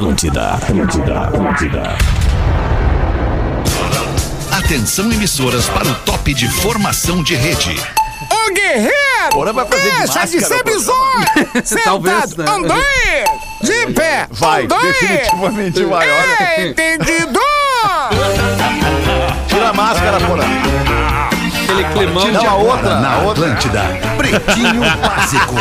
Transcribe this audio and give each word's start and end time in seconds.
Atlântida, 0.00 0.50
Atlântida, 0.56 1.20
Atlântida. 1.22 1.82
Atenção 4.52 5.10
emissoras 5.10 5.70
para 5.70 5.88
o 5.88 5.94
top 6.04 6.34
de 6.34 6.46
formação 6.50 7.22
de 7.22 7.34
rede. 7.34 7.80
Ô 8.30 8.52
guerreiro! 8.52 8.92
Agora 9.32 9.54
vai 9.54 9.64
fazer 9.66 9.90
de 9.92 9.96
Deixa 9.96 10.26
de 10.26 10.40
ser 10.44 10.62
bizonho! 10.64 11.24
Talvez, 11.82 12.30
Sentado! 12.30 12.60
né? 12.60 12.68
Dois! 12.68 13.70
De 13.86 13.92
pé! 13.94 14.26
Vai, 14.32 14.66
dois! 14.66 14.82
definitivamente 15.00 15.82
vai. 15.84 16.10
Olha, 16.10 16.42
É, 16.42 16.66
entendido! 16.68 17.40
tira 19.48 19.70
a 19.70 19.72
máscara, 19.72 20.20
porra. 20.20 20.44
Aquele 21.66 21.84
climão 21.84 22.28
Não, 22.30 22.46
a 22.48 22.54
outra, 22.54 23.00
Na 23.00 23.18
outra. 23.22 23.44
Atlântida. 23.44 23.82
Pretinho 24.16 24.82
Básico. 25.00 25.54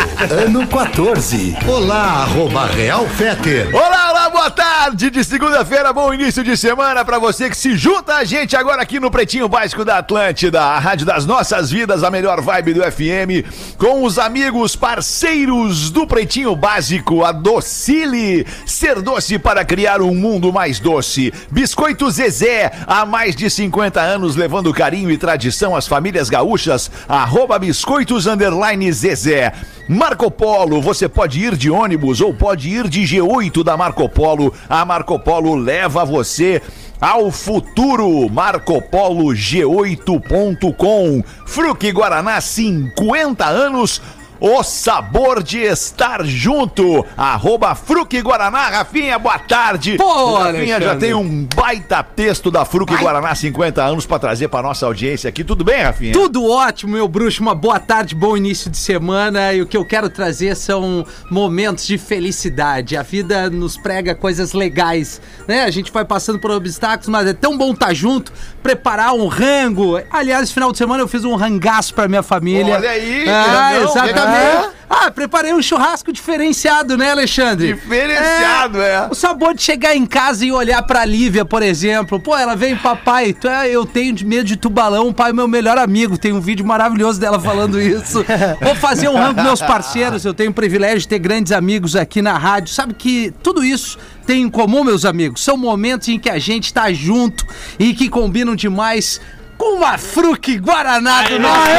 Ano 0.46 0.68
14. 0.68 1.58
Olá, 1.68 2.24
arroba 2.24 2.68
Real 2.68 3.08
Feter. 3.08 3.70
Olá, 3.76 4.12
olá, 4.12 4.25
boa 4.46 4.52
tarde 4.52 5.10
de 5.10 5.24
segunda-feira, 5.24 5.92
bom 5.92 6.14
início 6.14 6.44
de 6.44 6.56
semana 6.56 7.04
pra 7.04 7.18
você 7.18 7.50
que 7.50 7.58
se 7.58 7.76
junta 7.76 8.18
a 8.18 8.24
gente 8.24 8.56
agora 8.56 8.80
aqui 8.80 9.00
no 9.00 9.10
Pretinho 9.10 9.50
Básico 9.50 9.84
da 9.84 9.98
Atlântida, 9.98 10.62
a 10.62 10.78
rádio 10.78 11.04
das 11.04 11.26
nossas 11.26 11.72
vidas, 11.72 12.04
a 12.04 12.12
melhor 12.12 12.40
vibe 12.42 12.76
do 12.76 12.84
FM, 12.84 13.42
com 13.76 14.04
os 14.04 14.20
amigos 14.20 14.76
parceiros 14.76 15.90
do 15.90 16.06
Pretinho 16.06 16.56
Básico, 16.56 17.26
a 17.26 17.32
Docile, 17.32 18.46
ser 18.68 19.02
doce 19.02 19.40
para 19.40 19.66
criar 19.66 20.00
um 20.00 20.14
mundo 20.14 20.54
mais 20.54 20.80
doce. 20.80 21.34
Biscoito 21.50 22.08
Zezé, 22.12 22.72
há 22.86 23.04
mais 23.04 23.36
de 23.36 23.50
50 23.50 24.00
anos 24.00 24.36
levando 24.36 24.72
carinho 24.72 25.10
e 25.10 25.18
tradição 25.18 25.76
às 25.76 25.88
famílias 25.88 26.30
gaúchas, 26.30 26.92
arroba 27.10 27.58
biscoitos 27.58 28.28
underline 28.28 28.92
Zezé. 28.92 29.52
Marco 29.88 30.32
Polo, 30.32 30.82
você 30.82 31.08
pode 31.08 31.40
ir 31.40 31.56
de 31.56 31.70
ônibus 31.70 32.20
ou 32.20 32.34
pode 32.34 32.70
ir 32.70 32.88
de 32.88 33.02
G8 33.02 33.64
da 33.64 33.78
Marco 33.78 34.10
Polo. 34.10 34.35
A 34.70 34.86
Marco 34.86 35.20
Polo 35.20 35.56
leva 35.56 36.06
você 36.06 36.62
ao 37.00 37.32
futuro. 37.32 38.30
Marcopolo 38.30 39.26
G8.com. 39.34 41.24
Fruque 41.46 41.92
Guaraná, 41.92 42.40
50 42.42 43.46
anos. 43.46 44.02
O 44.40 44.62
sabor 44.64 45.42
de 45.42 45.60
estar 45.60 46.24
junto. 46.26 47.06
Arroba 47.18 47.74
Fruque 47.74 48.22
Guaraná. 48.22 48.68
Rafinha, 48.70 49.18
boa 49.18 49.40
tarde. 49.40 49.96
Pô, 49.98 50.38
Rafinha 50.38 50.80
já 50.82 50.96
tem 50.96 51.14
um 51.14 51.48
baita 51.56 52.04
texto 52.04 52.52
da 52.52 52.66
Fruque 52.66 52.96
Guaraná 52.98 53.34
50 53.34 53.82
anos 53.84 54.06
pra 54.06 54.20
trazer 54.20 54.48
pra 54.50 54.62
nossa 54.62 54.86
audiência 54.86 55.30
aqui. 55.30 55.44
Tudo 55.44 55.64
bem, 55.64 55.82
Rafinha? 55.84 56.14
Tudo 56.14 56.46
ótimo, 56.50 56.94
meu 56.94 57.08
bruxo. 57.08 57.42
Uma 57.42 57.56
boa 57.56 57.80
tarde, 57.80 58.14
bom 58.14 58.36
início 58.36 58.70
de 58.70 58.78
semana. 58.78 59.54
E 59.54 59.62
o 59.62 59.66
que 59.66 59.78
eu 59.78 59.86
quero 59.86 60.10
trazer 60.10 60.56
são 60.56 61.06
momentos 61.32 61.88
de 61.88 61.98
felicidade. 61.98 62.98
A 62.98 63.04
vida 63.04 63.50
nos 63.50 63.78
prega 63.78 64.14
coisas 64.14 64.54
legais, 64.54 65.22
né? 65.48 65.64
A 65.64 65.72
gente 65.72 65.92
vai 65.92 66.04
passando 66.04 66.40
por 66.40 66.52
obstáculos, 66.52 67.08
mas 67.08 67.28
é 67.28 67.34
tão 67.34 67.58
bom 67.58 67.72
estar 67.72 67.94
junto, 67.94 68.32
preparar 68.62 69.14
um 69.14 69.28
rango. 69.28 70.00
Aliás, 70.12 70.52
final 70.52 70.72
de 70.72 70.78
semana 70.78 71.02
eu 71.04 71.08
fiz 71.08 71.24
um 71.24 71.36
rangaço 71.36 71.94
pra 71.94 72.08
minha 72.08 72.24
família. 72.24 72.76
Olha 72.76 72.90
aí, 72.90 73.26
Ah, 73.30 73.78
exatamente. 73.80 74.25
É? 74.28 74.70
Ah, 74.88 75.10
preparei 75.10 75.54
um 75.54 75.62
churrasco 75.62 76.12
diferenciado, 76.12 76.96
né, 76.96 77.12
Alexandre? 77.12 77.74
Diferenciado, 77.74 78.82
é. 78.82 79.08
O 79.10 79.16
sabor 79.16 79.56
de 79.56 79.64
chegar 79.64 79.96
em 79.96 80.06
casa 80.06 80.46
e 80.46 80.52
olhar 80.52 80.82
pra 80.84 81.04
Lívia, 81.04 81.44
por 81.44 81.64
exemplo. 81.64 82.20
Pô, 82.20 82.38
ela 82.38 82.56
vem, 82.56 82.78
papai, 82.78 83.34
tu 83.34 83.48
é, 83.48 83.70
eu 83.70 83.86
tenho 83.86 84.16
medo 84.26 84.46
de 84.46 84.56
tubalão, 84.56 85.08
o 85.08 85.14
pai 85.14 85.32
é 85.32 85.34
meu 85.34 85.48
melhor 85.48 85.78
amigo. 85.78 86.18
Tem 86.18 86.32
um 86.32 86.40
vídeo 86.40 86.66
maravilhoso 86.66 87.20
dela 87.20 87.40
falando 87.40 87.82
isso. 87.82 88.24
Vou 88.62 88.76
fazer 88.76 89.10
um 89.10 89.16
rango 89.16 89.36
com 89.36 89.44
meus 89.44 89.62
parceiros. 89.62 90.24
Eu 90.24 90.34
tenho 90.34 90.52
o 90.52 90.54
privilégio 90.54 91.00
de 91.00 91.08
ter 91.08 91.20
grandes 91.20 91.52
amigos 91.52 91.96
aqui 91.96 92.22
na 92.22 92.38
rádio. 92.38 92.74
Sabe 92.74 92.94
que 92.94 93.34
tudo 93.42 93.64
isso 93.64 93.98
tem 94.26 94.44
em 94.44 94.50
comum, 94.50 94.84
meus 94.84 95.04
amigos. 95.04 95.44
São 95.44 95.58
momentos 95.58 96.08
em 96.10 96.20
que 96.20 96.30
a 96.30 96.38
gente 96.38 96.72
tá 96.72 96.94
junto 96.94 97.46
e 97.80 97.94
que 97.94 98.08
combinam 98.08 98.56
demais 98.56 99.20
com 99.58 99.78
uma 99.78 99.98
fruque 99.98 100.58
Guaraná 100.58 101.24
do 101.24 101.40
nosso. 101.40 101.72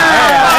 Ah, 0.00 0.58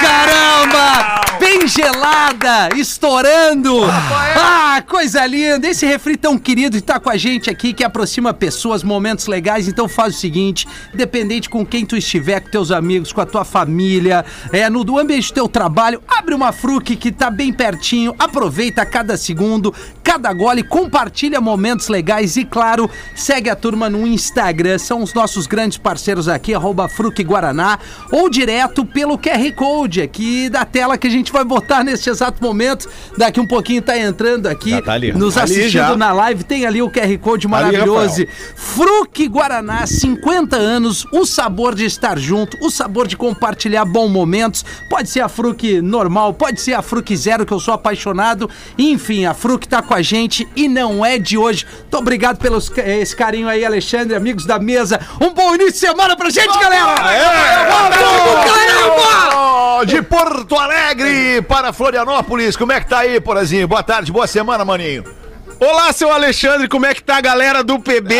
Caramba! 0.00 1.20
Bem 1.40 1.57
gelada, 1.68 2.70
estourando. 2.76 3.84
Ah, 3.84 4.82
coisa 4.86 5.24
linda. 5.26 5.68
Esse 5.68 5.86
refri 5.86 6.16
tão 6.16 6.38
querido 6.38 6.76
que 6.76 6.82
tá 6.82 6.98
com 6.98 7.10
a 7.10 7.16
gente 7.16 7.50
aqui, 7.50 7.72
que 7.72 7.84
aproxima 7.84 8.32
pessoas, 8.32 8.82
momentos 8.82 9.26
legais. 9.26 9.68
Então 9.68 9.86
faz 9.86 10.16
o 10.16 10.18
seguinte, 10.18 10.66
independente 10.92 11.48
com 11.48 11.64
quem 11.64 11.84
tu 11.84 11.96
estiver, 11.96 12.40
com 12.40 12.50
teus 12.50 12.70
amigos, 12.70 13.12
com 13.12 13.20
a 13.20 13.26
tua 13.26 13.44
família, 13.44 14.24
é, 14.52 14.68
no 14.70 14.82
do 14.82 14.98
ambiente 14.98 15.28
do 15.28 15.34
teu 15.34 15.48
trabalho, 15.48 16.02
abre 16.08 16.34
uma 16.34 16.52
fruque 16.52 16.96
que 16.96 17.12
tá 17.12 17.30
bem 17.30 17.52
pertinho, 17.52 18.14
aproveita 18.18 18.86
cada 18.86 19.16
segundo, 19.16 19.74
cada 20.02 20.32
gole, 20.32 20.62
compartilha 20.62 21.40
momentos 21.40 21.88
legais 21.88 22.36
e, 22.36 22.44
claro, 22.44 22.90
segue 23.14 23.50
a 23.50 23.56
turma 23.56 23.90
no 23.90 24.06
Instagram. 24.06 24.78
São 24.78 25.02
os 25.02 25.12
nossos 25.12 25.46
grandes 25.46 25.76
parceiros 25.76 26.28
aqui, 26.28 26.54
arroba 26.54 26.88
Fruque 26.88 27.22
Guaraná, 27.22 27.78
ou 28.10 28.30
direto 28.30 28.86
pelo 28.86 29.18
QR 29.18 29.52
Code 29.54 30.00
aqui 30.00 30.48
da 30.48 30.64
tela 30.64 30.96
que 30.96 31.06
a 31.06 31.10
gente 31.10 31.30
vai 31.30 31.44
botar 31.44 31.57
neste 31.84 32.10
exato 32.10 32.42
momento. 32.42 32.88
Daqui 33.16 33.40
um 33.40 33.46
pouquinho 33.46 33.82
tá 33.82 33.96
entrando 33.98 34.46
aqui, 34.46 34.70
Já 34.70 34.82
tá 34.82 34.92
ali. 34.92 35.12
nos 35.12 35.36
Ali 35.36 35.44
assistindo 35.52 35.70
já. 35.70 35.96
na 35.96 36.12
live. 36.12 36.44
Tem 36.44 36.66
ali 36.66 36.82
o 36.82 36.90
QR 36.90 37.18
Code 37.18 37.46
maravilhoso. 37.48 38.26
Fruque 38.54 39.28
Guaraná, 39.28 39.86
50 39.86 40.56
anos, 40.56 41.04
o 41.12 41.24
sabor 41.24 41.74
de 41.74 41.84
estar 41.84 42.18
junto, 42.18 42.56
o 42.60 42.70
sabor 42.70 43.06
de 43.06 43.16
compartilhar 43.16 43.84
bons 43.84 44.10
momentos. 44.10 44.64
Pode 44.88 45.08
ser 45.08 45.20
a 45.20 45.28
Fruque 45.28 45.80
normal, 45.80 46.34
pode 46.34 46.60
ser 46.60 46.74
a 46.74 46.82
Fruque 46.82 47.16
Zero, 47.16 47.44
que 47.46 47.52
eu 47.52 47.60
sou 47.60 47.74
apaixonado. 47.74 48.48
Enfim, 48.76 49.24
a 49.26 49.34
Fruque 49.34 49.68
tá 49.68 49.82
com 49.82 49.94
a 49.94 50.02
gente 50.02 50.46
e 50.56 50.68
não 50.68 51.04
é 51.04 51.18
de 51.18 51.36
hoje. 51.38 51.66
Muito 51.80 51.96
obrigado 51.96 52.38
pelo 52.38 52.58
esse 52.58 53.14
carinho 53.16 53.48
aí, 53.48 53.64
Alexandre, 53.64 54.14
amigos 54.16 54.44
da 54.44 54.58
mesa. 54.58 55.00
Um 55.20 55.32
bom 55.32 55.54
início 55.54 55.72
de 55.72 55.78
semana 55.78 56.16
pra 56.16 56.30
gente, 56.30 56.58
galera! 56.58 56.94
Caramba! 56.94 57.96
De 57.96 59.07
Porto 60.18 60.58
Alegre 60.58 61.40
para 61.42 61.72
Florianópolis. 61.72 62.56
Como 62.56 62.72
é 62.72 62.80
que 62.80 62.88
tá 62.88 62.98
aí, 62.98 63.20
Porazinho? 63.20 63.68
Boa 63.68 63.84
tarde, 63.84 64.10
boa 64.10 64.26
semana, 64.26 64.64
maninho. 64.64 65.04
Olá, 65.60 65.92
seu 65.92 66.12
Alexandre, 66.12 66.68
como 66.68 66.86
é 66.86 66.94
que 66.94 67.02
tá 67.02 67.16
a 67.16 67.20
galera 67.20 67.64
do 67.64 67.80
PB? 67.80 68.14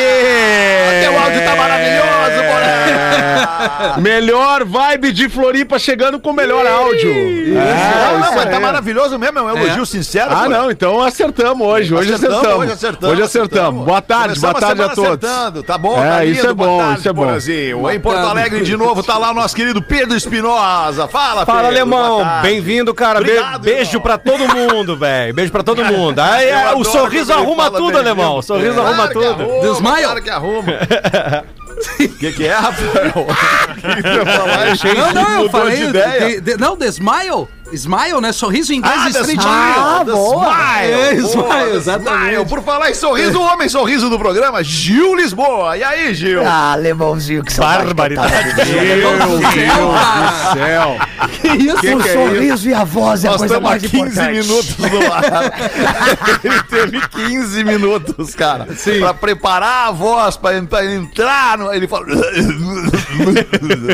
Teu 1.02 1.18
áudio 1.20 1.44
tá 1.44 1.54
maravilhoso, 1.54 2.42
Porã. 2.50 4.00
Melhor 4.00 4.64
vibe 4.64 5.12
de 5.12 5.28
Floripa 5.28 5.78
chegando 5.78 6.18
com 6.18 6.30
o 6.30 6.32
melhor 6.32 6.66
áudio. 6.66 7.14
não, 7.54 8.18
não, 8.18 8.20
isso 8.20 8.34
mas 8.34 8.44
tá 8.50 8.56
aí. 8.56 8.60
maravilhoso 8.60 9.16
mesmo, 9.20 9.38
é 9.38 9.42
um 9.42 9.56
elogio 9.56 9.86
sincero. 9.86 10.30
Ah, 10.32 10.42
Porã. 10.44 10.48
não, 10.48 10.70
então 10.70 11.00
acertamos 11.00 11.64
hoje. 11.64 11.94
Hoje 11.94 12.12
acertamos. 12.12 12.58
Hoje 12.58 12.72
acertamos. 12.72 13.12
Hoje 13.12 13.22
acertamos. 13.22 13.84
Boa 13.86 14.02
tarde, 14.02 14.40
boa 14.40 14.52
Começamos 14.54 14.60
tarde 14.60 14.82
a 14.82 14.94
semana 14.94 14.94
todos. 15.18 15.30
acertando, 15.30 15.62
Tá 15.62 15.78
bom, 15.78 16.04
É, 16.04 16.08
tá 16.08 16.24
isso 16.24 16.34
lindo. 16.40 16.50
é 16.50 16.54
Boa 16.54 16.68
bom, 16.68 16.78
tarde, 16.78 16.98
isso 16.98 17.08
é 17.08 17.12
bom. 17.12 17.24
Porazinho. 17.24 17.90
Em 17.92 18.00
Porto 18.00 18.18
Alegre 18.18 18.64
de 18.64 18.76
novo 18.76 19.00
tá 19.04 19.16
lá 19.16 19.30
o 19.30 19.34
nosso 19.34 19.54
querido 19.54 19.80
Pedro 19.80 20.16
Espinosa. 20.16 21.06
Fala, 21.06 21.46
Fala, 21.46 21.60
Pedro. 21.60 21.66
alemão. 21.68 22.16
boa 22.16 22.24
tarde. 22.24 22.48
Bem-vindo, 22.48 22.92
cara. 22.92 23.20
Be- 23.20 23.30
Obrigado, 23.30 23.62
beijo 23.62 23.90
irmão. 23.90 24.02
pra 24.02 24.18
todo 24.18 24.48
mundo, 24.48 24.96
velho. 24.96 25.32
Beijo 25.34 25.52
pra 25.52 25.62
todo 25.62 25.84
mundo. 25.86 26.18
Aí, 26.18 26.48
é, 26.48 26.72
o 26.74 26.82
sorriso 26.84 27.27
ele 27.32 27.42
arruma 27.42 27.70
tudo, 27.70 27.98
alemão. 27.98 28.42
Sorriso 28.42 28.74
Claro 28.74 28.88
arruma 28.88 29.08
tudo. 29.08 29.60
Desmaio? 29.60 30.04
Claro 30.04 30.22
que 30.22 30.30
arruma. 30.30 30.72
O 32.00 32.08
que, 32.18 32.32
que 32.32 32.46
é, 32.46 32.52
Rafael? 32.54 33.12
O 33.16 33.24
que 33.84 34.02
que 34.02 34.02
você 34.02 34.14
ia 34.14 34.26
falar? 34.26 35.14
Não, 35.14 35.22
não, 35.22 35.42
eu 35.44 35.50
falei. 35.50 35.76
de 35.76 35.84
ideia. 35.84 36.20
de- 36.28 36.40
de- 36.40 36.56
não, 36.56 36.76
The 36.76 36.86
Smile. 36.86 37.46
Smile, 37.72 38.20
né? 38.20 38.32
Sorriso 38.32 38.72
em 38.72 38.76
inglês 38.78 38.96
Ah, 38.98 39.08
street. 39.10 39.38
The 39.38 39.42
Smile, 39.42 40.04
The 40.06 40.12
Smile. 40.12 40.92
É, 40.92 41.14
Smile, 41.14 41.36
Boa, 41.36 41.54
The 41.56 41.74
exatamente. 41.76 42.24
Smile. 42.26 42.46
Por 42.46 42.62
falar 42.62 42.90
em 42.90 42.94
sorriso, 42.94 43.38
o 43.38 43.42
homem 43.42 43.68
sorriso 43.68 44.08
do 44.10 44.18
programa, 44.18 44.62
Gil 44.64 45.14
Lisboa. 45.14 45.76
E 45.76 45.82
aí, 45.84 46.14
Gil? 46.14 46.42
Ah, 46.46 46.72
alemãozinho, 46.72 47.42
que 47.44 47.54
Barbaridade. 47.54 48.54
Meu 48.56 49.18
Deus 49.18 49.40
do 49.40 49.52
céu. 49.52 50.96
Que 51.40 51.48
isso? 51.48 51.76
Que 51.80 51.94
O 51.94 52.02
que 52.02 52.08
é 52.08 52.12
sorriso 52.12 52.68
e 52.70 52.74
a 52.74 52.84
voz 52.84 53.24
é 53.24 53.28
a 53.28 53.30
Nós 53.32 53.40
coisa 53.40 53.54
estamos 53.56 53.68
há 53.68 53.70
mais 53.70 53.82
15 53.82 53.96
importante. 53.96 54.32
minutos 54.32 54.78
no 54.78 55.12
ar. 55.12 55.24
Ele 56.44 56.62
teve 56.64 57.08
15 57.08 57.64
minutos, 57.64 58.34
cara. 58.34 58.66
Sim. 58.76 59.00
Pra 59.00 59.12
preparar 59.14 59.88
a 59.88 59.92
voz, 59.92 60.36
pra, 60.36 60.60
pra 60.62 60.84
entrar. 60.86 61.58
No... 61.58 61.72
Ele 61.72 61.86
falou. 61.86 62.06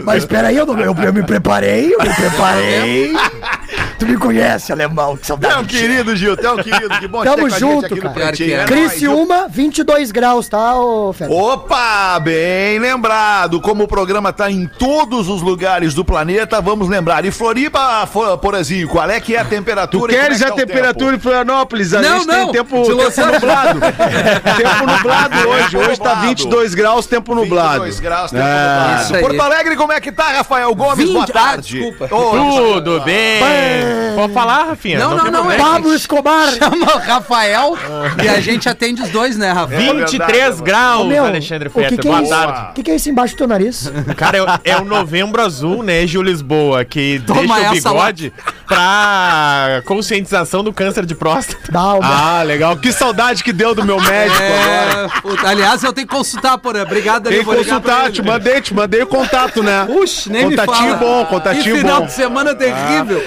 Mas 0.05 0.25
peraí, 0.25 0.57
eu, 0.57 0.67
não- 0.67 0.79
eu, 0.79 0.95
eu 0.95 1.13
me 1.13 1.23
preparei, 1.23 1.93
eu 1.95 1.99
me 1.99 2.15
preparei. 2.15 3.13
tu 4.05 4.11
me 4.11 4.17
conhece, 4.19 4.73
alemão, 4.73 5.17
que 5.17 5.23
Tu 5.23 5.25
é 5.25 5.27
saudade. 5.29 5.61
um 5.63 5.65
querido, 5.65 6.15
Gil. 6.17 6.37
Tu 6.37 6.47
é 6.47 6.51
um 6.53 6.57
querido. 6.57 6.89
Que 7.01 7.09
bom 7.09 7.23
Tamo 7.25 7.49
ter 7.49 7.55
a 7.55 7.59
junto, 7.59 7.87
aqui 7.87 7.95
no 7.97 8.01
cara. 8.03 8.15
Pretinho. 8.15 8.51
Claro 8.51 8.61
É 8.75 8.85
é. 8.85 8.89
Criciúma, 8.89 9.47
22 9.49 10.11
graus, 10.11 10.49
tá, 10.49 10.77
ô 10.79 11.13
Fé? 11.13 11.27
Opa, 11.29 12.19
bem 12.21 12.79
lembrado. 12.79 13.61
Como 13.61 13.85
o 13.85 13.89
programa 13.89 14.33
tá 14.33 14.51
em 14.51 14.67
todos 14.67 15.29
os 15.29 15.41
lugares 15.43 15.95
do 15.95 16.05
planeta, 16.05 16.61
vamos 16.61 16.89
lembrar. 16.89 17.25
E 17.25 17.31
Floripa, 17.31 18.07
Porazinho, 18.41 18.89
qual 18.89 19.09
é 19.09 19.21
que 19.21 19.35
é 19.35 19.41
a 19.41 19.45
Tu 19.45 19.51
temperatura? 19.51 20.13
e 20.13 20.17
queres 20.17 20.39
como 20.39 20.45
é 20.45 20.47
a 20.49 20.51
que 20.53 20.57
tá 20.59 20.63
o 20.63 20.67
temperatura 20.67 21.07
tempo? 21.13 21.17
em 21.17 21.21
Florianópolis? 21.21 21.95
A 21.95 22.03
Não, 22.03 22.19
gente 22.19 22.27
não. 22.27 22.35
tem 22.45 22.53
tempo, 22.53 22.83
tempo 22.85 23.33
nublado. 23.33 23.81
tempo 23.81 24.87
nublado 24.87 25.49
hoje. 25.49 25.77
Hoje 25.77 25.97
tá 26.01 26.11
nublado. 26.11 26.27
22 26.29 26.75
graus, 26.75 27.07
tempo 27.07 27.35
nublado. 27.35 27.69
22 27.85 28.01
graus, 28.01 28.31
tempo 28.31 28.43
É. 28.43 28.49
nublado. 28.79 29.03
Isso 29.03 29.15
aí. 29.17 29.21
Porto 29.23 29.41
Alegre, 29.41 29.77
como 29.77 29.93
é 29.93 30.01
que 30.01 30.13
tá, 30.13 30.25
Rafael 30.33 30.75
Gomes? 30.75 30.99
20 30.99 31.13
Boa 31.13 31.25
Ah, 31.25 31.33
tarde. 31.33 31.79
desculpa. 31.81 32.09
Tudo 32.09 33.01
bem. 33.01 33.94
Pode 34.15 34.33
falar, 34.33 34.65
Rafinha. 34.65 34.99
Não, 34.99 35.17
não, 35.17 35.23
tem 35.25 35.33
não, 35.33 35.51
é. 35.51 35.57
Pablo 35.57 35.95
Escobar. 35.95 36.49
Chama 36.53 36.95
o 36.95 36.99
Rafael 36.99 37.77
e 38.23 38.29
a 38.29 38.41
gente 38.41 38.69
atende 38.69 39.03
os 39.03 39.11
dois, 39.11 39.37
né, 39.37 39.53
Rafa? 39.53 39.77
23 39.77 40.61
graus, 40.61 41.07
Meu, 41.07 41.25
Alexandre 41.25 41.69
Fetter. 41.69 41.99
que 41.99 42.07
é 42.09 42.11
Boa 42.11 42.23
isso? 42.23 42.31
tarde. 42.31 42.71
O 42.71 42.75
que, 42.75 42.83
que 42.83 42.91
é 42.91 42.97
isso 42.97 43.09
embaixo 43.11 43.35
do 43.35 43.39
teu 43.39 43.47
nariz? 43.49 43.91
Cara, 44.17 44.39
é, 44.65 44.71
é 44.73 44.77
o 44.77 44.85
novembro 44.85 45.43
azul, 45.43 45.83
né, 45.83 46.07
Gil 46.07 46.23
Lisboa, 46.23 46.85
que 46.85 47.23
Toma 47.27 47.57
deixa 47.61 47.71
o 47.91 47.93
bigode 47.93 48.33
pra 48.67 49.83
conscientização 49.85 50.63
do 50.65 50.73
câncer 50.73 51.07
de 51.07 51.15
próstata. 51.15 51.61
Dá 51.71 51.95
uma. 51.95 52.39
Ah, 52.41 52.43
legal. 52.43 52.77
Que 52.77 52.93
saudade 52.93 53.43
que 53.43 53.53
deu 53.53 53.75
do 53.75 53.85
meu 53.85 54.01
médico 54.01 54.43
agora. 54.43 55.11
É, 55.17 55.21
puta, 55.21 55.49
aliás, 55.49 55.83
eu 55.83 55.93
tenho 55.93 56.07
que 56.07 56.15
consultar, 56.15 56.59
porra. 56.59 56.83
Obrigado, 56.83 57.29
Tem 57.29 57.39
que 57.39 57.45
consultar, 57.45 58.11
te 58.11 58.23
mandei, 58.23 58.61
te 58.61 58.75
mandei 58.75 59.03
o 59.03 59.07
contato, 59.07 59.63
né? 59.63 59.85
Puxa, 59.87 60.31
nem 60.31 60.47
me 60.47 60.57
Contatinho 60.57 60.97
bom, 60.97 61.25
contatinho 61.27 61.75
que 61.75 61.81
final 61.81 62.01
bom. 62.01 62.07
de 62.07 62.13
semana 62.13 62.55
terrível. 62.55 63.23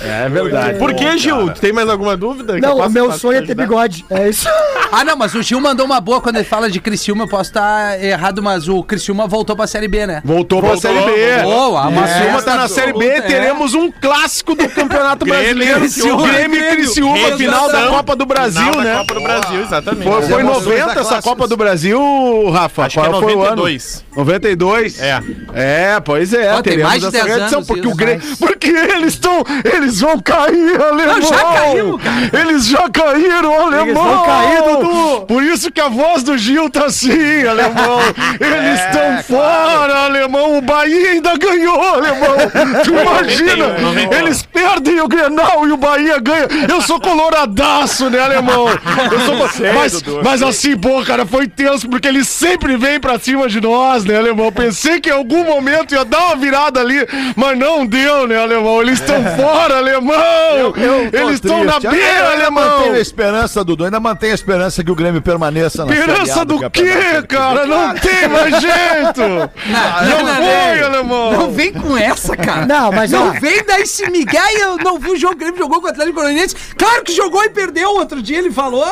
É 0.00 0.28
verdade. 0.28 0.78
Por 0.78 0.94
que, 0.94 1.18
Gil? 1.18 1.50
Tu 1.50 1.60
tem 1.60 1.72
mais 1.72 1.88
alguma 1.88 2.16
dúvida? 2.16 2.54
que 2.54 2.60
Não, 2.60 2.78
o 2.78 2.90
meu 2.90 3.12
sonho 3.12 3.38
é 3.38 3.40
te 3.42 3.48
ter 3.48 3.54
bigode. 3.54 4.04
É 4.10 4.28
isso. 4.28 4.48
Ah, 4.96 5.02
não, 5.02 5.16
mas 5.16 5.34
o 5.34 5.42
Gil 5.42 5.60
mandou 5.60 5.84
uma 5.84 6.00
boa 6.00 6.20
quando 6.20 6.36
ele 6.36 6.44
fala 6.44 6.70
de 6.70 6.78
Criciúma. 6.80 7.24
Eu 7.24 7.28
posso 7.28 7.50
estar 7.50 8.00
errado, 8.00 8.40
mas 8.40 8.68
o 8.68 8.80
Criciúma 8.84 9.26
voltou 9.26 9.56
pra 9.56 9.66
Série 9.66 9.88
B, 9.88 10.06
né? 10.06 10.22
Voltou 10.24 10.60
pra 10.60 10.74
Voltou, 10.74 10.92
Série 10.92 11.04
B. 11.04 11.32
Ah, 11.42 11.46
O 11.48 11.70
uma 11.88 12.02
Criciúma 12.02 12.32
festa 12.34 12.50
tá 12.52 12.56
na 12.56 12.68
Série 12.68 12.92
B, 12.92 13.04
é. 13.04 13.20
teremos 13.22 13.74
um 13.74 13.90
clássico 13.90 14.54
do 14.54 14.68
Campeonato 14.68 15.26
Brasileiro. 15.26 15.80
Criciúma. 15.80 16.28
Grêmio 16.28 16.60
e 16.60 16.76
Criciúma, 16.76 17.14
Grêmio. 17.18 17.38
final 17.38 17.68
da. 17.72 17.88
Copa 17.88 18.14
do 18.14 18.24
Brasil, 18.24 18.62
Final 18.62 18.74
da 18.76 18.82
né? 18.84 18.98
Copa 18.98 19.14
do 19.14 19.20
Brasil, 19.20 19.60
exatamente. 19.62 20.04
Foi, 20.04 20.22
foi 20.22 20.40
emoções 20.42 20.64
90 20.64 20.94
da 20.94 21.00
essa. 21.00 21.22
Copa 21.22 21.48
do 21.48 21.56
Brasil, 21.56 22.50
Rafa? 22.52 22.84
Acho 22.84 23.00
que 23.00 23.06
é 23.06 23.08
Qual 23.08 23.20
foi 23.22 23.34
o 23.34 23.42
ano? 23.42 23.56
92. 23.56 24.04
92? 24.16 25.00
É. 25.00 25.20
É, 25.54 26.00
pois 26.00 26.32
é. 26.32 26.52
Tem 26.54 26.62
teremos 26.62 26.88
mais 26.88 27.00
de 27.00 27.08
essa 27.08 27.24
10 27.24 27.26
reedição, 27.36 27.58
anos 27.58 27.66
porque 27.66 27.88
o. 27.88 27.94
Grêmio. 27.96 28.36
Porque 28.38 28.68
eles 28.68 29.14
estão. 29.14 29.44
Eles 29.64 30.00
vão 30.00 30.18
cair, 30.20 30.80
alemão! 30.80 31.14
Não, 31.14 31.22
já 31.22 31.44
caímos, 31.44 32.02
cara. 32.02 32.40
Eles 32.42 32.66
já 32.66 32.88
caíram, 32.90 33.60
alemão! 33.66 34.04
vão 34.04 34.24
cair, 34.26 34.62
Dudu. 34.62 35.26
Por 35.26 35.42
isso 35.42 35.70
que 35.72 35.80
a 35.80 35.88
voz 35.88 36.22
do 36.22 36.36
Gil 36.36 36.68
tá 36.70 36.86
assim, 36.86 37.46
alemão! 37.46 38.00
Eles 38.40 38.80
É, 38.80 38.90
estão 38.90 39.36
fora, 39.36 40.04
alemão! 40.04 40.58
O 40.58 40.60
Bahia 40.60 41.10
ainda 41.12 41.36
ganhou, 41.38 41.80
alemão! 41.82 42.36
Tu 42.84 42.90
imagina? 42.94 43.68
91, 43.78 43.82
91. 43.82 44.18
Eles 44.18 44.42
perdem 44.42 45.00
o 45.00 45.08
Grenal 45.08 45.66
e 45.66 45.72
o 45.72 45.76
Bahia 45.76 46.18
ganha! 46.18 46.46
Eu 46.68 46.80
sou 46.82 47.00
coloradaço, 47.00 48.10
né, 48.10 48.20
alemão? 48.20 48.66
Eu 48.68 49.20
sou... 49.20 49.34
mas, 49.74 50.02
mas 50.22 50.42
assim, 50.42 50.76
pô, 50.76 51.02
cara, 51.02 51.24
foi 51.24 51.46
tenso, 51.48 51.88
porque 51.88 52.08
eles 52.08 52.28
sempre 52.28 52.76
vêm 52.76 53.00
pra 53.00 53.18
cima 53.18 53.48
de 53.48 53.60
nós, 53.60 54.04
né, 54.04 54.16
alemão? 54.16 54.52
Pensei 54.52 55.00
que 55.00 55.08
em 55.08 55.12
algum 55.12 55.44
momento 55.44 55.94
ia 55.94 56.04
dar 56.04 56.26
uma 56.26 56.36
virada 56.36 56.80
ali, 56.80 57.06
mas 57.36 57.58
não 57.58 57.86
deu, 57.86 58.26
né, 58.26 58.36
alemão? 58.38 58.80
Eles 58.82 59.00
estão 59.00 59.16
fora, 59.36 59.53
alemão! 59.54 60.72
Tô 61.12 61.16
eles 61.18 61.34
estão 61.34 61.64
na 61.64 61.78
beira, 61.80 61.96
Eu 61.96 62.26
ainda 62.28 62.50
mantenho 62.50 62.72
a 62.72 62.80
alemão! 62.80 62.96
esperança, 62.96 63.64
Dudu. 63.64 63.84
Ainda 63.84 64.00
mantenho 64.00 64.32
a 64.32 64.34
esperança 64.34 64.82
que 64.84 64.90
o 64.90 64.94
Grêmio 64.94 65.22
permaneça 65.22 65.84
na 65.84 65.94
Esperança 65.94 66.44
do 66.44 66.70
quê, 66.70 67.22
cara? 67.28 67.66
Não 67.66 67.94
tem 67.94 68.28
mais 68.28 68.60
jeito! 68.60 69.50
Não 69.66 70.34
foi, 70.36 70.82
alemão! 70.82 71.32
Não 71.32 71.50
vem 71.50 71.72
com 71.72 71.96
essa, 71.96 72.36
cara. 72.36 72.66
Não, 72.66 72.92
mas, 72.92 73.10
Não 73.10 73.28
ó. 73.28 73.32
vem 73.32 73.64
dar 73.64 73.80
esse 73.80 74.10
Miguel. 74.10 74.42
Eu 74.58 74.76
não 74.78 74.98
vi 74.98 75.10
o 75.10 75.16
jogo. 75.16 75.34
O 75.34 75.36
Grêmio 75.38 75.58
jogou 75.58 75.80
com 75.80 75.86
o 75.86 75.90
Atlético 75.90 76.20
Goianiense. 76.20 76.54
Claro 76.76 77.02
que 77.02 77.12
jogou 77.12 77.42
e 77.44 77.50
perdeu 77.50 77.90
outro 77.90 78.22
dia, 78.22 78.38
ele 78.38 78.50
falou. 78.50 78.84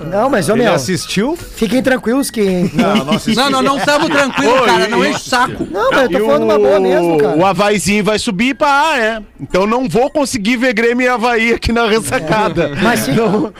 Não, 0.00 0.30
mas, 0.30 0.48
ô, 0.48 0.52
Ele 0.54 0.62
meu, 0.64 0.74
assistiu? 0.74 1.36
fiquem 1.36 1.82
tranquilos 1.82 2.30
que. 2.30 2.70
Não, 2.74 2.96
não. 3.04 3.10
Não, 3.40 3.50
não, 3.50 3.62
não 3.62 3.78
estamos 3.78 4.08
tranquilos, 4.08 4.60
cara. 4.66 4.88
Não 4.88 5.04
enche 5.04 5.16
o 5.20 5.30
saco. 5.30 5.66
Não, 5.70 5.90
mas 5.90 6.10
eu 6.10 6.18
tô 6.20 6.26
falando 6.26 6.42
uma 6.44 6.58
boa 6.58 6.80
mesmo, 6.80 7.14
O 7.16 7.18
cara. 7.18 7.46
Havaizinho 7.50 8.02
vai 8.04 8.18
subir 8.18 8.54
pra 8.54 8.90
A, 8.90 8.98
é. 8.98 9.22
Então 9.40 9.66
não 9.66 9.88
vou 9.88 10.09
conseguir 10.10 10.56
ver 10.56 10.72
Grêmio 10.72 11.04
e 11.04 11.08
Havaí 11.08 11.52
aqui 11.52 11.72
na 11.72 11.86
ressacada. 11.86 12.72
Mas 12.82 13.00
se, 13.00 13.10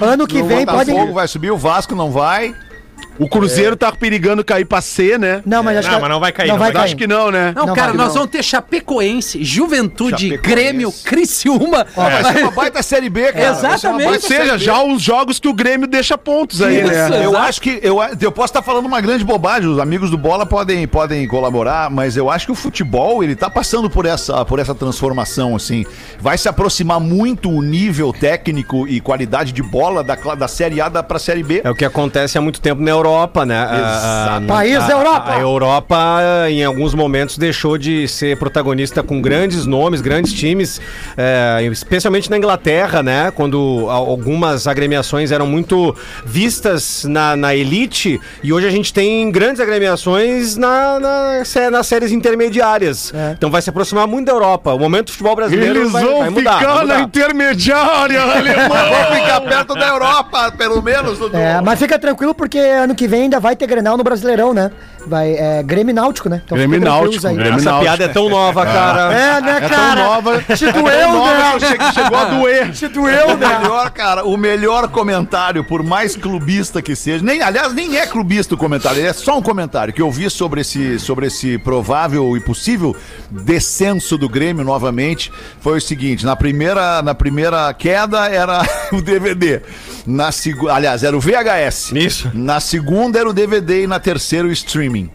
ano 0.00 0.26
que 0.26 0.42
O 0.42 0.46
vem 0.46 0.66
pode. 0.66 0.90
Botafogo 0.90 1.14
vai 1.14 1.28
subir, 1.28 1.50
o 1.50 1.56
Vasco 1.56 1.94
não 1.94 2.10
vai. 2.10 2.54
O 3.20 3.28
Cruzeiro 3.28 3.76
tá 3.76 3.92
perigando 3.92 4.42
cair 4.44 4.64
pra 4.64 4.80
C, 4.80 5.18
né? 5.18 5.42
Não, 5.44 5.62
mas 5.62 5.78
acho 5.78 5.88
Não, 5.88 5.94
que. 5.96 6.00
mas 6.00 6.10
não 6.10 6.20
vai 6.20 6.32
cair, 6.32 6.48
Não 6.48 6.54
não 6.54 6.58
vai 6.60 6.72
vai 6.72 6.84
Acho 6.84 6.94
cair. 6.96 6.98
que 6.98 7.06
não, 7.06 7.30
né? 7.30 7.52
Não, 7.54 7.66
Não, 7.66 7.74
cara, 7.74 7.92
nós 7.92 8.08
não. 8.08 8.14
vamos 8.14 8.30
ter 8.30 8.42
Chapecoense, 8.42 9.44
Juventude, 9.44 10.30
Chapecoense. 10.30 10.42
Grêmio, 10.48 10.92
Criciúma. 11.04 11.86
Vai 11.94 12.24
ser 12.32 12.42
uma 12.42 12.50
baita 12.50 12.82
Série 12.82 13.08
B, 13.10 13.32
cara. 13.32 13.50
Exatamente. 13.50 14.08
Ou 14.14 14.20
seja, 14.20 14.58
já 14.58 14.82
os 14.82 15.02
jogos 15.02 15.38
que 15.38 15.48
o 15.48 15.52
Grêmio 15.52 15.86
deixa 15.86 16.16
pontos 16.16 16.62
aí, 16.62 16.78
Isso. 16.80 16.86
né? 16.88 17.24
Eu 17.24 17.30
Exato. 17.30 17.36
acho 17.38 17.60
que. 17.60 17.78
Eu, 17.82 17.98
eu 18.20 18.32
posso 18.32 18.46
estar 18.50 18.62
falando 18.62 18.86
uma 18.86 19.00
grande 19.00 19.24
bobagem, 19.24 19.68
os 19.68 19.78
amigos 19.78 20.10
do 20.10 20.16
Bola 20.18 20.46
podem, 20.46 20.86
podem 20.88 21.26
colaborar, 21.28 21.90
mas 21.90 22.16
eu 22.16 22.30
acho 22.30 22.46
que 22.46 22.52
o 22.52 22.54
futebol 22.54 23.22
ele 23.22 23.36
tá 23.36 23.50
passando 23.50 23.90
por 23.90 24.06
essa, 24.06 24.44
por 24.44 24.58
essa 24.58 24.74
transformação, 24.74 25.54
assim. 25.54 25.84
Vai 26.20 26.38
se 26.38 26.48
aproximar 26.48 27.00
muito 27.00 27.50
o 27.50 27.60
nível 27.62 28.12
técnico 28.12 28.88
e 28.88 29.00
qualidade 29.00 29.52
de 29.52 29.62
bola 29.62 30.02
da, 30.02 30.14
da 30.14 30.48
Série 30.48 30.80
A 30.80 30.88
da, 30.88 31.02
pra 31.02 31.18
Série 31.18 31.42
B. 31.42 31.60
É 31.64 31.70
o 31.70 31.74
que 31.74 31.84
acontece 31.84 32.38
há 32.38 32.40
muito 32.40 32.60
tempo 32.60 32.80
na 32.82 32.90
Europa, 32.90 33.09
né? 33.46 33.58
A- 33.58 34.36
a- 34.36 34.40
País 34.46 34.78
da 34.86 34.92
Europa. 34.92 35.32
A, 35.32 35.40
Europa, 35.40 35.96
em 36.48 36.64
alguns 36.64 36.94
momentos, 36.94 37.36
deixou 37.38 37.76
de 37.78 38.06
ser 38.08 38.36
protagonista 38.38 39.02
com 39.02 39.20
grandes 39.20 39.66
nomes, 39.66 40.00
grandes 40.00 40.32
times, 40.32 40.80
é, 41.16 41.62
especialmente 41.70 42.30
na 42.30 42.36
Inglaterra, 42.36 43.02
né? 43.02 43.30
Quando 43.34 43.86
algumas 43.88 44.66
agremiações 44.66 45.30
eram 45.30 45.46
muito 45.46 45.94
vistas 46.24 47.04
na, 47.04 47.36
na 47.36 47.54
elite, 47.54 48.20
e 48.42 48.52
hoje 48.52 48.66
a 48.66 48.70
gente 48.70 48.92
tem 48.92 49.30
grandes 49.30 49.60
agremiações 49.60 50.56
na, 50.56 50.98
na 51.00 51.70
nas 51.70 51.86
séries 51.86 52.12
intermediárias. 52.12 53.12
É. 53.14 53.32
Então 53.32 53.50
vai 53.50 53.60
se 53.62 53.70
aproximar 53.70 54.06
muito 54.06 54.26
da 54.26 54.32
Europa. 54.32 54.72
O 54.72 54.78
momento 54.78 55.06
do 55.06 55.12
futebol 55.12 55.36
brasileiro 55.36 55.80
Eles 55.80 55.92
vai, 55.92 56.04
vão 56.04 56.18
vai 56.20 56.30
mudar. 56.30 56.58
ficar 56.58 56.74
vai 56.74 56.86
na 56.86 56.94
mudar. 56.94 57.00
intermediária, 57.02 58.22
alemão! 58.22 58.68
Vamos 58.68 59.18
ficar 59.20 59.40
perto 59.40 59.74
da 59.74 59.88
Europa, 59.88 60.52
pelo 60.56 60.82
menos. 60.82 61.18
É, 61.32 61.60
mas 61.60 61.78
fica 61.78 61.98
tranquilo 61.98 62.34
porque 62.34 62.58
ano 62.58 62.94
que 62.94 62.99
vem 63.06 63.22
ainda 63.22 63.38
vai 63.40 63.54
ter 63.56 63.66
Grenal 63.66 63.96
no 63.96 64.04
Brasileirão, 64.04 64.52
né? 64.54 64.70
Vai, 65.06 65.32
é, 65.32 65.62
Grêmio 65.62 65.94
Náutico, 65.94 66.28
né? 66.28 66.42
Então 66.44 66.56
Grêmio 66.58 66.78
Náutico, 66.80 67.26
aí. 67.26 67.34
Grêmio 67.34 67.58
Essa 67.58 67.78
piada 67.80 68.04
é 68.04 68.08
tão 68.08 68.28
nova, 68.28 68.66
cara. 68.66 69.12
É, 69.14 69.40
né, 69.40 69.56
É 69.56 69.60
tão 69.60 69.68
cara? 69.70 70.04
nova. 70.04 70.42
Te 70.42 70.64
é 70.66 70.72
doeu, 70.72 71.12
né? 71.24 71.58
che- 71.60 71.92
Chegou 71.94 72.18
a 72.18 72.24
doer. 72.36 72.70
Te 72.72 72.88
doeu, 72.88 73.28
O 73.28 73.36
né? 73.36 73.58
melhor, 73.58 73.90
cara, 73.90 74.24
o 74.24 74.36
melhor 74.36 74.88
comentário, 74.88 75.64
por 75.64 75.82
mais 75.82 76.14
clubista 76.16 76.82
que 76.82 76.94
seja, 76.94 77.24
nem, 77.24 77.40
aliás, 77.40 77.72
nem 77.72 77.96
é 77.96 78.06
clubista 78.06 78.54
o 78.54 78.58
comentário, 78.58 78.98
ele 78.98 79.08
é 79.08 79.12
só 79.14 79.38
um 79.38 79.42
comentário 79.42 79.92
que 79.94 80.02
eu 80.02 80.10
vi 80.10 80.28
sobre 80.28 80.60
esse, 80.60 80.98
sobre 80.98 81.26
esse 81.28 81.56
provável 81.58 82.36
e 82.36 82.40
possível 82.40 82.94
descenso 83.30 84.18
do 84.18 84.28
Grêmio 84.28 84.64
novamente, 84.64 85.32
foi 85.60 85.78
o 85.78 85.80
seguinte, 85.80 86.26
na 86.26 86.36
primeira, 86.36 87.00
na 87.00 87.14
primeira 87.14 87.72
queda 87.72 88.28
era 88.28 88.60
o 88.92 89.00
DVD, 89.00 89.62
na 90.06 90.30
aliás, 90.70 91.02
era 91.04 91.16
o 91.16 91.20
VHS. 91.20 91.92
Isso. 91.94 92.30
Na 92.34 92.60
segunda 92.60 92.79
era 93.16 93.28
o 93.28 93.32
DVD 93.32 93.82
e 93.82 93.86
na 93.86 94.00
terceira 94.00 94.46
o 94.46 94.52
streaming. 94.52 95.10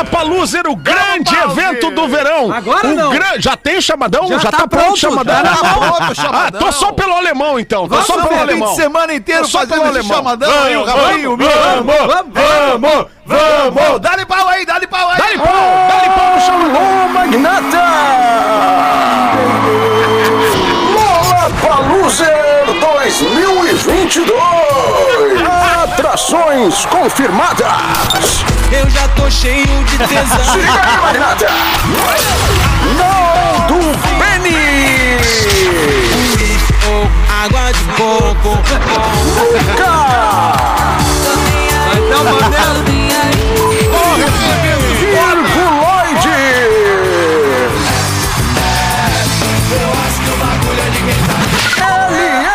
Lola 0.02 0.06
Paluser, 0.06 0.64
o 0.68 0.76
grande 0.76 1.34
evento 1.36 1.92
do 1.92 2.08
verão. 2.08 2.52
Agora 2.52 2.88
o 2.88 2.96
não. 2.96 3.12
gran- 3.12 3.40
Já 3.40 3.56
tem 3.56 3.80
chamadão? 3.80 4.28
Já 4.28 4.40
Já, 4.40 4.50
tá 4.52 4.58
tá, 4.60 4.68
pronto 4.68 4.82
o 4.82 4.86
pronto, 4.86 4.98
chamadão? 5.00 5.36
já 5.36 5.44
tá 5.44 5.74
pronto 5.76 6.02
o 6.02 6.12
Ah, 6.12 6.16
chamadão. 6.16 6.60
tô 6.62 6.72
só 6.72 6.92
pelo 6.92 7.14
alemão, 7.14 7.60
então. 7.60 7.88
Tô 7.88 8.02
só 8.02 8.14
Vamos 8.14 8.30
pelo 8.30 8.42
alemão. 8.42 8.70
de 8.70 8.76
semana 8.76 9.14
só 9.46 9.60
fazendo 9.60 9.84
alemão. 9.86 10.18
chamadão 10.18 10.64
aí, 10.64 10.76
o 10.78 10.86
o 11.28 11.38
Mico. 11.38 11.52
Vamos, 11.52 11.96
vamos, 12.34 13.08
vamos. 13.26 14.00
Dá-lhe 14.02 14.26
pau 14.26 14.48
aí, 14.48 14.66
dá-lhe 14.66 14.88
pau 14.88 15.08
aí. 15.10 15.18
Dá-lhe 15.18 15.38
pau, 15.38 15.54
dá-lhe 15.88 16.10
pau 16.10 16.36
no 16.36 16.42
chamadão. 16.42 17.10
Magnata! 17.14 17.84
Lola 20.96 21.52
Paluser 21.62 22.66
2022! 22.80 24.32
Inscrições 26.32 26.86
confirmadas. 26.86 28.46
Eu 28.72 28.90
já 28.90 29.06
tô 29.10 29.30
cheio 29.30 29.84
de 29.84 29.98
tesão. 29.98 30.46
Se 30.54 30.60
liga 30.60 30.82
aí, 30.82 30.98
Magnata. 31.02 31.48
Naldo 32.98 33.80
Beni. 34.18 35.18
Água 37.44 37.74
de 37.74 37.84
coco. 37.98 38.58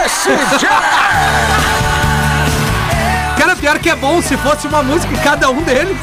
LSJ. 0.06 0.66
Cara, 0.66 0.66
pior 0.66 0.95
que 3.86 3.90
é 3.90 3.94
bom 3.94 4.20
se 4.20 4.36
fosse 4.38 4.66
uma 4.66 4.82
música 4.82 5.14
em 5.14 5.18
cada 5.18 5.48
um 5.48 5.62
deles. 5.62 5.96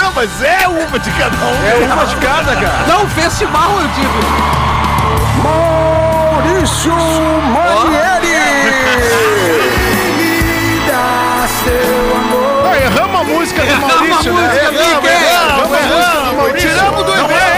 Não, 0.00 0.12
mas 0.14 0.40
é 0.40 0.68
uma 0.68 0.96
de 1.00 1.10
cada 1.10 1.36
um. 1.36 1.66
É 1.66 1.92
uma 1.92 2.06
de 2.06 2.14
cada, 2.14 2.54
cara. 2.54 2.86
Não, 2.86 3.08
festival, 3.08 3.68
eu 3.80 3.88
digo. 3.88 4.20
Maurício 5.42 6.92
Manieri. 6.92 8.38
Erramos 12.84 13.20
a 13.20 13.24
música 13.24 13.62
do 13.62 13.76
Maurício, 13.80 13.98
Erramos 14.06 14.26
a 14.28 14.32
né? 14.32 14.70
música, 14.70 14.70
Miguel. 14.70 15.02
Erramos, 15.10 15.76
erramos, 15.76 16.36
Maurício. 16.36 16.70
Tiramos 16.70 17.02
do 17.02 17.16
Não 17.16 17.57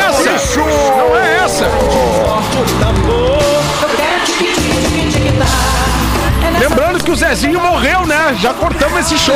que 7.10 7.14
o 7.14 7.16
Zezinho 7.16 7.60
morreu, 7.60 8.06
né? 8.06 8.36
Já 8.40 8.54
cortamos 8.54 9.00
esse 9.00 9.18
show. 9.18 9.34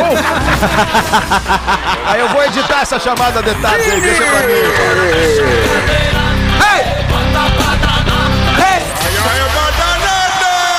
Aí 2.07 2.21
eu 2.21 2.29
vou 2.29 2.45
editar 2.45 2.83
essa 2.83 3.01
chamada 3.01 3.43
de 3.43 3.53
detalhes 3.53 3.91
aí, 3.91 4.01
deixa 4.01 4.23
pra 4.23 4.47
mim. 4.47 4.53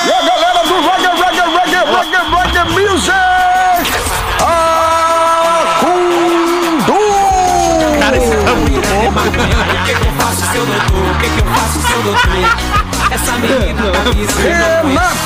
E 0.06 0.10
a 0.10 0.22
galera 0.22 0.62
do 0.64 0.74
Reggae, 0.80 1.10
Reggae, 1.20 1.44
Reggae, 1.58 1.82
Reggae, 1.92 2.22
Reggae 2.34 2.64
Music. 2.70 3.12
Acundu. 5.76 6.96
O 6.96 8.00
que 9.84 9.92
que 9.94 10.00
eu 10.06 10.12
faço 10.18 10.44
se 10.46 10.56
eu 10.56 10.64
não 10.64 10.78
tô? 10.80 10.96
O 10.96 11.14
que 11.18 11.28
que 11.28 11.40
eu 11.40 11.46
faço 11.46 11.78
se 11.78 11.92
eu 11.92 12.00
não 12.04 12.14
tô? 12.14 12.28
Essa 13.14 13.32
menina 13.32 13.82
tá 13.92 14.00
me 14.14 14.22
ensinando. 14.24 15.25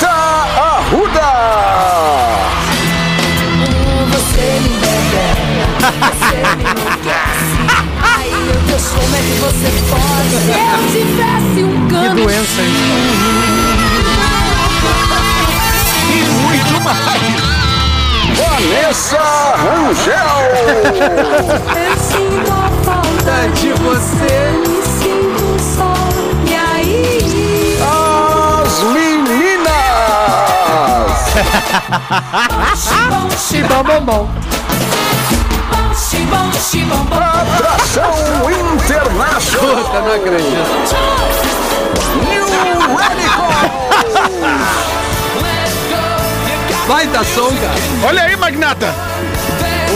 Você 9.51 9.71
pode? 9.89 10.29
Se 10.29 10.51
eu 10.51 11.05
tivesse 11.05 11.63
um 11.63 11.87
Que 11.87 11.93
cano. 11.93 12.15
doença, 12.23 12.61
hein? 12.61 13.81
Vanessa 18.35 19.17
Rangel. 19.57 20.41
Eu 21.75 21.97
sinto 21.97 22.51
a 22.51 22.69
falta 22.83 23.49
de 23.55 23.69
você. 23.73 24.35
Me 24.59 24.81
sinto 24.99 25.59
só. 25.75 25.93
E 26.45 26.53
aí? 26.55 27.77
As 27.81 28.83
meninas. 28.83 29.71
Chibom, 32.77 33.29
chibom, 33.37 33.83
bom, 33.83 34.01
bom. 34.05 34.29
Chibom, 36.11 36.51
chibom, 36.51 37.05
bom. 37.05 37.15
Atração 37.15 38.11
Internacional. 38.51 39.77
Puta, 39.77 40.01
não 40.01 40.13
acredito. 40.13 40.95
New 42.27 42.47
Radical. 42.97 43.47
Vai 46.85 47.07
dar 47.07 47.23
som, 47.23 47.47
cara. 47.47 47.79
Olha 48.05 48.23
aí, 48.23 48.35
Magnata. 48.35 48.93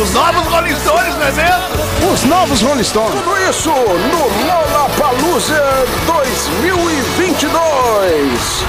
Os 0.01 0.13
novos 0.13 0.47
Rolling 0.47 0.79
Stones, 0.79 1.17
não 1.17 1.27
é 1.27 1.31
mesmo? 1.33 2.13
Os 2.13 2.23
novos 2.23 2.61
Rolling 2.61 2.83
Stones. 2.85 3.11
Tudo 3.11 3.37
isso 3.49 3.71
no 3.71 4.29
Lollapalooza 4.47 5.61
2022. 6.07 8.63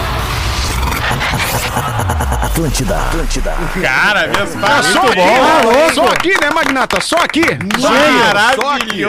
Atlântida, 2.56 2.96
Atlântida. 2.96 3.54
Cara, 3.82 4.28
mesmo. 4.28 4.64
Ah, 4.64 4.82
só 4.82 5.02
aqui, 5.02 5.18
né? 5.18 5.92
Só 5.92 6.06
aqui, 6.06 6.40
né, 6.40 6.50
Magnata? 6.54 7.00
Só 7.02 7.16
aqui. 7.16 7.42
Só 7.78 8.70
aqui. 8.72 9.04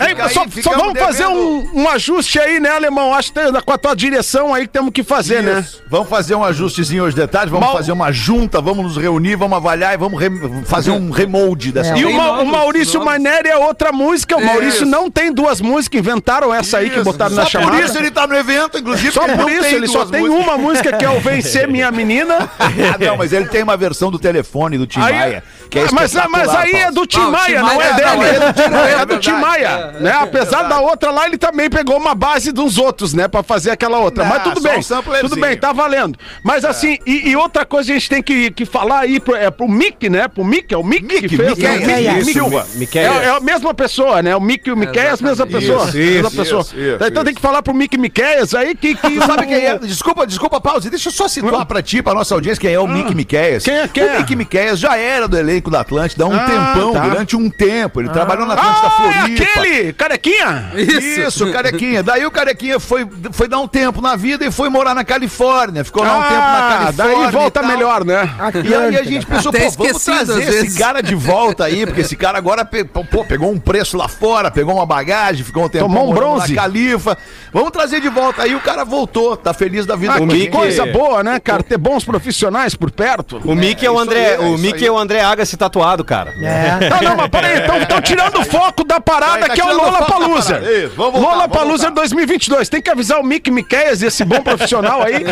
Ei, 0.00 0.14
aí, 0.20 0.30
só, 0.30 0.44
só 0.62 0.70
vamos 0.78 0.98
fazer 0.98 1.26
um, 1.26 1.68
um 1.74 1.88
ajuste 1.88 2.38
aí, 2.40 2.58
né, 2.58 2.70
Alemão? 2.70 3.14
Acho 3.14 3.32
que 3.32 3.40
tem- 3.40 3.52
com 3.60 3.72
a 3.72 3.78
tua 3.78 3.94
direção 3.94 4.54
aí 4.54 4.62
que 4.66 4.72
temos 4.72 4.90
que 4.92 5.02
fazer, 5.02 5.42
né? 5.42 5.60
Isso. 5.60 5.82
Vamos 5.88 6.08
fazer 6.08 6.34
um 6.34 6.42
ajustezinho 6.44 7.04
hoje 7.04 7.14
de 7.16 7.26
tarde, 7.26 7.50
vamos 7.50 7.66
Mal- 7.66 7.76
fazer 7.76 7.92
uma 7.92 8.10
junta, 8.10 8.60
vamos 8.60 8.84
nos 8.84 8.96
reunir, 8.96 9.36
vamos 9.36 9.56
avaliar 9.56 9.94
e 9.94 9.96
vamos 9.96 10.20
re- 10.20 10.30
fazer 10.64 10.90
um 10.90 11.10
remold 11.10 11.72
dessa 11.72 11.96
E 11.96 12.04
o, 12.04 12.12
Ma- 12.12 12.24
novos, 12.26 12.42
o 12.42 12.46
Maurício 12.46 12.94
novos. 12.98 13.12
Maneri 13.12 13.48
é 13.48 13.56
outra 13.56 13.92
música. 13.92 14.36
O 14.36 14.44
Maurício 14.44 14.82
Isso. 14.82 14.86
não 14.86 15.10
tem 15.10 15.32
duas 15.32 15.60
músicas, 15.60 16.00
inventaram 16.00 16.52
essa 16.54 16.78
aí 16.78 16.88
que 16.88 16.96
Isso. 16.96 17.04
botaram 17.04 17.34
Só 17.34 17.42
na 17.42 17.46
chamada. 17.46 17.72
por 17.72 17.82
isso 17.84 17.98
ele 17.98 18.10
tá 18.10 18.26
no 18.26 18.36
evento, 18.36 18.78
inclusive. 18.78 19.12
Só 19.12 19.26
por 19.26 19.36
não 19.36 19.48
isso, 19.48 19.66
ele 19.66 19.86
só 19.86 20.04
tem 20.06 20.22
músicas. 20.22 20.44
uma 20.46 20.58
música 20.58 20.92
que 20.96 21.04
é 21.04 21.10
o 21.10 21.18
Vencer 21.20 21.68
Minha 21.68 21.90
Menina. 21.90 22.48
Ah, 22.58 22.70
não, 22.98 23.16
mas 23.16 23.32
ele 23.32 23.46
tem 23.46 23.62
uma 23.62 23.76
versão 23.76 24.10
do 24.10 24.18
telefone 24.18 24.78
do 24.78 24.86
Tim 24.86 25.00
Aí- 25.00 25.14
Maia. 25.14 25.44
Que 25.68 25.78
é 25.78 25.82
Ah, 25.84 25.88
mas, 25.92 26.12
mas 26.30 26.48
aí 26.54 26.72
é 26.72 26.78
Paulo. 26.80 26.94
do 26.96 27.06
Tim 27.06 27.18
Não, 27.18 27.30
Maia, 27.30 27.44
Tim 27.46 27.54
não 27.54 27.76
Maia 27.76 27.82
é 27.84 27.90
é- 27.90 27.94
dele. 27.94 28.70
não, 28.70 28.84
é 28.84 29.06
do 29.06 29.18
Tim 29.18 29.32
Maia, 29.32 29.89
É 29.94 29.96
é. 29.96 29.98
É, 29.98 30.02
né? 30.02 30.10
é 30.10 30.14
Apesar 30.14 30.62
da 30.64 30.80
outra 30.80 31.10
lá, 31.10 31.26
ele 31.26 31.38
também 31.38 31.68
pegou 31.68 31.96
uma 31.96 32.14
base 32.14 32.52
dos 32.52 32.78
outros, 32.78 33.14
né? 33.14 33.28
Pra 33.28 33.42
fazer 33.42 33.70
aquela 33.70 33.98
outra. 33.98 34.24
Não, 34.24 34.30
mas 34.30 34.42
tudo 34.42 34.60
bem. 34.60 34.78
um 34.78 35.20
tudo 35.20 35.36
bem, 35.36 35.56
tá 35.56 35.72
valendo. 35.72 36.18
Mas 36.42 36.64
assim, 36.64 36.98
e, 37.06 37.30
e 37.30 37.36
outra 37.36 37.64
coisa 37.64 37.90
a 37.90 37.94
gente 37.94 38.08
tem 38.08 38.22
que, 38.22 38.50
que 38.50 38.64
falar 38.64 39.00
aí 39.00 39.20
pro, 39.20 39.34
é, 39.34 39.50
pro 39.50 39.68
Mick, 39.68 40.08
né? 40.08 40.28
Pro 40.28 40.44
Mick, 40.44 40.72
é 40.72 40.76
o 40.76 40.84
Mick, 40.84 41.06
que 41.06 41.22
Mick, 41.22 41.36
fez. 41.36 41.48
Mick, 41.50 41.62
né? 41.62 41.76
Mick, 41.78 42.12
Mick 42.14 42.32
Silva. 42.32 42.66
É, 42.94 42.98
é 42.98 43.30
a 43.30 43.40
mesma 43.40 43.74
pessoa, 43.74 44.22
né? 44.22 44.34
O 44.36 44.40
Mick 44.40 44.68
e 44.68 44.72
o 44.72 44.76
Miqueias, 44.76 45.20
mesma 45.20 45.46
pessoa. 45.46 45.84
Isso, 45.88 45.96
mesma 45.96 46.28
isso, 46.28 46.36
pessoa. 46.36 46.60
isso, 46.62 46.76
isso, 46.76 47.04
então 47.04 47.24
tem 47.24 47.34
que 47.34 47.40
falar 47.40 47.62
pro 47.62 47.74
Mick 47.74 47.96
Miqueias 47.96 48.54
aí 48.54 48.74
que. 48.74 48.94
que 48.94 49.20
sabe 49.26 49.46
quem 49.46 49.56
é? 49.56 49.78
Desculpa, 49.78 50.26
desculpa, 50.26 50.60
pause. 50.60 50.90
Deixa 50.90 51.08
eu 51.08 51.12
só 51.12 51.28
situar 51.28 51.66
pra 51.66 51.82
ti, 51.82 52.02
pra 52.02 52.14
nossa 52.14 52.34
audiência, 52.34 52.60
quem 52.60 52.72
é 52.72 52.80
o 52.80 52.86
Mickey 52.86 53.14
Miqueias. 53.14 53.64
Quem 53.64 53.74
é, 53.74 53.88
quem 53.88 54.02
é? 54.02 54.14
O 54.14 54.18
Mickey 54.18 54.36
Miqueias 54.36 54.78
já 54.78 54.96
era 54.96 55.26
do 55.28 55.36
elenco 55.36 55.70
da 55.70 55.80
Atlântida 55.80 56.24
há 56.24 56.26
um 56.26 56.34
Ah, 56.34 56.46
tempão, 56.74 56.92
tá. 56.92 57.00
durante 57.00 57.36
um 57.36 57.50
tempo. 57.50 58.00
Ele 58.00 58.08
trabalhou 58.08 58.46
na 58.46 58.54
Atlântida 58.54 58.86
Ah, 58.86 59.10
é 59.10 59.22
Floripa. 59.26 59.44
Aquele! 59.80 59.92
Carequinha! 59.92 60.72
Isso. 60.76 61.50
carequinha. 61.52 62.02
Daí 62.02 62.24
o 62.26 62.30
carequinha 62.30 62.78
foi, 62.78 63.06
foi 63.32 63.48
dar 63.48 63.58
um 63.58 63.68
tempo 63.68 64.00
na 64.00 64.16
vida 64.16 64.44
e 64.44 64.50
foi 64.50 64.68
morar 64.68 64.94
na 64.94 65.04
Califórnia. 65.04 65.84
Ficou 65.84 66.02
lá 66.04 66.18
um 66.18 66.22
tempo 66.22 66.34
na 66.34 66.68
Ah, 66.68 66.78
Califórnia. 66.84 67.22
daí 67.22 67.32
volta 67.32 67.62
e 67.62 67.66
melhor, 67.66 68.04
né? 68.04 68.30
E 68.64 68.74
aí 68.74 68.96
a 68.98 69.02
gente 69.02 69.26
pensou, 69.26 69.50
Até 69.50 69.64
pô, 69.70 69.70
vamos 69.84 70.04
trazer 70.04 70.42
esse 70.42 70.50
vezes. 70.62 70.78
cara 70.78 71.02
de 71.02 71.14
volta 71.14 71.64
aí, 71.64 71.86
porque 71.86 72.00
esse 72.02 72.16
cara 72.16 72.38
agora 72.38 72.64
pe- 72.64 72.84
pô, 72.84 73.24
pegou 73.24 73.50
um 73.50 73.58
preço 73.58 73.96
lá 73.96 74.08
fora, 74.08 74.50
pegou 74.50 74.74
uma 74.74 74.86
bagagem, 74.86 75.44
ficou 75.44 75.64
um 75.64 75.68
tempo 75.68 75.84
Tomou 75.84 76.10
um 76.10 76.14
bronze. 76.14 76.54
na 76.54 76.62
Califa. 76.62 77.16
Vamos 77.52 77.70
trazer 77.70 78.00
de 78.00 78.08
volta. 78.08 78.42
Aí 78.42 78.54
o 78.54 78.60
cara 78.60 78.84
voltou, 78.84 79.36
tá 79.36 79.52
feliz 79.52 79.86
da 79.86 79.96
vida. 79.96 80.14
Ah, 80.14 80.26
que 80.26 80.46
coisa 80.48 80.86
boa, 80.86 81.22
né, 81.22 81.40
cara? 81.40 81.62
Ter 81.62 81.78
bons 81.78 82.04
profissionais 82.04 82.74
por 82.74 82.90
perto. 82.90 83.40
O 83.44 83.54
Mickey 83.54 83.86
é, 83.86 83.90
o 83.90 83.94
isso 83.94 84.02
André, 84.02 84.26
aí, 84.26 84.34
é 84.34 84.38
o 84.40 84.54
isso 84.54 84.62
Mickey 84.62 84.80
aí. 84.84 84.86
é 84.86 84.92
o 84.92 84.98
André 84.98 85.20
Agassi 85.20 85.56
tatuado, 85.56 86.04
cara. 86.04 86.32
Não, 86.36 87.10
não, 87.10 87.16
mas 87.16 87.28
peraí, 87.28 87.58
estão 87.82 88.00
tirando 88.02 88.38
o 88.40 88.44
foco 88.44 88.84
da 88.84 89.00
parada 89.00 89.46
tá 89.48 89.54
que 89.54 89.60
é 89.60 89.64
o 89.64 89.69
Lola 89.72 90.02
Palusa. 90.06 90.62
Lola 90.96 91.48
Palusa 91.48 91.84
voltar. 91.86 92.00
2022. 92.00 92.68
Tem 92.68 92.80
que 92.82 92.90
avisar 92.90 93.20
o 93.20 93.24
Mick 93.24 93.50
Miqueias, 93.50 94.02
esse 94.02 94.24
bom 94.24 94.40
profissional 94.42 95.02
aí, 95.02 95.24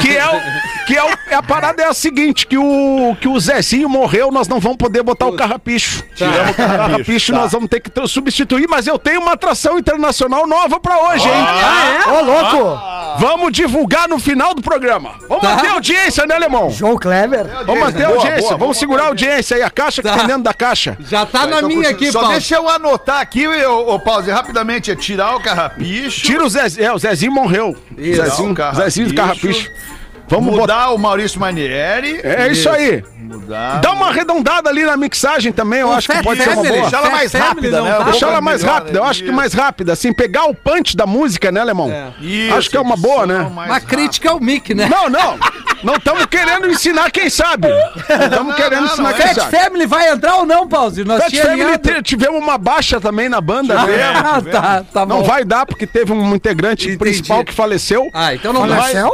que 0.00 0.16
é 0.16 0.26
o. 0.26 0.62
Que 0.86 0.96
é 0.96 1.04
o, 1.04 1.36
a 1.36 1.42
parada 1.42 1.82
é 1.82 1.86
a 1.86 1.94
seguinte: 1.94 2.46
que 2.46 2.58
o, 2.58 3.16
que 3.20 3.28
o 3.28 3.38
Zezinho 3.38 3.88
morreu, 3.88 4.30
nós 4.32 4.48
não 4.48 4.58
vamos 4.58 4.76
poder 4.78 5.02
botar 5.02 5.26
o 5.26 5.32
carrapicho. 5.34 6.02
Tiramos 6.14 6.50
o 6.50 6.54
carrapicho, 6.54 7.32
tá. 7.32 7.38
nós 7.38 7.52
vamos 7.52 7.68
ter 7.68 7.80
que 7.80 7.90
substituir, 8.08 8.66
mas 8.68 8.86
eu 8.86 8.98
tenho 8.98 9.20
uma 9.20 9.32
atração 9.32 9.78
internacional 9.78 10.46
nova 10.46 10.80
pra 10.80 10.98
hoje, 10.98 11.26
hein? 11.28 11.34
Ah, 11.34 12.02
é? 12.06 12.12
Ô, 12.12 12.24
louco! 12.24 12.80
Vamos 13.18 13.52
divulgar 13.52 14.08
no 14.08 14.18
final 14.18 14.54
do 14.54 14.62
programa. 14.62 15.14
Vamos 15.28 15.42
Tá. 15.42 15.54
manter 15.54 15.68
a 15.68 15.72
audiência, 15.74 16.24
né, 16.26 16.34
Alemão? 16.34 16.70
João 16.70 16.96
Kleber. 16.96 17.46
Vamos 17.66 17.80
manter 17.80 18.04
a 18.04 18.08
Boa, 18.08 18.18
audiência, 18.18 18.40
boa, 18.40 18.50
vamos 18.50 18.60
vamos 18.60 18.78
segurar 18.78 19.04
a 19.04 19.06
audiência 19.08 19.56
aí, 19.56 19.62
a 19.62 19.70
caixa 19.70 20.02
que 20.02 20.08
Tá. 20.08 20.16
tem 20.16 20.26
dentro 20.26 20.42
da 20.42 20.54
caixa. 20.54 20.96
Já 21.00 21.26
tá 21.26 21.46
na 21.46 21.58
Então, 21.58 21.68
minha 21.68 21.88
aqui, 21.90 22.10
Só 22.10 22.20
Paulo. 22.20 22.32
deixa 22.34 22.56
eu 22.56 22.68
anotar 22.68 23.20
aqui, 23.20 23.46
ô, 23.82 23.94
ô 23.94 23.98
Pause, 24.00 24.30
rapidamente, 24.30 24.90
é 24.90 24.96
tirar 24.96 25.36
o 25.36 25.40
carrapicho. 25.40 26.22
Tira 26.22 26.44
o 26.44 26.48
Zezinho, 26.48 26.84
é, 26.84 26.92
o 26.92 26.98
Zezinho 26.98 27.32
morreu. 27.32 27.76
Isso. 27.96 28.22
Zezinho, 28.22 28.54
carrapicho. 28.54 28.84
Zezinho 28.84 29.08
do 29.08 29.14
Carrapicho. 29.14 29.70
Vamos. 30.32 30.56
Mudar 30.56 30.90
o 30.94 30.98
Maurício 30.98 31.38
Manieri. 31.38 32.20
É 32.22 32.48
isso 32.50 32.68
aí. 32.70 33.04
Mudar. 33.18 33.80
Dá 33.80 33.92
uma 33.92 34.08
arredondada 34.08 34.68
ali 34.70 34.82
na 34.84 34.96
mixagem 34.96 35.52
também, 35.52 35.80
eu 35.80 35.88
O 35.88 35.92
acho 35.92 36.08
que 36.08 36.14
Fat 36.14 36.24
pode 36.24 36.42
ser 36.42 36.48
uma 36.50 36.56
Family, 36.56 36.72
boa. 36.72 36.82
Deixar 36.82 36.96
ela 36.98 37.06
Fat 37.10 37.16
mais 37.18 37.32
Family 37.32 37.48
rápida, 37.48 37.82
né? 37.82 37.92
tá? 37.92 38.02
Deixar 38.04 38.26
ela 38.28 38.40
mais 38.40 38.62
melhor, 38.62 38.74
rápida, 38.74 38.98
eu 38.98 39.04
né? 39.04 39.10
acho 39.10 39.24
que 39.24 39.30
mais 39.32 39.52
rápida, 39.54 39.92
assim, 39.92 40.12
pegar 40.12 40.44
o 40.46 40.54
punch 40.54 40.96
da 40.96 41.06
música, 41.06 41.52
né, 41.52 41.60
Alemão? 41.60 41.90
Isso, 42.20 42.54
Acho 42.54 42.70
que 42.70 42.76
é 42.76 42.80
uma 42.80 42.96
boa, 42.96 43.26
né? 43.26 43.38
Uma 43.40 43.80
crítica 43.80 44.30
ao 44.30 44.40
Mick, 44.40 44.74
né? 44.74 44.86
Não, 44.88 45.08
não. 45.08 45.38
Não 45.82 45.94
estamos 45.96 46.26
querendo 46.26 46.68
ensinar 46.68 47.10
quem 47.10 47.28
sabe. 47.28 47.68
Estamos 48.08 48.54
querendo 48.54 48.82
não, 48.82 48.92
ensinar 48.92 49.10
não, 49.10 49.16
quem 49.16 49.26
Fat 49.26 49.34
sabe. 49.34 49.56
Family 49.56 49.86
vai 49.86 50.10
entrar 50.10 50.36
ou 50.36 50.46
não, 50.46 50.68
Pause? 50.68 51.04
Nós 51.04 51.22
Fat 51.24 51.34
Family 51.36 51.78
te- 51.78 52.02
tivemos 52.02 52.40
uma 52.40 52.56
baixa 52.56 53.00
também 53.00 53.28
na 53.28 53.40
banda, 53.40 53.74
né? 53.86 54.02
Ah, 54.14 54.40
tá, 54.42 54.84
tá 54.92 55.06
bom. 55.06 55.16
Não 55.16 55.24
vai 55.24 55.44
dar 55.44 55.66
porque 55.66 55.86
teve 55.86 56.12
um 56.12 56.34
integrante 56.34 56.84
Entendi. 56.84 56.98
principal 56.98 57.44
que 57.44 57.52
faleceu. 57.52 58.08
Ah, 58.14 58.32
então 58.34 58.52
não 58.52 58.66
Mas- 58.66 58.92
vai. 58.92 59.04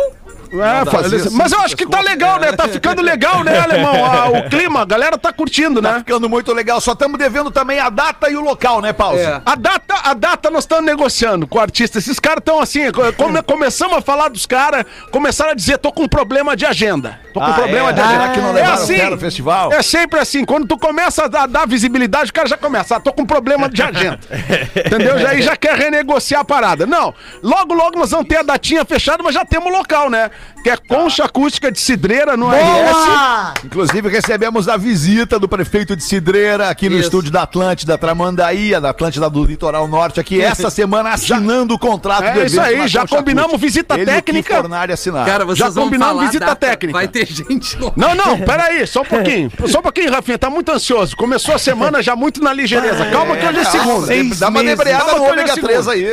É, 0.52 1.16
assim, 1.18 1.36
Mas 1.36 1.52
eu 1.52 1.60
acho 1.60 1.76
que 1.76 1.86
tá 1.86 2.00
legal, 2.00 2.38
né? 2.40 2.52
Tá 2.52 2.66
ficando 2.68 3.02
legal, 3.02 3.42
né, 3.44 3.58
alemão? 3.58 4.04
Ah, 4.04 4.28
o 4.30 4.48
clima, 4.50 4.82
a 4.82 4.84
galera 4.84 5.18
tá 5.18 5.32
curtindo, 5.32 5.80
Tá 5.82 5.92
né? 5.92 5.98
ficando 5.98 6.28
muito 6.28 6.52
legal. 6.52 6.80
Só 6.80 6.92
estamos 6.92 7.18
devendo 7.18 7.50
também 7.50 7.78
a 7.78 7.90
data 7.90 8.30
e 8.30 8.36
o 8.36 8.40
local, 8.40 8.80
né, 8.80 8.92
Pause? 8.92 9.20
É. 9.22 9.42
A 9.44 9.54
data, 9.54 9.94
a 10.04 10.14
data 10.14 10.50
nós 10.50 10.64
estamos 10.64 10.84
negociando 10.84 11.46
com 11.46 11.58
o 11.58 11.60
artista. 11.60 11.98
Esses 11.98 12.18
caras 12.18 12.38
estão 12.40 12.60
assim, 12.60 12.90
co- 12.92 13.12
come- 13.16 13.42
começamos 13.42 13.96
a 13.96 14.00
falar 14.00 14.28
dos 14.28 14.46
caras, 14.46 14.84
começaram 15.10 15.52
a 15.52 15.54
dizer, 15.54 15.78
tô 15.78 15.92
com 15.92 16.06
problema 16.08 16.56
de 16.56 16.64
agenda. 16.66 17.18
Tô 17.34 17.40
com 17.40 17.46
Ah, 17.46 17.52
problema 17.52 17.90
é? 17.90 17.92
de 17.92 18.00
agenda. 18.00 18.28
que 18.30 18.40
não 18.40 18.56
é 18.56 18.62
assim. 18.64 19.00
o 19.12 19.18
festival? 19.18 19.72
É 19.72 19.82
sempre 19.82 20.18
assim. 20.20 20.44
Quando 20.44 20.66
tu 20.66 20.78
começa 20.78 21.24
a 21.24 21.28
dar, 21.28 21.46
dar 21.46 21.66
visibilidade, 21.66 22.30
o 22.30 22.34
cara 22.34 22.48
já 22.48 22.56
começa. 22.56 22.96
Ah, 22.96 23.00
tô 23.00 23.12
com 23.12 23.24
problema 23.26 23.68
de 23.68 23.82
agenda. 23.82 24.18
Entendeu? 24.86 25.18
Já, 25.18 25.28
aí 25.30 25.42
já 25.42 25.56
quer 25.56 25.74
renegociar 25.76 26.40
a 26.40 26.44
parada. 26.44 26.86
Não. 26.86 27.14
Logo, 27.42 27.74
logo 27.74 27.98
nós 27.98 28.10
vamos 28.10 28.26
ter 28.28 28.38
a 28.38 28.42
datinha 28.42 28.84
fechada, 28.84 29.22
mas 29.22 29.34
já 29.34 29.44
temos 29.44 29.68
o 29.72 29.76
local, 29.76 30.08
né? 30.10 30.30
Que 30.62 30.70
é 30.70 30.76
Concha 30.76 31.24
Acústica 31.24 31.70
de 31.70 31.78
Cidreira 31.80 32.36
no 32.36 32.48
RS. 32.48 32.58
Boa! 32.92 33.54
Inclusive, 33.64 34.08
recebemos 34.08 34.68
a 34.68 34.76
visita 34.76 35.38
do 35.38 35.48
prefeito 35.48 35.94
de 35.94 36.02
Cidreira 36.02 36.68
aqui 36.68 36.88
no 36.88 36.96
Isso. 36.96 37.04
estúdio 37.04 37.30
da 37.30 37.42
Atlântida, 37.42 37.96
Tramandaí, 37.96 38.74
a 38.74 38.80
da 38.80 38.90
Atlântida 38.90 39.30
do 39.30 39.44
Litoral 39.44 39.86
Norte, 39.86 40.18
aqui 40.18 40.40
essa 40.42 40.68
semana 40.68 41.10
assinando 41.10 41.74
o 41.74 41.78
contrato 41.78 42.24
É 42.24 42.44
isso 42.44 42.60
aí, 42.60 42.88
já 42.88 43.06
combinamos 43.06 43.60
visita 43.60 43.96
técnica. 43.96 44.56
Fornari 44.56 44.92
assinaram. 44.92 45.26
Cara, 45.26 45.44
vocês 45.44 45.58
Já 45.58 45.68
vão 45.68 45.84
combinamos 45.84 46.14
falar 46.14 46.26
visita 46.26 46.46
data. 46.46 46.56
técnica. 46.66 46.98
Vai 46.98 47.08
ter 47.08 47.26
gente 47.26 47.78
lá. 47.80 47.92
Não, 47.96 48.14
não, 48.14 48.38
peraí, 48.44 48.86
só 48.86 49.02
um 49.02 49.04
pouquinho. 49.04 49.52
Só 49.66 49.78
um 49.78 49.82
pouquinho, 49.82 50.10
Rafinha, 50.10 50.38
tá 50.38 50.50
muito 50.50 50.72
ansioso. 50.72 51.16
Começou 51.16 51.54
a 51.54 51.58
semana 51.58 52.02
já 52.02 52.16
muito 52.16 52.42
na 52.42 52.52
ligeireza. 52.52 53.06
Calma 53.06 53.36
que 53.36 53.46
hoje 53.46 53.58
é 53.60 53.64
segunda. 53.64 54.06
Dá 54.36 54.48
uma 54.48 54.62
debreada 54.62 55.04
Calma 55.04 55.18
no 55.18 55.24
é 55.26 55.32
ômega 55.32 55.54
3 55.54 55.84
segunda. 55.84 55.92
aí. 55.92 56.04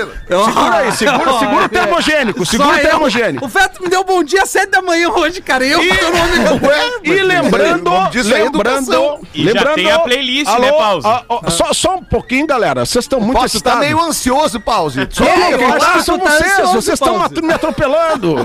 Segura 0.46 0.76
aí, 0.76 0.92
segura, 0.92 1.40
segura 1.40 1.66
o 1.66 1.70
termogênico, 1.70 2.46
segura 2.46 2.70
o 2.70 2.80
termogênico. 2.80 3.46
O 3.46 3.50
Feto 3.50 3.82
me 3.82 3.90
deu 3.90 4.04
bom 4.16 4.24
dia 4.24 4.44
às 4.44 4.50
7 4.50 4.70
da 4.70 4.82
manhã 4.82 5.10
hoje, 5.10 5.42
cara. 5.42 5.66
E 5.66 5.72
eu 5.72 5.84
E- 5.84 5.88
tô 5.98 6.10
no 6.10 6.18
ômega 6.24 6.96
E 7.04 7.10
lembrando, 7.22 7.58
é 7.58 7.74
lembrando. 7.74 8.10
E 8.14 9.44
já 9.44 9.52
lembrando, 9.54 9.76
tem 9.76 9.92
a 9.92 10.00
playlist, 10.00 10.52
né, 10.60 10.72
Pause? 10.72 11.08
ah, 11.08 11.24
ó, 11.28 11.50
só, 11.50 11.74
só 11.74 11.96
um 11.98 12.04
pouquinho, 12.04 12.48
galera. 12.48 12.86
Vocês 12.86 13.04
estão 13.06 13.20
muito 13.20 13.36
estar 13.38 13.46
excitados. 13.46 13.80
meio 13.82 14.00
ansioso, 14.02 14.60
Pause. 14.60 15.08
Só 15.12 15.24
É, 15.26 15.28
um 15.34 15.38
eu 15.52 15.60
pouquinho. 15.60 15.74
acho 15.76 15.94
que 15.94 16.04
são 16.04 16.20
tá 16.20 16.32
vocês, 16.32 16.52
ansioso, 16.54 16.72
vocês 16.74 17.00
estão 17.02 17.20
me 17.44 17.54
atropelando. 17.54 18.36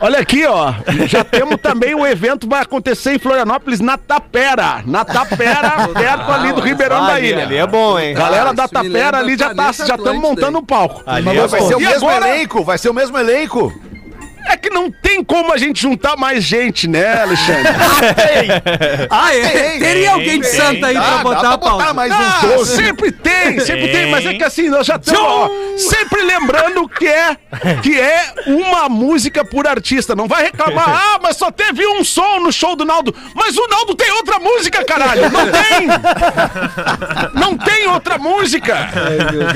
Olha 0.00 0.18
aqui, 0.18 0.44
ó. 0.46 0.72
Já 1.06 1.22
temos 1.24 1.56
também 1.60 1.94
o 1.94 2.06
evento 2.06 2.48
vai 2.48 2.60
acontecer 2.62 3.14
em 3.14 3.18
Florianópolis 3.18 3.80
na 3.80 3.96
Tapera. 3.98 4.82
Na 4.86 5.04
Tapera, 5.04 5.88
perto 5.94 6.32
ali 6.32 6.52
do 6.52 6.60
Ribeirão 6.60 7.06
da 7.06 7.14
Ali, 7.14 7.28
Ilha. 7.28 7.42
ali 7.42 7.56
é 7.56 7.66
bom, 7.66 7.98
hein? 7.98 8.14
Galera 8.14 8.50
Ah, 8.50 8.52
da 8.52 8.68
Tapera 8.68 9.18
ali 9.18 9.36
já 9.36 9.54
tá, 9.54 9.72
já 9.72 9.94
estamos 9.94 10.20
montando 10.20 10.58
o 10.58 10.62
palco. 10.66 11.02
Ali 11.06 11.28
é 11.38 11.46
vai 11.46 11.60
ser 11.62 11.74
o 11.76 11.80
E 11.80 11.84
mesmo 11.84 12.08
agora- 12.08 12.28
elenco, 12.28 12.64
vai 12.64 12.78
ser 12.78 12.88
o 12.88 12.94
mesmo 12.94 13.16
elenco. 13.16 13.72
É 14.46 14.56
que 14.56 14.68
não 14.70 14.90
tem 14.90 15.24
como 15.24 15.52
a 15.52 15.56
gente 15.56 15.80
juntar 15.80 16.16
mais 16.16 16.44
gente, 16.44 16.86
né, 16.86 17.22
Alexandre? 17.22 17.72
Ah, 19.10 19.34
é? 19.34 19.48
Tem, 19.48 19.78
Teria 19.80 20.12
alguém 20.12 20.40
de 20.40 20.48
tem. 20.50 20.58
Santa 20.60 20.86
aí 20.88 20.94
Dá, 20.94 21.00
pra 21.00 21.10
dá 21.16 21.22
botar 21.22 21.40
pra 21.40 21.50
a 21.54 21.58
pauta. 21.58 21.70
botar 21.76 21.94
mais 21.94 22.12
Ah, 22.12 22.40
12. 22.54 22.76
sempre 22.76 23.10
tem, 23.12 23.58
sempre 23.60 23.82
tem, 23.88 23.92
Tem. 24.02 24.10
mas 24.10 24.26
é 24.26 24.34
que 24.34 24.44
assim, 24.44 24.68
nós 24.68 24.86
já 24.86 24.96
estamos 24.96 25.20
ó, 25.20 25.48
sempre 25.78 26.22
lembrando 26.22 26.88
que 26.88 27.06
é, 27.06 27.36
que 27.82 27.98
é 27.98 28.32
uma 28.46 28.88
música 28.88 29.44
por 29.44 29.66
artista. 29.66 30.14
Não 30.14 30.26
vai 30.28 30.44
reclamar, 30.44 30.88
ah, 31.14 31.18
mas 31.22 31.36
só 31.36 31.50
teve 31.50 31.86
um 31.86 32.04
som 32.04 32.40
no 32.40 32.52
show 32.52 32.76
do 32.76 32.84
Naldo. 32.84 33.14
Mas 33.34 33.56
o 33.56 33.66
Naldo 33.68 33.94
tem 33.94 34.10
outra 34.12 34.38
música, 34.38 34.84
caralho. 34.84 35.30
Não 35.30 35.46
tem! 35.50 35.88
Não 37.34 37.56
tem 37.56 37.86
outra 37.88 38.18
música! 38.18 38.88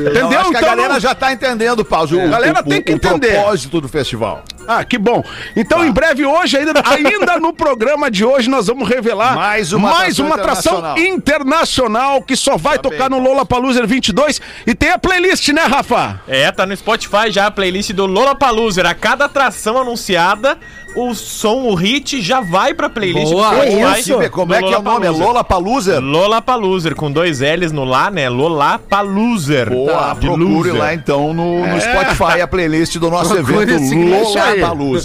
Entendeu? 0.01 0.31
Eu 0.33 0.39
acho 0.41 0.51
que 0.51 0.57
a 0.57 0.61
Então 0.61 0.71
galera 0.71 0.93
não- 0.95 1.01
já 1.01 1.15
tá 1.15 1.33
entendendo, 1.33 1.85
Pause. 1.85 2.15
O, 2.17 2.23
A 2.23 2.27
galera 2.29 2.61
o- 2.61 2.65
tem 2.69 2.83
que 2.83 2.93
o 2.93 2.95
entender. 2.97 3.33
propósito 3.35 3.81
do 3.81 3.89
festival. 3.89 4.43
Ah, 4.67 4.78
que 4.85 4.99
bom. 4.99 5.23
Então, 5.57 5.85
em 5.85 5.91
breve, 5.91 6.25
hoje, 6.25 6.57
ainda, 6.57 6.73
ainda 6.85 7.39
no 7.39 7.53
programa 7.53 8.11
de 8.11 8.25
hoje, 8.25 8.49
nós 8.49 8.67
vamos 8.67 8.89
revelar 8.89 9.35
Mais 9.35 9.73
uma 9.73 9.91
mais 9.91 10.19
atração 10.21 10.27
uma 10.27 10.35
atração 10.37 10.73
internacional. 10.79 10.99
internacional 10.99 12.23
que 12.23 12.37
só 12.37 12.57
vai 12.57 12.79
tocar 12.79 13.11
no 13.11 13.19
Lola 13.19 13.45
Paluser 13.45 13.87
22. 13.87 14.41
E 14.67 14.75
tem 14.75 14.91
a 14.91 14.99
playlist, 14.99 15.49
né, 15.49 15.63
Rafa? 15.63 16.21
É, 16.27 16.51
tá 16.51 16.67
no 16.67 16.77
Spotify 16.77 17.31
já 17.31 17.47
a 17.47 17.51
playlist 17.51 17.93
do 17.93 18.07
Lollapalooza. 18.07 18.83
A 18.83 18.95
cada 18.95 19.25
atração 19.27 19.79
anunciada, 19.79 20.59
o 20.99 21.15
som, 21.15 21.63
o 21.63 21.75
hit 21.75 22.21
já 22.21 22.41
vai 22.41 22.75
pra 22.75 22.89
playlist 22.91 23.31
Boa. 23.33 23.51
do 23.51 23.55
Spotify. 23.55 23.93
Que 23.95 24.01
isso? 24.01 24.19
do 24.19 24.31
Como 24.31 24.55
é 24.55 24.63
que 24.63 24.73
é 24.73 24.79
o 24.79 24.83
nome? 24.83 25.07
É 25.07 25.11
Lola 25.11 25.45
Palusa? 25.45 26.01
Lollapalooza, 26.01 26.95
com 26.95 27.11
dois 27.11 27.41
L's 27.41 27.71
no 27.71 27.85
lá, 27.85 28.11
né? 28.11 28.29
Lollapalooza. 28.29 29.67
Boa, 29.67 30.15
De 30.15 30.27
procure 30.27 30.71
loser. 30.71 30.75
lá 30.75 30.95
então 30.95 31.33
no, 31.33 31.67
no 31.67 31.81
Spotify 31.81 32.41
a 32.43 32.49
playlist 32.49 32.97
do 32.97 33.11
nosso 33.11 33.35
Procure 33.35 33.63
evento. 33.75 33.95
Lola 33.95 34.73
luz. 34.73 35.05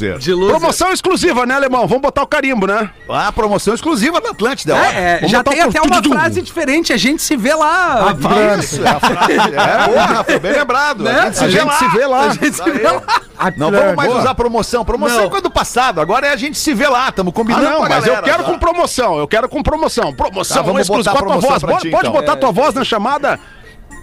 Promoção 0.49 0.91
exclusiva, 0.91 1.45
né, 1.45 1.55
Alemão? 1.55 1.87
Vamos 1.87 2.01
botar 2.01 2.23
o 2.23 2.27
carimbo, 2.27 2.65
né? 2.65 2.89
A 3.09 3.31
promoção 3.31 3.73
exclusiva 3.73 4.19
da 4.19 4.31
Atlântida. 4.31 4.75
É, 4.75 5.19
é, 5.23 5.27
já 5.27 5.43
tem 5.43 5.61
até 5.61 5.81
uma 5.81 6.01
frase 6.01 6.41
diferente, 6.41 6.91
a 6.91 6.97
gente 6.97 7.21
se 7.21 7.35
vê 7.35 7.53
lá. 7.53 8.15
Isso, 8.59 8.83
é 8.83 8.89
a 8.89 8.99
frase. 8.99 9.33
É, 9.33 9.87
boa, 9.87 10.05
Rafa, 10.05 10.39
bem 10.39 10.51
lembrado. 10.53 11.03
Né? 11.03 11.11
A 11.11 11.25
gente 11.25 11.37
se 11.37 11.43
A 11.43 11.47
vê 11.47 11.53
gente 11.53 11.65
lá. 11.65 11.77
se 11.77 11.87
vê 11.89 12.05
lá. 12.07 12.21
A 12.21 12.29
gente 12.33 12.53
se 12.53 12.71
vê 12.71 12.83
lá. 12.83 13.03
Não 13.57 13.71
vamos 13.71 13.95
mais 13.95 14.13
usar 14.13 14.35
promoção. 14.35 14.85
Promoção 14.85 15.25
é 15.25 15.29
coisa 15.29 15.43
do 15.43 15.51
Agora 16.01 16.27
é 16.27 16.31
a 16.31 16.35
gente 16.35 16.57
se 16.57 16.73
vê 16.73 16.87
lá. 16.87 17.09
Estamos 17.09 17.31
Ah, 17.31 17.35
combinando 17.35 17.63
não, 17.65 17.77
com 17.77 17.85
a 17.85 17.89
mas 17.89 18.03
galera. 18.05 18.21
eu 18.27 18.31
quero 18.31 18.43
tá? 18.43 18.49
com 18.51 18.59
promoção, 18.59 19.17
eu 19.17 19.27
quero 19.27 19.49
com 19.49 19.63
promoção. 19.63 20.13
Promoção 20.13 20.57
Tá, 20.57 20.63
vamos 20.63 20.81
exclusiva. 20.81 21.13
botar 21.13 21.25
a 21.25 21.27
tua 21.27 21.37
voz. 21.49 21.63
Pode, 21.63 21.81
ti, 21.81 21.89
pode 21.89 22.07
então. 22.07 22.21
botar 22.21 22.35
tua 22.37 22.51
voz 22.51 22.73
na 22.73 22.83
chamada 22.83 23.39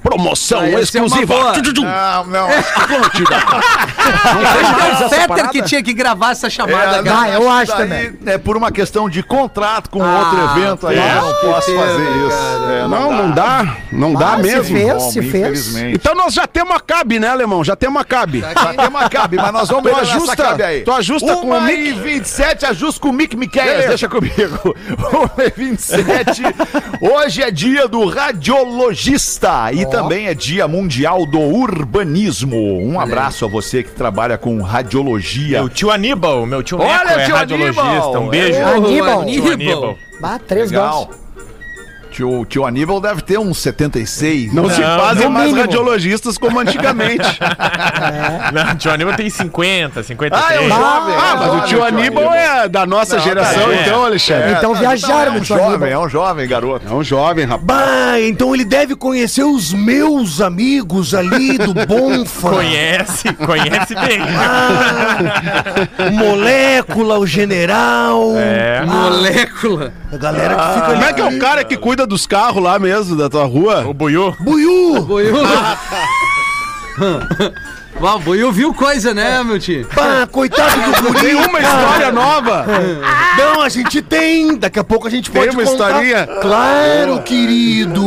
promoção 0.02 0.68
uma 0.68 0.80
exclusiva. 0.80 1.34
Não, 1.82 2.26
não. 2.26 2.48
Atlântida. 2.48 3.36
Não 4.00 4.40
Acho 4.40 4.74
que 4.98 5.02
é 5.02 5.06
o 5.06 5.08
Fetter 5.10 5.48
que 5.50 5.62
tinha 5.62 5.82
que 5.82 5.92
gravar 5.92 6.32
essa 6.32 6.48
chamada, 6.50 6.98
É, 6.98 7.02
cara. 7.02 7.20
Ah, 7.20 7.28
eu 7.30 7.50
acho 7.50 7.72
daí 7.76 7.80
também. 7.82 8.18
É 8.26 8.38
por 8.38 8.56
uma 8.56 8.70
questão 8.72 9.08
de 9.08 9.22
contrato 9.22 9.88
com 9.90 10.02
Ah, 10.02 10.18
outro 10.18 10.60
evento 10.60 10.86
aí. 10.86 10.98
é. 10.98 11.16
Eu 11.16 11.22
não 11.22 11.34
posso 11.34 11.74
fazer 11.74 12.10
isso. 12.26 12.70
É, 12.70 12.88
Não, 12.88 13.12
não 13.12 13.30
dá. 13.30 13.76
Não 13.92 14.14
dá 14.14 14.32
Ah, 14.34 14.36
se 14.36 14.42
mesmo. 14.42 14.64
fez, 14.76 14.92
Como, 14.94 15.10
se 15.12 15.22
fez. 15.22 15.76
Então 15.76 16.14
nós 16.14 16.34
já 16.34 16.46
temos 16.46 16.74
a 16.74 16.80
cabe, 16.80 17.18
né, 17.20 17.28
alemão? 17.28 17.62
Já 17.62 17.76
temos 17.76 18.00
a 18.00 18.04
cabe. 18.04 18.40
Já 18.40 18.54
tem 18.74 18.88
uma 18.88 19.08
cabe, 19.08 19.36
mas 19.36 19.52
nós 19.52 19.68
vamos 19.68 19.84
Tu 19.84 19.94
melhorar 19.94 20.02
ajusta- 20.14 20.32
essa 20.32 20.42
cabe 20.50 20.62
aí. 20.62 20.80
tu 20.82 20.92
ajusta 20.92 21.34
com 21.36 21.40
o 21.46 21.50
Uma 21.50 21.60
Mick? 21.60 21.80
e 21.88 21.92
27, 21.92 22.66
ajusta 22.66 23.00
com 23.00 23.08
o 23.10 23.12
Mick 23.12 23.36
Beleza. 23.36 23.88
deixa 23.88 24.08
comigo. 24.08 24.74
Uma 25.12 25.44
e 25.44 25.50
27, 25.56 26.42
hoje 27.00 27.42
é 27.42 27.50
dia 27.50 27.86
do 27.88 28.06
radiologista 28.08 29.70
e 29.72 29.84
também 29.90 30.26
é 30.26 30.35
dia 30.35 30.66
mundial 30.66 31.26
do 31.26 31.38
urbanismo. 31.38 32.57
Um 32.81 32.98
abraço 32.98 33.44
a 33.44 33.48
você 33.48 33.83
que 33.83 33.90
trabalha 33.90 34.38
com 34.38 34.61
radiologia. 34.62 35.59
Meu 35.59 35.68
tio 35.68 35.90
Aníbal, 35.90 36.46
meu 36.46 36.62
tio 36.62 36.79
Neco 36.79 36.90
Olha, 36.90 37.11
é 37.11 37.24
tio 37.24 37.35
radiologista. 37.35 37.83
Aníbal. 37.83 38.22
Um 38.22 38.29
beijo. 38.29 38.59
É, 38.59 38.62
Aníbal. 38.62 39.20
Aníbal. 39.22 39.98
Ah, 40.22 40.38
três 40.38 40.70
Legal. 40.70 41.07
doses. 41.07 41.19
Tio, 42.11 42.44
tio 42.44 42.66
Aníbal 42.66 43.01
deve 43.01 43.23
ter 43.23 43.38
uns 43.38 43.59
76. 43.59 44.53
Não, 44.53 44.68
se 44.68 44.81
Não, 44.81 44.99
fazem 45.01 45.25
no 45.25 45.31
mais 45.31 45.46
mínimo. 45.46 45.62
radiologistas 45.62 46.37
como 46.37 46.59
antigamente. 46.59 47.25
Não, 48.53 48.77
tio 48.77 48.90
Aníbal 48.90 49.14
tem 49.14 49.31
50, 49.31 50.03
53. 50.03 50.44
Ah, 50.44 50.55
é 50.55 50.61
um 50.61 50.68
jovem. 50.68 51.14
ah, 51.14 51.33
é 51.33 51.37
mas 51.37 51.55
o 51.55 51.66
tio 51.66 51.85
Aníbal 51.85 52.35
é 52.35 52.68
da 52.68 52.85
nossa 52.85 53.18
geração, 53.20 53.68
tá, 53.68 53.73
é. 53.75 53.83
então, 53.83 54.05
Alexandre. 54.05 54.53
Então 54.53 54.75
viajaram 54.75 55.37
é 55.37 55.40
um 55.40 55.44
jovem, 55.44 55.66
Aníbal. 55.66 55.88
é 55.88 55.99
um 55.99 56.09
jovem, 56.09 56.49
garoto. 56.49 56.87
É 56.88 56.92
um 56.92 57.05
jovem, 57.05 57.44
rapaz. 57.46 57.64
Bah, 57.64 58.20
então 58.20 58.55
ele 58.55 58.64
deve 58.64 58.96
conhecer 58.96 59.44
os 59.44 59.73
meus 59.73 60.40
amigos 60.40 61.14
ali 61.14 61.57
do 61.59 61.73
Bonfa. 61.87 62.51
Conhece, 62.51 63.33
conhece 63.35 63.94
bem. 63.94 64.20
O 66.09 66.12
Molécula, 66.12 67.18
o 67.18 67.27
General. 67.27 68.33
É. 68.37 68.85
Molécula. 68.85 69.92
A 70.12 70.16
galera 70.16 70.55
que 70.57 70.62
fica 70.75 70.87
ali. 70.87 70.92
Como 70.94 71.05
é 71.05 71.12
que 71.12 71.20
é 71.20 71.25
o 71.25 71.38
cara 71.38 71.64
que 71.64 71.77
cuida 71.77 72.07
dos 72.07 72.27
carros 72.27 72.62
lá 72.62 72.79
mesmo, 72.79 73.16
da 73.16 73.29
tua 73.29 73.44
rua? 73.44 73.87
O 73.87 73.94
Buiú. 73.94 74.35
Buiú! 74.40 75.07
Ó, 78.03 78.16
o 78.16 78.18
Buiu 78.18 78.51
viu 78.51 78.73
coisa, 78.73 79.12
né, 79.12 79.42
meu 79.44 79.59
tio? 79.59 79.87
Pá, 79.94 80.27
coitado 80.27 80.81
do 81.03 81.03
guri. 81.12 81.20
Tem 81.20 81.35
uma 81.35 81.61
história 81.61 82.11
nova. 82.11 82.64
Não, 83.37 83.61
a 83.61 83.68
gente 83.68 84.01
tem. 84.01 84.57
Daqui 84.57 84.79
a 84.79 84.85
pouco 84.85 85.07
a 85.07 85.11
gente 85.11 85.31
pode 85.31 85.55
uma 85.55 85.62
contar. 85.64 85.90
historinha? 85.90 86.27
Claro, 86.40 87.20
querido. 87.23 88.07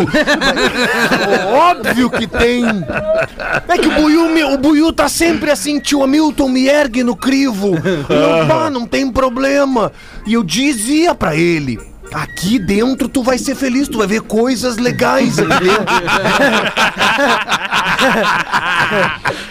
Óbvio 1.53 2.09
que 2.09 2.25
tem. 2.25 2.65
É 3.67 3.77
que 3.77 3.87
o 3.87 3.91
Buiu, 3.91 4.29
me- 4.29 4.43
o 4.43 4.57
Buiu 4.57 4.91
tá 4.91 5.07
sempre 5.07 5.51
assim, 5.51 5.79
tio 5.79 6.03
Hamilton, 6.03 6.49
me 6.49 6.67
ergue 6.67 7.03
no 7.03 7.15
crivo. 7.15 7.71
Não, 8.09 8.47
pá, 8.47 8.69
não 8.71 8.87
tem 8.87 9.11
problema. 9.11 9.91
E 10.25 10.33
eu 10.33 10.43
dizia 10.43 11.13
pra 11.13 11.35
ele... 11.35 11.79
Aqui 12.13 12.59
dentro 12.59 13.07
tu 13.09 13.23
vai 13.23 13.37
ser 13.37 13.55
feliz, 13.55 13.87
tu 13.87 13.97
vai 13.97 14.05
ver 14.07 14.21
coisas 14.21 14.77
legais 14.77 15.39
aqui 15.39 15.47
dentro. 15.47 15.85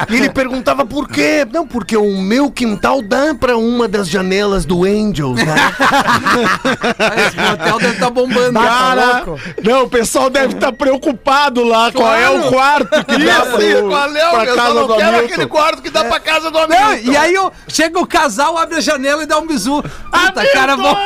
E 0.08 0.14
ele 0.16 0.30
perguntava 0.30 0.84
por 0.86 1.08
quê? 1.08 1.46
Não, 1.52 1.66
porque 1.66 1.96
o 1.96 2.16
meu 2.20 2.50
quintal 2.50 3.02
dá 3.02 3.34
pra 3.34 3.56
uma 3.56 3.88
das 3.88 4.08
janelas 4.08 4.64
do 4.64 4.84
Angels, 4.84 5.36
né? 5.44 5.54
Esse 7.26 7.36
motel 7.36 7.78
deve 7.78 7.94
estar 7.94 8.10
bombando. 8.10 8.60
Cara, 8.60 9.24
não, 9.64 9.84
o 9.84 9.88
pessoal 9.90 10.30
deve 10.30 10.54
estar 10.54 10.72
preocupado 10.72 11.64
lá. 11.64 11.90
Qual 11.90 12.14
é 12.14 12.30
o 12.30 12.48
quarto 12.50 13.04
que 13.04 13.18
dá 13.24 13.40
pro, 13.42 13.62
Isso, 13.62 13.82
qual 13.88 14.16
é 14.16 14.28
o 14.28 14.30
pra 14.30 14.46
casa 14.54 14.74
não 14.74 14.86
do 14.86 14.96
quero 14.96 15.08
Hamilton? 15.08 15.32
aquele 15.32 15.46
quarto 15.46 15.82
que 15.82 15.90
dá 15.90 16.04
pra 16.04 16.20
casa 16.20 16.50
do 16.50 16.58
Não, 16.68 16.90
amigo. 16.92 17.10
e 17.10 17.16
aí 17.16 17.34
eu, 17.34 17.50
chega 17.68 17.98
o 17.98 18.06
casal, 18.06 18.56
abre 18.56 18.76
a 18.76 18.80
janela 18.80 19.22
e 19.22 19.26
dá 19.26 19.38
um 19.38 19.46
bisu. 19.46 19.82
Puta, 19.82 20.46
cara, 20.52 20.76
bom. 20.76 20.96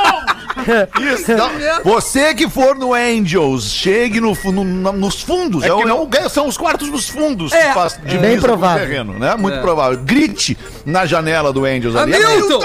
Isso, 1.15 1.37
não. 1.53 1.83
Você 1.85 2.35
que 2.35 2.49
for 2.49 2.75
no 2.77 2.93
Angels, 2.95 3.65
chegue 3.73 4.21
no, 4.21 4.37
no- 4.45 4.65
no- 4.65 4.93
nos 4.93 5.23
fundos. 5.23 5.65
É, 5.65 5.69
é 5.69 5.73
o- 5.75 6.09
são 6.29 6.47
os 6.47 6.57
quartos 6.57 6.91
dos 6.91 7.09
fundos 7.09 7.53
É. 7.53 7.69
que 7.69 7.75
faz 7.75 7.99
divisa 8.03 8.19
Bem 8.21 8.41
provável. 8.41 8.87
terreno, 8.87 9.19
né? 9.19 9.35
Muito 9.37 9.61
provável. 9.61 9.99
Grite 10.03 10.57
na 10.87 11.05
janela 11.05 11.53
do 11.53 11.65
Angels 11.65 11.97
ali. 11.97 12.15
Hamilton! 12.15 12.61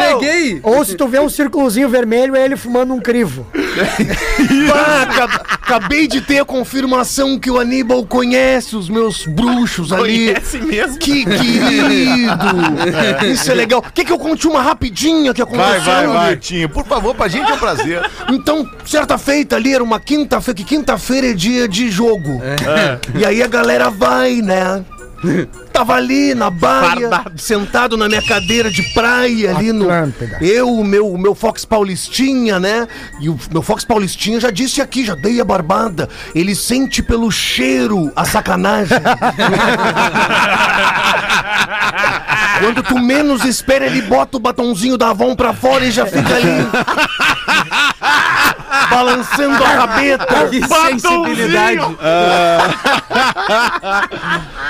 Cheguei! 0.00 0.60
Ou 0.62 0.84
se 0.84 0.96
tu 0.96 1.06
vê 1.08 1.18
um 1.20 1.28
círculozinho 1.28 1.88
vermelho, 1.88 2.34
é 2.36 2.44
ele 2.44 2.56
fumando 2.56 2.92
um 2.92 3.00
crivo. 3.00 3.46
Pá, 4.68 5.02
aca- 5.02 5.42
acabei 5.52 6.06
de 6.06 6.20
ter 6.20 6.40
a 6.40 6.44
confirmação 6.44 7.38
que 7.38 7.50
o 7.50 7.58
Aníbal 7.58 8.04
conhece 8.04 8.76
os 8.76 8.88
meus 8.90 9.24
bruxos 9.26 9.92
ali. 9.92 10.26
Conhece 10.34 10.58
mesmo? 10.58 10.98
Que 10.98 11.24
querido! 11.24 13.26
Isso 13.32 13.50
é 13.50 13.54
legal. 13.54 13.82
Quer 13.94 14.04
que 14.04 14.12
eu 14.12 14.18
conte 14.18 14.46
uma 14.46 14.60
rapidinha 14.60 15.32
que 15.32 15.40
aconteceu? 15.42 15.80
Vai, 15.80 15.80
vai, 15.80 16.06
vai. 16.06 16.30
Miltinho. 16.30 16.68
Por 16.68 16.84
favor, 16.84 17.14
pra 17.14 17.28
gente 17.28 17.50
é 17.50 17.54
um 17.54 17.58
prazer. 17.58 18.02
Então, 18.30 18.68
certa 18.84 19.16
feita 19.16 19.56
ali, 19.56 19.74
era 19.74 19.82
uma 19.82 20.00
quinta-feira, 20.00 20.56
que 20.56 20.64
quinta-feira 20.64 21.30
é 21.30 21.32
dia 21.32 21.66
de 21.68 21.90
jogo. 21.90 22.40
E 23.14 23.24
aí 23.24 23.42
a 23.42 23.46
galera 23.46 23.88
vai, 23.90 24.36
né? 24.42 24.84
Tava 25.72 25.94
ali 25.94 26.34
na 26.34 26.50
baia, 26.50 27.08
Fardado. 27.08 27.40
sentado 27.40 27.96
na 27.96 28.08
minha 28.08 28.22
cadeira 28.22 28.70
de 28.70 28.82
praia 28.92 29.56
ali 29.56 29.72
no. 29.72 29.84
Atlântida. 29.90 30.38
Eu, 30.40 30.68
o 30.68 30.84
meu, 30.84 31.08
o 31.08 31.18
meu 31.18 31.34
Fox 31.34 31.64
Paulistinha, 31.64 32.60
né? 32.60 32.86
E 33.20 33.28
o 33.28 33.38
meu 33.50 33.62
Fox 33.62 33.84
Paulistinha 33.84 34.40
já 34.40 34.50
disse 34.50 34.80
aqui, 34.80 35.04
já 35.04 35.14
dei 35.14 35.40
a 35.40 35.44
barbada. 35.44 36.08
Ele 36.34 36.54
sente 36.54 37.02
pelo 37.02 37.30
cheiro 37.30 38.12
a 38.14 38.24
sacanagem. 38.24 38.98
Quando 42.60 42.82
tu 42.82 42.98
menos 42.98 43.44
espera, 43.44 43.86
ele 43.86 44.02
bota 44.02 44.36
o 44.36 44.40
batonzinho 44.40 44.96
da 44.96 45.10
Avon 45.10 45.34
pra 45.34 45.52
fora 45.52 45.84
e 45.84 45.90
já 45.90 46.06
fica 46.06 46.34
ali. 46.34 46.66
balançando 48.94 49.62
a 49.64 49.68
rabeta. 49.68 50.48
Que 50.48 50.60
sensibilidade. 50.66 51.78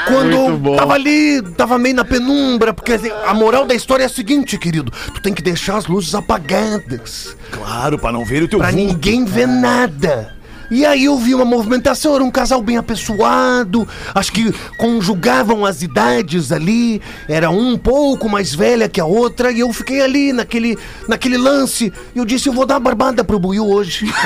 Quando 0.06 0.36
Muito 0.36 0.58
bom. 0.58 0.76
tava 0.76 0.94
ali, 0.94 1.42
tava 1.56 1.78
meio 1.78 1.94
na 1.94 2.04
penumbra, 2.04 2.72
porque 2.72 2.92
assim, 2.92 3.10
a 3.26 3.32
moral 3.34 3.64
da 3.66 3.74
história 3.74 4.02
é 4.02 4.06
a 4.06 4.08
seguinte, 4.08 4.58
querido: 4.58 4.92
tu 5.14 5.20
tem 5.22 5.32
que 5.32 5.42
deixar 5.42 5.76
as 5.76 5.86
luzes 5.86 6.14
apagadas, 6.14 7.36
Claro, 7.50 7.98
pra 7.98 8.10
não 8.12 8.24
ver 8.24 8.42
o 8.42 8.48
teu 8.48 8.58
pra 8.58 8.70
vulto. 8.70 8.84
ninguém 8.84 9.24
ver 9.24 9.46
nada. 9.46 10.34
E 10.72 10.86
aí 10.86 11.04
eu 11.04 11.18
vi 11.18 11.34
uma 11.34 11.44
movimentação, 11.44 12.14
era 12.14 12.24
um 12.24 12.30
casal 12.30 12.62
bem 12.62 12.78
apessoado, 12.78 13.86
acho 14.14 14.32
que 14.32 14.50
conjugavam 14.78 15.66
as 15.66 15.82
idades 15.82 16.50
ali, 16.50 17.02
era 17.28 17.50
um 17.50 17.76
pouco 17.76 18.26
mais 18.26 18.54
velha 18.54 18.88
que 18.88 18.98
a 18.98 19.04
outra, 19.04 19.52
e 19.52 19.60
eu 19.60 19.70
fiquei 19.70 20.00
ali 20.00 20.32
naquele, 20.32 20.78
naquele 21.06 21.36
lance, 21.36 21.92
e 22.14 22.18
eu 22.18 22.24
disse, 22.24 22.48
eu 22.48 22.54
vou 22.54 22.64
dar 22.64 22.76
uma 22.76 22.80
barbada 22.80 23.22
pro 23.22 23.38
Buiu 23.38 23.66
hoje. 23.66 24.10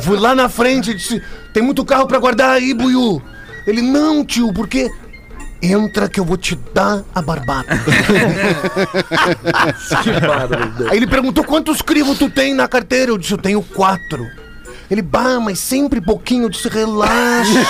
Fui 0.00 0.18
lá 0.18 0.34
na 0.34 0.48
frente 0.48 0.92
e 0.92 0.94
disse: 0.94 1.22
Tem 1.52 1.62
muito 1.62 1.84
carro 1.84 2.06
pra 2.06 2.18
guardar 2.18 2.52
aí, 2.52 2.72
Buiu. 2.72 3.20
Ele, 3.66 3.82
não, 3.82 4.24
tio, 4.24 4.50
porque. 4.52 4.90
Entra 5.64 6.10
que 6.10 6.20
eu 6.20 6.26
vou 6.26 6.36
te 6.36 6.54
dar 6.74 7.02
a 7.14 7.22
barbada. 7.22 7.68
aí 10.90 10.96
ele 10.98 11.06
perguntou 11.06 11.42
quantos 11.42 11.80
crivos 11.80 12.18
tu 12.18 12.28
tem 12.28 12.52
na 12.52 12.68
carteira. 12.68 13.10
Eu 13.10 13.16
disse, 13.16 13.32
eu 13.32 13.38
tenho 13.38 13.62
quatro. 13.62 14.26
Ele, 14.90 15.00
bah, 15.00 15.40
mas 15.40 15.58
sempre 15.58 16.02
pouquinho. 16.02 16.44
Eu 16.44 16.48
disse, 16.50 16.68
relaxa, 16.68 17.48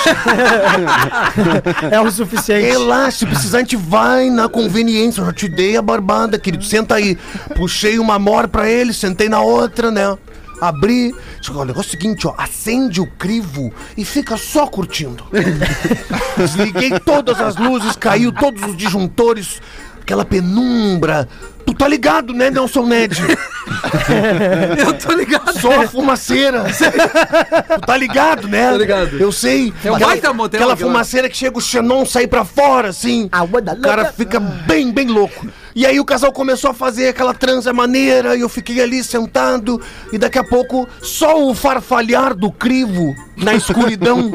É 1.89 2.01
o 2.01 2.11
suficiente. 2.11 2.67
relaxa. 2.67 3.19
Se 3.19 3.27
precisar, 3.27 3.59
a 3.59 3.61
gente 3.61 3.77
vai 3.77 4.29
na 4.29 4.49
conveniência. 4.49 5.21
Eu 5.21 5.27
já 5.27 5.33
te 5.33 5.49
dei 5.49 5.77
a 5.77 5.83
barbada, 5.83 6.37
querido. 6.37 6.65
Senta 6.65 6.97
aí. 6.97 7.17
Puxei 7.55 8.01
uma 8.01 8.19
mor 8.19 8.49
pra 8.49 8.69
ele, 8.69 8.93
sentei 8.93 9.29
na 9.29 9.41
outra, 9.41 9.93
né? 9.93 10.19
Abri, 10.61 11.15
disse, 11.41 11.53
o 11.53 11.65
negócio 11.65 11.89
é 11.89 11.97
o 11.97 12.01
seguinte, 12.01 12.27
ó, 12.27 12.35
acende 12.37 13.01
o 13.01 13.07
crivo 13.07 13.73
e 13.97 14.05
fica 14.05 14.37
só 14.37 14.67
curtindo. 14.67 15.25
Desliguei 16.37 16.99
todas 17.01 17.41
as 17.41 17.57
luzes, 17.57 17.97
caiu 17.97 18.33
todos 18.33 18.63
os 18.63 18.77
disjuntores, 18.77 19.61
aquela 20.05 20.25
penumbra. 20.25 21.27
Tu 21.67 21.73
tá 21.73 21.89
ligado, 21.89 22.35
né, 22.35 22.51
Nelson 22.51 22.87
Ned? 22.87 23.19
Eu 24.79 24.93
tô 24.99 25.13
ligado. 25.15 25.59
Só 25.59 25.81
a 25.81 25.89
fumaceira. 25.89 26.65
tu 26.65 27.81
tá 27.87 27.97
ligado, 27.97 28.47
né? 28.47 28.71
Tô 28.71 28.77
ligado. 28.77 29.19
Eu 29.19 29.33
sei. 29.33 29.73
É 29.83 29.91
um 29.91 29.95
aquela, 29.95 30.11
baita 30.11 30.33
motel 30.35 30.61
aquela 30.61 30.77
fumaceira 30.77 31.27
que 31.27 31.37
chega 31.37 31.57
o 31.57 31.63
xenon 31.63 32.05
sair 32.05 32.29
pra 32.29 32.45
fora, 32.45 32.89
assim. 32.91 33.31
Ah, 33.33 33.43
O 33.43 33.81
cara 33.81 34.13
fica 34.13 34.39
bem, 34.39 34.93
bem 34.93 35.09
louco. 35.09 35.47
E 35.75 35.87
aí 35.87 35.99
o 35.99 36.05
casal 36.05 36.31
começou 36.33 36.71
a 36.71 36.75
fazer 36.75 37.09
aquela 37.09 37.33
transa 37.33 37.73
maneira 37.73 38.37
e 38.37 38.43
eu 38.43 38.49
fiquei 38.49 38.81
ali 38.81 39.03
sentado 39.03 39.81
e 40.13 40.19
daqui 40.19 40.39
a 40.39 40.45
pouco 40.45 40.87
só 41.03 41.43
o 41.43 41.55
farfalhar 41.55 42.35
do 42.35 42.53
crivo 42.53 43.15
na 43.39 43.55
escuridão. 43.55 44.31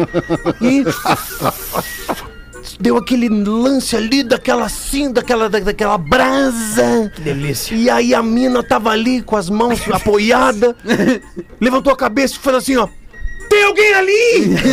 e 0.60 0.82
deu 2.78 2.96
aquele 2.96 3.28
lance 3.28 3.96
ali 3.96 4.22
daquela 4.22 4.66
assim, 4.66 5.12
daquela, 5.12 5.48
da- 5.48 5.60
daquela 5.60 5.98
brasa. 5.98 7.10
Que 7.14 7.20
delícia. 7.22 7.74
E 7.74 7.88
aí 7.90 8.14
a 8.14 8.22
mina 8.22 8.62
tava 8.62 8.90
ali 8.90 9.22
com 9.22 9.36
as 9.36 9.48
mãos 9.48 9.80
apoiadas, 9.92 10.74
levantou 11.60 11.92
a 11.92 11.96
cabeça 11.96 12.34
e 12.34 12.38
fez 12.38 12.56
assim, 12.56 12.76
ó. 12.76 12.88
Tem 13.48 13.62
alguém 13.64 13.94
ali? 13.94 14.56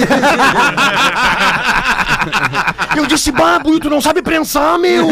Eu 2.95 3.05
disse, 3.05 3.31
Babu, 3.31 3.79
tu 3.79 3.89
não 3.89 4.01
sabe 4.01 4.21
prensar, 4.21 4.77
meu! 4.77 5.07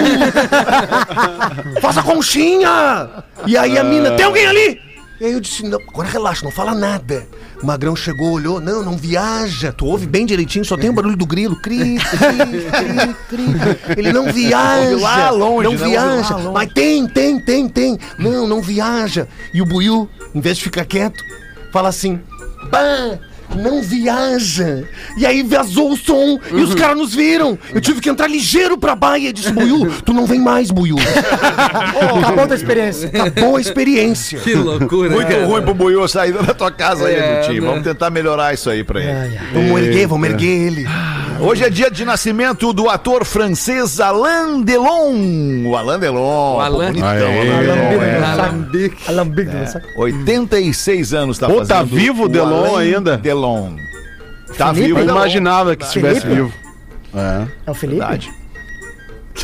Faça 1.81 2.03
conchinha! 2.03 3.09
E 3.45 3.57
aí 3.57 3.77
a 3.77 3.83
mina, 3.83 4.11
tem 4.11 4.25
alguém 4.25 4.45
ali? 4.47 4.79
E 5.19 5.25
aí 5.25 5.33
eu 5.33 5.39
disse, 5.39 5.63
não, 5.63 5.79
agora 5.89 6.07
relaxa, 6.07 6.43
não 6.45 6.51
fala 6.51 6.73
nada. 6.73 7.27
O 7.61 7.65
Magrão 7.65 7.95
chegou, 7.95 8.31
olhou, 8.31 8.61
não, 8.61 8.83
não 8.83 8.95
viaja. 8.97 9.73
Tu 9.73 9.85
ouve 9.85 10.05
bem 10.05 10.25
direitinho, 10.25 10.63
só 10.63 10.77
tem 10.77 10.89
o 10.89 10.93
barulho 10.93 11.17
do 11.17 11.25
grilo. 11.25 11.55
Cri, 11.61 11.97
cri, 11.97 13.15
cri, 13.27 13.45
cri. 13.85 13.97
Ele 13.97 14.13
não 14.13 14.31
viaja. 14.31 14.97
Lá 14.97 15.29
longe, 15.29 15.63
não 15.63 15.71
né? 15.71 15.77
Ouve 15.77 15.89
viaja. 15.89 16.35
longe. 16.35 16.53
Mas 16.53 16.73
tem, 16.73 17.07
tem, 17.07 17.39
tem, 17.39 17.67
tem. 17.67 17.99
Não, 18.17 18.47
não 18.47 18.61
viaja. 18.61 19.27
E 19.53 19.61
o 19.61 19.65
Buiu, 19.65 20.09
em 20.33 20.39
vez 20.39 20.57
de 20.57 20.63
ficar 20.63 20.85
quieto, 20.85 21.21
fala 21.71 21.89
assim, 21.89 22.21
bah, 22.71 23.19
não 23.57 23.81
viaja. 23.81 24.83
E 25.17 25.25
aí 25.25 25.43
vazou 25.43 25.91
o 25.91 25.97
som 25.97 26.39
e 26.51 26.55
os 26.61 26.73
caras 26.75 26.97
nos 26.97 27.13
viram. 27.15 27.57
Eu 27.73 27.81
tive 27.81 27.99
que 28.01 28.09
entrar 28.09 28.27
ligeiro 28.27 28.77
pra 28.77 28.95
baia 28.95 29.29
e 29.29 29.33
disse, 29.33 29.51
Buiu, 29.51 29.91
tu 30.05 30.13
não 30.13 30.25
vem 30.25 30.39
mais, 30.39 30.71
Buiu. 30.71 30.95
Acabou 32.23 32.51
a 32.51 32.55
experiência. 32.55 33.07
Acabou 33.09 33.55
a 33.55 33.61
experiência. 33.61 34.39
Que 34.39 34.53
loucura, 34.53 35.09
Muito 35.09 35.27
cara. 35.27 35.45
ruim 35.45 35.61
pro 35.61 35.73
Buiu 35.73 36.07
sair 36.07 36.33
da 36.33 36.53
tua 36.53 36.71
casa 36.71 37.07
aí, 37.07 37.15
É, 37.15 37.39
Ediltinho. 37.39 37.61
né? 37.63 37.67
Vamos 37.69 37.83
tentar 37.83 38.09
melhorar 38.09 38.53
isso 38.53 38.69
aí 38.69 38.83
pra 38.83 39.01
ele. 39.01 39.37
Vamos 39.53 39.81
erguer, 39.81 40.07
vamos 40.07 40.29
erguer 40.29 40.47
ele. 40.67 40.87
Hoje 41.41 41.63
é 41.63 41.69
dia 41.69 41.89
de 41.89 42.03
nascimento 42.03 42.73
do 42.73 42.89
ator 42.89 43.23
francês 43.23 43.99
Alain 44.01 44.61
Delon. 44.61 45.67
O 45.69 45.75
Alain 45.77 45.97
Delon. 45.97 46.57
O 46.57 46.59
Alain. 46.59 46.87
bonitão, 46.87 47.07
Aê. 47.07 47.21
Alain 47.23 47.59
Delon, 47.65 48.03
é. 48.03 48.23
Alambique. 48.23 48.97
Alambique, 49.07 49.55
não 49.55 49.65
sabe? 49.67 49.85
86 49.95 51.13
anos 51.13 51.37
tá 51.39 51.47
Pô, 51.47 51.59
fazendo. 51.59 51.67
tá 51.69 51.83
vivo 51.83 52.23
o 52.25 52.27
Delon 52.29 52.65
Alain 52.65 52.93
ainda? 52.95 53.17
Delon. 53.17 53.38
Tá 54.57 54.73
Felipe? 54.73 54.87
vivo. 54.87 54.99
Eu 54.99 55.09
imaginava 55.09 55.75
que 55.75 55.83
estivesse 55.85 56.21
Felipe? 56.21 56.35
vivo. 56.41 56.53
É. 57.15 57.47
É 57.67 57.71
o 57.71 57.73
Felipe? 57.73 57.99
Verdade. 57.99 58.31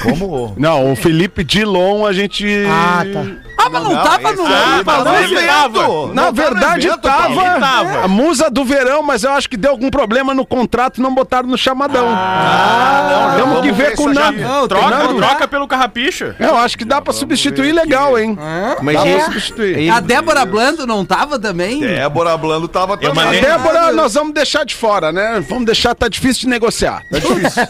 Como? 0.01 0.53
Não, 0.57 0.91
o 0.91 0.95
Felipe 0.95 1.43
Dilon 1.43 2.05
a 2.05 2.11
gente. 2.13 2.45
Ah, 2.69 3.05
tá. 3.11 3.25
Ah, 3.65 3.69
mas 3.69 3.83
não 3.83 3.95
tava 4.03 4.31
no 4.33 4.43
tá 4.43 5.23
evento. 5.23 5.45
tava. 5.47 5.87
Não 5.87 6.13
Na 6.13 6.23
tá 6.25 6.31
verdade, 6.31 6.87
evento, 6.87 7.01
tava, 7.01 7.59
tava. 7.59 7.99
a 8.03 8.07
musa 8.07 8.49
do 8.49 8.63
verão, 8.63 9.01
mas 9.01 9.23
eu 9.23 9.31
acho 9.31 9.49
que 9.49 9.57
deu 9.57 9.71
algum 9.71 9.89
problema 9.89 10.33
no 10.33 10.45
contrato, 10.45 11.01
não 11.01 11.13
botaram 11.13 11.47
no 11.47 11.57
chamadão. 11.57 12.07
Ah, 12.09 13.07
não, 13.09 13.35
Temos 13.35 13.49
vamos 13.55 13.61
que 13.65 13.71
ver 13.71 13.89
ver 13.91 13.95
com 13.95 14.13
nada. 14.13 14.29
aí. 14.29 14.41
Não, 14.41 14.67
Troca, 14.67 14.89
nada. 14.89 15.13
troca 15.15 15.47
pelo 15.47 15.67
carrapicho. 15.67 16.35
Eu 16.39 16.55
acho 16.57 16.77
que 16.77 16.85
dá 16.85 17.01
pra 17.01 17.11
substituir 17.13 17.71
legal, 17.71 18.17
hein? 18.19 18.37
Mas 18.81 18.95
Dá 18.95 19.01
pra 19.01 19.11
e- 19.11 19.21
substituir. 19.21 19.89
A 19.89 19.99
Débora 19.99 20.45
Blando 20.45 20.85
não 20.85 21.03
tava 21.05 21.39
também? 21.39 21.79
Débora 21.79 22.37
Blando 22.37 22.67
tava 22.67 22.97
também. 22.97 23.13
mandei- 23.25 23.41
Débora, 23.41 23.91
nós 23.91 24.13
vamos 24.13 24.33
deixar 24.33 24.63
de 24.65 24.75
fora, 24.75 25.11
né? 25.11 25.43
Vamos 25.47 25.65
deixar, 25.65 25.95
tá 25.95 26.07
difícil 26.07 26.41
de 26.41 26.49
negociar. 26.49 27.01
Tá 27.11 27.19
difícil. 27.19 27.67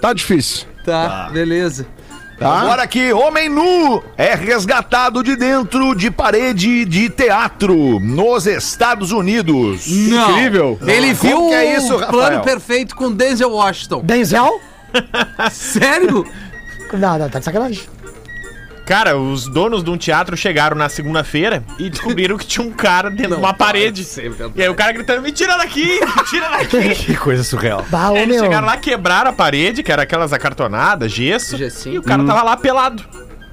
tá 0.00 0.12
difícil. 0.12 0.66
Tá, 0.84 1.28
beleza. 1.30 1.86
Tá? 2.38 2.60
Agora 2.60 2.82
aqui, 2.84 3.12
homem 3.12 3.48
nu 3.48 4.00
é 4.16 4.32
resgatado 4.34 5.24
de 5.24 5.34
dentro 5.34 5.92
de 5.96 6.08
parede 6.08 6.84
de 6.84 7.10
teatro 7.10 7.98
nos 7.98 8.46
Estados 8.46 9.10
Unidos. 9.10 9.86
Não. 9.88 10.30
Incrível. 10.30 10.78
Ele 10.86 11.14
Como 11.16 11.28
viu 11.30 11.48
que 11.48 11.54
é 11.54 11.74
o 11.74 11.78
isso, 11.78 11.92
Rafael? 11.96 12.10
plano 12.12 12.40
perfeito 12.44 12.94
com 12.94 13.10
Denzel 13.10 13.50
Washington. 13.50 14.02
Denzel? 14.04 14.60
Sério? 15.50 16.24
Não, 16.92 17.18
não, 17.18 17.28
tá 17.28 17.40
de 17.40 17.44
sacanagem. 17.44 17.82
Cara, 18.88 19.18
os 19.18 19.46
donos 19.46 19.84
de 19.84 19.90
um 19.90 19.98
teatro 19.98 20.34
chegaram 20.34 20.74
na 20.74 20.88
segunda-feira 20.88 21.62
e 21.78 21.90
descobriram 21.90 22.38
que 22.38 22.46
tinha 22.46 22.66
um 22.66 22.70
cara 22.70 23.10
dentro 23.10 23.34
de 23.34 23.38
uma 23.38 23.52
parede. 23.52 24.06
E 24.56 24.62
aí 24.62 24.68
o 24.70 24.74
cara 24.74 24.92
gritando, 24.92 25.20
me 25.20 25.30
tira 25.30 25.58
daqui, 25.58 26.00
me 26.00 26.24
tira 26.24 26.48
daqui. 26.48 26.94
Que 27.04 27.14
coisa 27.16 27.44
surreal. 27.44 27.84
Bah, 27.90 28.10
ô, 28.10 28.14
Aí 28.14 28.22
eles 28.22 28.36
meu. 28.36 28.44
chegaram 28.44 28.66
lá, 28.66 28.78
quebraram 28.78 29.28
a 29.30 29.32
parede, 29.34 29.82
que 29.82 29.92
era 29.92 30.04
aquelas 30.04 30.32
acartonadas, 30.32 31.12
gesso. 31.12 31.58
Gessinho. 31.58 31.96
E 31.96 31.98
o 31.98 32.02
cara 32.02 32.24
tava 32.24 32.42
lá 32.42 32.56
pelado. 32.56 33.04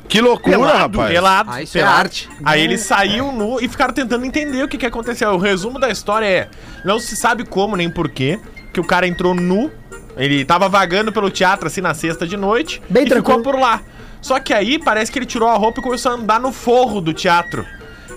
Que 0.08 0.22
loucura, 0.22 0.58
Pelado, 0.58 0.78
rapaz. 0.98 1.12
pelado. 1.12 1.50
Ah, 1.52 1.62
isso 1.64 1.78
é 1.78 1.82
pelado. 1.82 2.00
arte. 2.00 2.30
Aí 2.46 2.62
ele 2.62 2.78
saiu 2.78 3.32
nu 3.34 3.60
e 3.60 3.68
ficaram 3.68 3.94
tentando 3.94 4.26
entender 4.26 4.64
o 4.64 4.68
que, 4.70 4.78
que 4.78 4.86
aconteceu. 4.86 5.32
O 5.32 5.38
resumo 5.38 5.80
da 5.80 5.90
história 5.90 6.26
é: 6.28 6.48
não 6.86 6.98
se 6.98 7.14
sabe 7.16 7.44
como 7.44 7.76
nem 7.76 7.90
porquê, 7.90 8.40
que 8.72 8.80
o 8.80 8.84
cara 8.86 9.06
entrou 9.06 9.36
nu. 9.36 9.70
Ele 10.16 10.46
tava 10.46 10.70
vagando 10.70 11.12
pelo 11.12 11.30
teatro 11.30 11.68
assim 11.68 11.82
na 11.82 11.94
sexta 11.94 12.26
de 12.26 12.38
noite 12.38 12.82
Bem 12.90 13.04
e 13.04 13.10
tranquilo. 13.10 13.40
ficou 13.40 13.52
por 13.54 13.60
lá. 13.60 13.82
Só 14.26 14.40
que 14.40 14.52
aí 14.52 14.80
parece 14.80 15.12
que 15.12 15.20
ele 15.20 15.26
tirou 15.28 15.48
a 15.48 15.54
roupa 15.54 15.80
e 15.80 15.84
começou 15.84 16.12
a 16.12 16.16
andar 16.16 16.40
no 16.40 16.52
forro 16.52 17.00
do 17.00 17.14
teatro. 17.14 17.64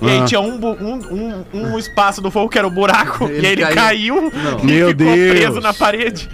E 0.01 0.09
aí 0.09 0.25
tinha 0.25 0.41
um, 0.41 0.55
um, 0.55 1.45
um, 1.53 1.73
um 1.73 1.79
espaço 1.79 2.23
do 2.23 2.31
forro 2.31 2.49
que 2.49 2.57
era 2.57 2.67
o 2.67 2.71
buraco. 2.71 3.25
Ele 3.29 3.43
e 3.43 3.47
aí 3.47 3.53
ele 3.53 3.63
caiu. 3.67 4.31
caiu, 4.31 4.59
e 4.63 4.65
Meu 4.67 4.89
ficou 4.89 4.95
Deus. 4.95 5.31
preso 5.39 5.61
na 5.61 5.75
parede. 5.75 6.31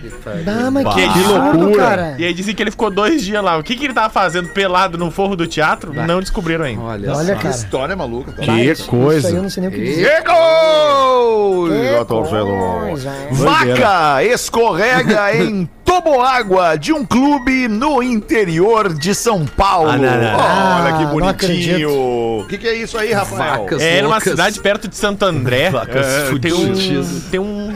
Ah, 0.47 0.71
mas 0.71 0.95
que, 0.95 1.09
Que 1.13 1.19
loucura. 1.27 1.77
cara. 1.77 2.15
E 2.19 2.25
aí 2.25 2.33
dizem 2.33 2.55
que 2.55 2.63
ele 2.63 2.71
ficou 2.71 2.89
dois 2.89 3.23
dias 3.25 3.43
lá. 3.43 3.59
O 3.59 3.65
que, 3.65 3.75
que 3.75 3.85
ele 3.87 3.95
tava 3.95 4.11
fazendo 4.11 4.51
pelado 4.51 4.97
no 4.97 5.11
forro 5.11 5.35
do 5.35 5.45
teatro? 5.47 5.93
Não 5.93 6.21
descobriram 6.21 6.65
ainda. 6.67 6.83
Olha, 6.83 7.13
Olha, 7.17 7.35
cara. 7.35 7.49
História 7.53 7.97
maluca. 7.97 8.31
Tá? 8.33 8.43
Que 8.43 8.51
Isso 8.71 8.83
aí 8.83 8.87
eu 8.99 9.03
coisa. 9.03 9.43
não 9.43 9.51
sei 9.51 9.61
nem 9.63 9.71
o 9.71 9.73
que 9.75 9.81
dizer. 9.83 10.03
Tô 12.05 12.23
coisa, 12.23 12.37
vendo. 12.37 12.49
hein? 12.49 13.27
Vaca 13.33 14.23
escorrega 14.25 15.35
em 15.37 15.69
toboágua 15.85 16.77
de 16.77 16.93
um 16.93 17.05
clube 17.05 17.69
no 17.69 18.03
interior 18.03 18.93
de 18.95 19.15
São 19.15 19.45
Paulo. 19.47 19.91
Ah, 19.91 19.97
não, 19.97 20.11
não, 20.11 20.23
não. 20.23 20.85
Olha 20.85 20.93
que 20.97 21.03
Ah, 21.03 21.07
não 21.07 21.11
bonitinho. 21.13 21.91
O 22.41 22.47
que, 22.49 22.59
que 22.59 22.67
é 22.67 22.75
isso 22.75 22.97
aí, 22.99 23.13
Rafael? 23.13 23.63
Vacas 23.63 23.83
É 23.83 24.03
numa 24.03 24.21
cidade 24.21 24.59
perto 24.61 24.89
de 24.89 24.97
Santo 24.97 25.25
André. 25.25 25.71
Vacas 25.71 26.07
é, 26.07 26.39
tem, 26.39 26.53
um, 26.53 27.21
tem 27.31 27.41
um 27.41 27.73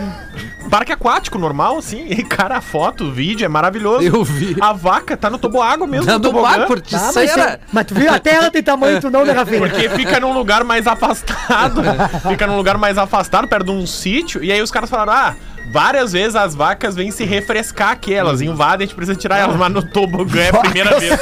parque 0.71 0.93
aquático 0.93 1.39
normal, 1.39 1.79
assim. 1.79 2.07
E, 2.09 2.23
cara, 2.23 2.57
a 2.57 2.61
foto, 2.61 3.05
o 3.05 3.13
vídeo 3.13 3.45
é 3.45 3.49
maravilhoso. 3.49 4.03
Eu 4.03 4.25
vi. 4.25 4.57
A 4.61 4.73
vaca 4.73 5.17
tá 5.17 5.31
no 5.31 5.39
toboágua 5.39 5.87
mesmo. 5.87 6.07
no 6.07 6.13
Dando 6.13 6.29
tobogã, 6.29 6.59
barco, 6.59 6.81
Tá, 6.81 7.11
mas, 7.15 7.17
era... 7.17 7.51
você- 7.53 7.59
mas 7.73 7.87
tu 7.87 7.95
viu? 7.95 8.13
A 8.13 8.19
terra 8.19 8.51
tem 8.51 8.63
tamanho, 8.63 9.01
tu 9.01 9.11
não, 9.11 9.25
né, 9.25 9.33
Rafinha? 9.33 9.61
Porque 9.61 9.89
fica 9.91 10.21
num 10.21 10.33
lugar 10.33 10.65
mais 10.65 10.87
afastado. 10.87 11.83
fica 12.29 12.47
num 12.47 12.57
lugar 12.57 12.79
mais 12.79 12.99
afastado, 12.99 13.49
perto 13.49 13.67
de 13.67 13.73
um 13.73 13.87
sítio. 13.87 14.43
E 14.43 14.53
aí 14.53 14.61
os 14.63 14.71
caras 14.71 14.89
falaram: 14.91 15.13
ah, 15.13 15.35
várias 15.71 16.13
vezes 16.13 16.35
as 16.37 16.55
vacas 16.55 16.95
vêm 16.95 17.11
se 17.11 17.25
refrescar 17.25 17.91
aqui. 17.93 18.13
Elas 18.15 18.41
invadem, 18.41 18.85
a 18.85 18.87
gente 18.87 18.95
precisa 18.97 19.17
tirar 19.19 19.39
elas. 19.39 19.57
Mas 19.57 19.73
no 19.73 19.83
tobogã 19.83 20.41
é 20.41 20.49
a 20.51 20.59
primeira 20.61 20.99
vez. 20.99 21.19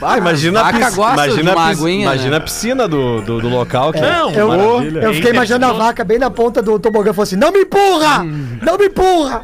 Ah, 0.00 0.16
imagina 0.16 0.60
a, 0.60 0.62
Vaca 0.64 0.78
piscina, 0.78 0.96
gosta 0.96 1.26
imagina, 1.26 1.42
de 1.42 1.48
a 1.50 1.52
uma 1.60 1.68
pis- 1.68 1.80
aguinha, 1.82 2.02
imagina 2.04 2.30
né? 2.30 2.36
a 2.36 2.40
piscina 2.40 2.88
do, 2.88 3.20
do, 3.20 3.40
do 3.40 3.48
local. 3.50 3.92
Que 3.92 4.00
Não, 4.00 4.30
Eu, 4.30 4.48
maravilha. 4.48 5.00
eu 5.00 5.14
fiquei 5.14 5.30
É 5.30 5.34
imaginando 5.34 5.66
a 5.66 5.72
vaca 5.76 6.02
bem 6.04 6.18
na 6.18 6.30
ponta 6.30 6.62
do 6.62 6.78
tobogã 6.78 7.10
e 7.10 7.14
falou 7.14 7.24
assim: 7.24 7.36
Não 7.36 7.52
me 7.52 7.60
empurra! 7.60 8.24
Não 8.62 8.78
me 8.78 8.86
empurra! 8.86 9.42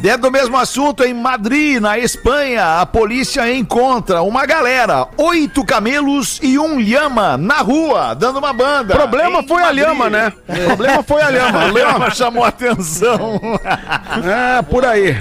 Dentro 0.00 0.22
do 0.22 0.30
mesmo 0.30 0.56
assunto, 0.56 1.02
em 1.02 1.12
Madrid, 1.12 1.80
na 1.80 1.98
Espanha, 1.98 2.80
a 2.80 2.86
polícia 2.86 3.52
encontra 3.52 4.22
uma 4.22 4.46
galera, 4.46 5.08
oito 5.16 5.64
camelos 5.64 6.38
e 6.42 6.58
um 6.58 6.78
lhama 6.78 7.36
na 7.36 7.56
rua, 7.56 8.14
dando 8.14 8.38
uma 8.38 8.52
banda. 8.52 8.94
O 8.94 8.96
problema 8.96 9.40
Em 9.40 9.48
foi 9.48 9.62
a 9.62 9.66
Madrid. 9.66 9.84
lhama, 9.84 10.08
né? 10.10 10.32
O 10.66 10.76
problema 10.76 11.02
foi 11.02 11.22
a 11.22 11.30
lhama. 11.30 11.60
A 11.66 11.70
lhama 11.70 12.10
chamou 12.10 12.44
a 12.44 12.48
atenção. 12.48 13.40
É, 14.26 14.62
por 14.62 14.84
aí. 14.84 15.16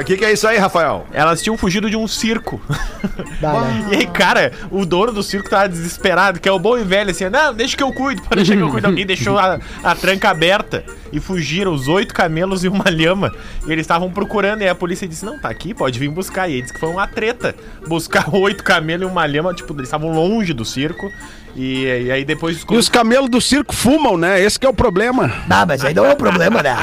O 0.00 0.04
que, 0.04 0.16
que 0.16 0.24
é 0.24 0.32
isso 0.32 0.48
aí, 0.48 0.56
Rafael? 0.56 1.06
Elas 1.12 1.42
tinham 1.42 1.56
fugido 1.56 1.90
de 1.90 1.96
um 1.96 2.08
circo. 2.08 2.58
Dá? 3.38 3.52
E 3.90 3.96
aí, 3.96 4.06
cara, 4.06 4.50
o 4.70 4.86
dono 4.86 5.12
do 5.12 5.22
circo 5.22 5.50
tava 5.50 5.68
desesperado, 5.68 6.40
que 6.40 6.48
é 6.48 6.52
o 6.52 6.58
bom 6.58 6.78
e 6.78 6.84
velho, 6.84 7.10
assim, 7.10 7.28
não, 7.28 7.52
deixa 7.52 7.76
que 7.76 7.82
eu 7.82 7.92
cuido, 7.92 8.22
pode 8.22 8.36
deixar 8.36 8.56
que 8.56 8.62
eu 8.62 8.70
cuido. 8.70 8.86
Alguém 8.86 9.04
deixou 9.04 9.38
a, 9.38 9.58
a 9.84 9.94
tranca 9.94 10.30
aberta 10.30 10.84
e 11.12 11.20
fugiram 11.20 11.72
os 11.72 11.86
oito 11.86 12.14
camelos 12.14 12.64
e 12.64 12.68
uma 12.68 12.88
lhama. 12.88 13.30
E 13.66 13.72
eles 13.72 13.82
estavam 13.84 14.10
procurando, 14.10 14.62
e 14.62 14.68
a 14.68 14.74
polícia 14.74 15.06
disse, 15.06 15.24
não, 15.24 15.38
tá 15.38 15.50
aqui, 15.50 15.74
pode 15.74 15.98
vir 15.98 16.08
buscar. 16.08 16.48
E 16.48 16.54
aí 16.54 16.62
disse 16.62 16.72
que 16.72 16.80
foi 16.80 16.88
uma 16.88 17.06
treta, 17.06 17.54
buscar 17.86 18.34
oito 18.34 18.64
camelos 18.64 19.06
e 19.06 19.10
uma 19.10 19.26
lhama, 19.26 19.52
tipo, 19.52 19.74
eles 19.74 19.84
estavam 19.88 20.12
longe 20.12 20.54
do 20.54 20.64
circo. 20.64 21.12
E, 21.58 22.06
e 22.06 22.12
aí 22.12 22.24
depois... 22.24 22.64
E 22.70 22.76
os 22.76 22.88
camelos 22.88 23.28
do 23.28 23.40
circo 23.40 23.74
fumam, 23.74 24.16
né? 24.16 24.40
Esse 24.40 24.60
que 24.60 24.64
é 24.64 24.68
o 24.68 24.74
problema. 24.74 25.32
Ah, 25.50 25.66
mas 25.66 25.84
aí 25.84 25.92
não 25.92 26.06
é 26.06 26.12
o 26.12 26.16
problema, 26.16 26.62
né? 26.62 26.76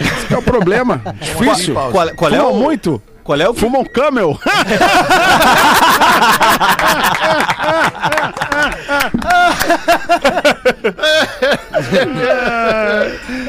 Esse 0.00 0.26
que 0.26 0.34
é 0.34 0.38
o 0.38 0.42
problema. 0.42 1.00
Difícil. 1.22 1.74
Qual, 1.74 2.08
qual 2.16 2.34
é 2.34 2.38
Fumam 2.38 2.52
o 2.52 2.60
muito. 2.60 3.00
Qual 3.22 3.40
é 3.40 3.48
o 3.48 3.54
Fumam 3.54 3.84
camel. 3.84 4.36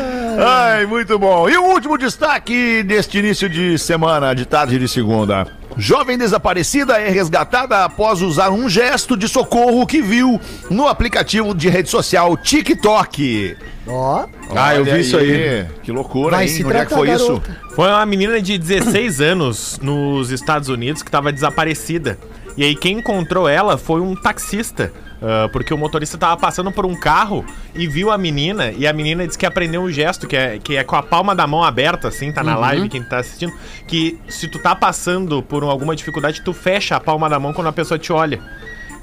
Ai, 0.74 0.86
muito 0.88 1.20
bom. 1.20 1.48
E 1.48 1.56
o 1.58 1.64
último 1.66 1.98
destaque 1.98 2.82
deste 2.84 3.20
início 3.20 3.48
de 3.48 3.78
semana, 3.78 4.34
de 4.34 4.46
tarde 4.46 4.80
de 4.80 4.88
segunda. 4.88 5.48
Jovem 5.78 6.18
desaparecida 6.18 7.00
é 7.00 7.10
resgatada 7.10 7.84
após 7.86 8.22
usar 8.22 8.50
um 8.50 8.68
gesto 8.68 9.16
de 9.16 9.28
socorro 9.28 9.86
que 9.86 10.02
viu 10.02 10.40
no 10.70 10.88
aplicativo 10.88 11.54
de 11.54 11.70
rede 11.70 11.90
social 11.90 12.36
TikTok. 12.38 13.56
Ó, 13.88 14.26
Ah, 14.56 14.76
eu 14.76 14.84
vi 14.86 15.02
isso 15.02 15.18
aí. 15.18 15.66
Que 15.84 15.92
loucura, 15.92 16.38
vai 16.38 16.46
hein? 16.46 16.50
se 16.50 16.64
Onde 16.64 16.76
é 16.76 16.80
que 16.82 16.86
tratar, 16.88 16.96
foi 16.96 17.12
isso? 17.12 17.42
Foi 17.76 17.88
uma 17.90 18.06
menina 18.06 18.42
de 18.42 18.58
16 18.58 19.20
anos 19.22 19.80
nos 19.82 20.32
Estados 20.32 20.70
Unidos 20.70 21.02
que 21.04 21.10
estava 21.10 21.32
desaparecida. 21.32 22.18
E 22.56 22.64
aí 22.64 22.76
quem 22.76 22.98
encontrou 23.00 23.48
ela 23.48 23.78
foi 23.78 24.02
um 24.02 24.16
taxista. 24.16 24.92
Ah, 25.24 25.48
porque 25.54 25.74
o 25.74 25.78
motorista 25.78 26.18
tava 26.18 26.36
passando 26.36 26.70
por 26.70 26.86
um 26.86 26.94
carro 26.94 27.46
e 27.74 27.88
viu 27.88 28.12
a 28.12 28.18
menina, 28.18 28.72
e 28.72 28.86
a 28.86 28.92
menina 28.92 29.26
disse 29.26 29.40
que 29.40 29.46
aprendeu 29.46 29.82
um 29.82 29.90
gesto, 29.90 30.28
que 30.28 30.36
é, 30.36 30.60
que 30.60 30.76
é 30.76 30.84
com 30.84 30.98
a 30.98 31.02
palma 31.02 31.34
da 31.34 31.48
mão 31.48 31.64
aberta, 31.64 32.10
assim, 32.10 32.32
tá 32.32 32.44
na 32.44 32.58
live, 32.58 32.90
quem 32.90 33.02
tá 33.02 33.20
assistindo, 33.20 33.54
que 33.88 34.20
se 34.28 34.50
tu 34.50 34.60
tá 34.60 34.76
passando 34.76 35.42
por 35.42 35.64
alguma 35.64 35.96
dificuldade, 35.96 36.42
tu 36.42 36.52
fecha 36.52 36.98
a 36.98 37.00
palma 37.00 37.30
da 37.30 37.40
mão 37.40 37.54
quando 37.54 37.68
a 37.68 37.74
pessoa 37.74 37.98
te 37.98 38.12
olha. 38.12 38.42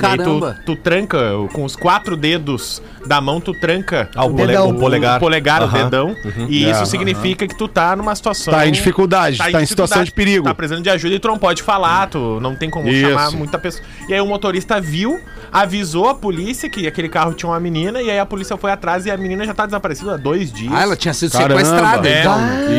E 0.03 0.07
aí 0.07 0.17
Caramba. 0.19 0.57
tu, 0.65 0.75
tu 0.75 0.77
tranca, 0.83 1.19
com 1.53 1.65
os 1.65 1.77
quatro 1.77 2.17
dedos 2.17 2.83
da 3.07 3.21
mão, 3.21 3.41
tu 3.41 3.53
tranca 3.53 4.09
Ah, 4.15 4.25
o, 4.25 4.31
O 4.31 4.33
dedão. 4.35 4.71
o 4.71 4.75
polegar. 4.79 5.17
o 5.17 5.21
polegar, 5.21 5.61
o 5.63 5.65
Aham. 5.65 5.85
dedão. 5.85 6.17
E 6.49 6.65
É, 6.65 6.71
isso 6.71 6.87
significa 6.87 7.47
que 7.47 7.55
tu 7.57 7.67
tá 7.69 7.95
numa 7.97 8.15
situação. 8.15 8.53
Tá 8.53 8.67
em 8.67 8.73
dificuldade, 8.73 9.39
tá 9.39 9.63
em 9.63 9.67
situação 9.67 10.03
de 10.05 10.13
perigo. 10.13 10.45
Tá 10.45 10.55
precisando 10.55 10.83
de 10.83 10.91
ajuda 10.91 11.15
e 11.15 11.19
tu 11.19 11.29
não 11.29 11.39
pode 11.39 11.63
falar, 11.63 12.09
tu 12.09 12.39
não 12.41 12.55
tem 12.55 12.69
como 12.71 12.89
Isso. 12.89 13.09
chamar 13.09 13.31
muita 13.33 13.59
pessoa. 13.59 13.85
E 14.09 14.15
aí 14.15 14.21
o 14.21 14.27
motorista 14.27 14.81
viu, 14.81 15.21
avisou 15.53 16.09
a 16.09 16.15
polícia 16.15 16.69
que 16.69 16.87
aquele 16.87 17.09
carro 17.09 17.33
tinha 17.35 17.51
uma 17.51 17.61
menina, 17.61 18.01
e 18.03 18.11
aí 18.11 18.19
a 18.19 18.27
polícia 18.27 18.57
foi 18.57 18.71
atrás 18.71 19.07
e 19.07 19.11
a 19.11 19.17
menina 19.17 19.45
já 19.45 19.55
tá 19.55 19.67
desaparecida 19.67 20.15
há 20.15 20.17
dois 20.17 20.53
dias. 20.53 20.73
Ah, 20.73 20.83
ela 20.83 20.97
tinha 20.97 21.15
sido 21.15 21.33
Caramba. 21.33 21.65
sequestrada, 21.65 22.09
É, 22.09 22.21
então. 22.21 22.39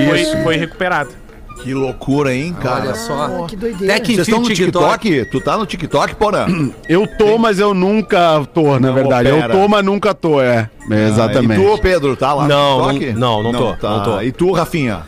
foi, 0.10 0.44
foi 0.44 0.58
recuperada. 0.58 1.10
Que 1.64 1.74
loucura, 1.74 2.34
hein, 2.34 2.56
cara? 2.60 2.82
Olha 2.86 2.96
só. 2.96 3.14
Ah, 3.44 3.48
que 3.48 3.56
doideira. 3.56 3.96
Vocês 4.04 4.20
estão 4.20 4.40
o 4.40 4.42
no 4.42 4.48
TikTok? 4.48 5.26
Tu 5.26 5.42
tá 5.42 5.58
no 5.58 5.66
TikTok, 5.66 6.16
Porã? 6.16 6.48
Eu 6.90 7.06
tô, 7.18 7.38
mas 7.38 7.60
eu 7.60 7.74
nunca 7.74 8.44
tô, 8.54 8.80
na 8.80 8.88
Não 8.88 8.94
verdade. 8.94 9.30
Eu 9.30 9.38
opera. 9.38 9.54
tô, 9.54 9.68
mas 9.68 9.86
nunca 9.86 10.14
tô, 10.14 10.42
é. 10.42 10.70
É, 10.90 11.08
Exatamente. 11.08 11.62
E 11.62 11.66
tu, 11.66 11.78
Pedro, 11.78 12.16
tá 12.16 12.34
lá 12.34 12.48
Não, 12.48 12.88
no 12.88 12.94
TikTok? 12.94 13.20
não, 13.20 13.44
não 13.44 13.52
tô, 13.54 13.74
tá. 13.76 13.90
não 13.90 14.04
tô. 14.04 14.22
E 14.22 14.32
tu, 14.32 14.52
Rafinha? 14.52 15.02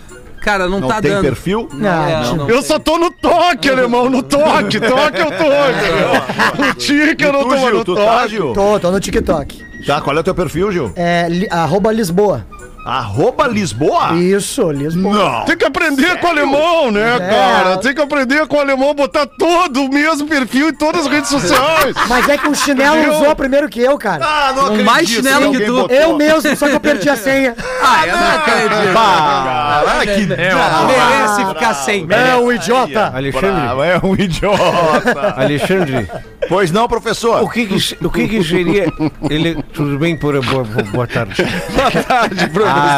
Cara, 0.43 0.67
não, 0.67 0.81
Não 0.81 0.89
tá 0.89 1.01
tem 1.01 1.09
dando. 1.09 1.21
perfil? 1.23 1.69
Não, 1.73 1.89
Ah, 1.89 2.21
não, 2.25 2.35
não 2.35 2.49
Eu 2.49 2.57
tem. 2.57 2.63
só 2.67 2.77
tô 2.77 2.97
no 2.97 3.09
toque, 3.09 3.69
alemão, 3.69 4.09
no 4.09 4.21
toque. 4.21 4.77
Toque 4.77 5.21
eu 5.21 5.31
tô, 5.31 5.49
cara. 6.59 6.67
No 6.67 6.73
tique 6.75 7.23
eu 7.23 7.31
não 7.31 7.39
tu, 7.43 7.45
tô, 7.45 7.49
mas 7.55 7.61
Gil, 7.61 7.73
no 7.77 7.85
tu 7.85 7.95
tá, 7.95 8.01
toque. 8.19 8.27
Gil? 8.29 8.53
Tô, 8.53 8.79
tô 8.79 8.91
no 8.91 8.99
TikTok. 8.99 9.63
Tá, 9.87 10.01
qual 10.01 10.15
é 10.17 10.19
o 10.19 10.23
teu 10.23 10.35
perfil, 10.35 10.69
Gil? 10.71 10.91
É 10.97 11.27
li, 11.29 11.47
arroba 11.49 11.91
Lisboa. 11.93 12.45
Arroba 12.85 13.47
Lisboa? 13.47 14.13
Isso, 14.15 14.69
Lisboa. 14.71 15.13
Não. 15.39 15.45
Tem 15.45 15.57
que 15.57 15.63
aprender 15.65 16.19
com 16.19 16.27
o 16.27 16.29
alemão, 16.29 16.91
né, 16.91 17.15
É. 17.15 17.19
cara? 17.19 17.77
Tem 17.77 17.93
que 17.95 18.01
aprender 18.01 18.45
com 18.47 18.57
o 18.57 18.59
alemão, 18.59 18.93
botar 18.93 19.25
todo 19.25 19.85
o 19.85 19.89
mesmo 19.89 20.27
perfil 20.27 20.69
em 20.69 20.73
todas 20.73 21.05
as 21.05 21.07
redes 21.11 21.29
sociais. 21.29 21.95
Mas 22.09 22.27
é 22.27 22.37
que 22.37 22.47
o 22.47 22.53
chinelo 22.53 22.97
Entendeu? 22.97 23.19
usou 23.21 23.35
primeiro 23.35 23.69
que 23.69 23.79
eu, 23.79 23.97
cara. 23.97 24.25
Ah, 24.25 24.53
não 24.55 24.63
acredito. 24.65 24.85
mais 24.85 25.07
chinelo 25.07 25.51
que 25.53 25.65
tu. 25.65 25.73
botou. 25.73 25.95
Eu 25.95 26.17
mesmo, 26.17 26.55
só 26.57 26.67
que 26.67 26.75
eu 26.75 26.79
perdi 26.79 27.09
a 27.09 27.15
senha. 27.15 27.55
Ah, 27.85 28.07
eu 28.07 28.15
não 28.17 28.27
acredito. 28.37 28.93
Caraca, 28.93 30.05
que 30.05 30.33
É, 30.41 30.55
ó. 30.55 30.85
Merece 30.87 31.45
ficar 31.53 31.73
sem. 31.73 32.07
É 32.09 32.35
um 32.37 32.51
idiota. 32.51 33.11
Alexandre, 33.13 33.51
bravo, 33.51 33.83
é 33.83 33.99
um 34.01 34.13
idiota. 34.15 35.33
Alexandre, 35.37 36.09
pois 36.49 36.71
não, 36.71 36.87
professor? 36.87 37.41
o 37.43 37.49
que 37.49 37.65
que, 37.65 38.05
o 38.05 38.09
que 38.09 38.27
que 38.27 38.43
seria... 38.43 38.91
Ele, 39.29 39.61
tudo 39.73 39.97
bem, 39.99 40.17
por, 40.17 40.33
boa, 40.45 40.63
boa- 40.63 40.83
boa 40.91 41.07
tarde. 41.07 41.35
Boa 41.75 41.91
tarde, 42.03 42.43
Ah, 42.43 42.49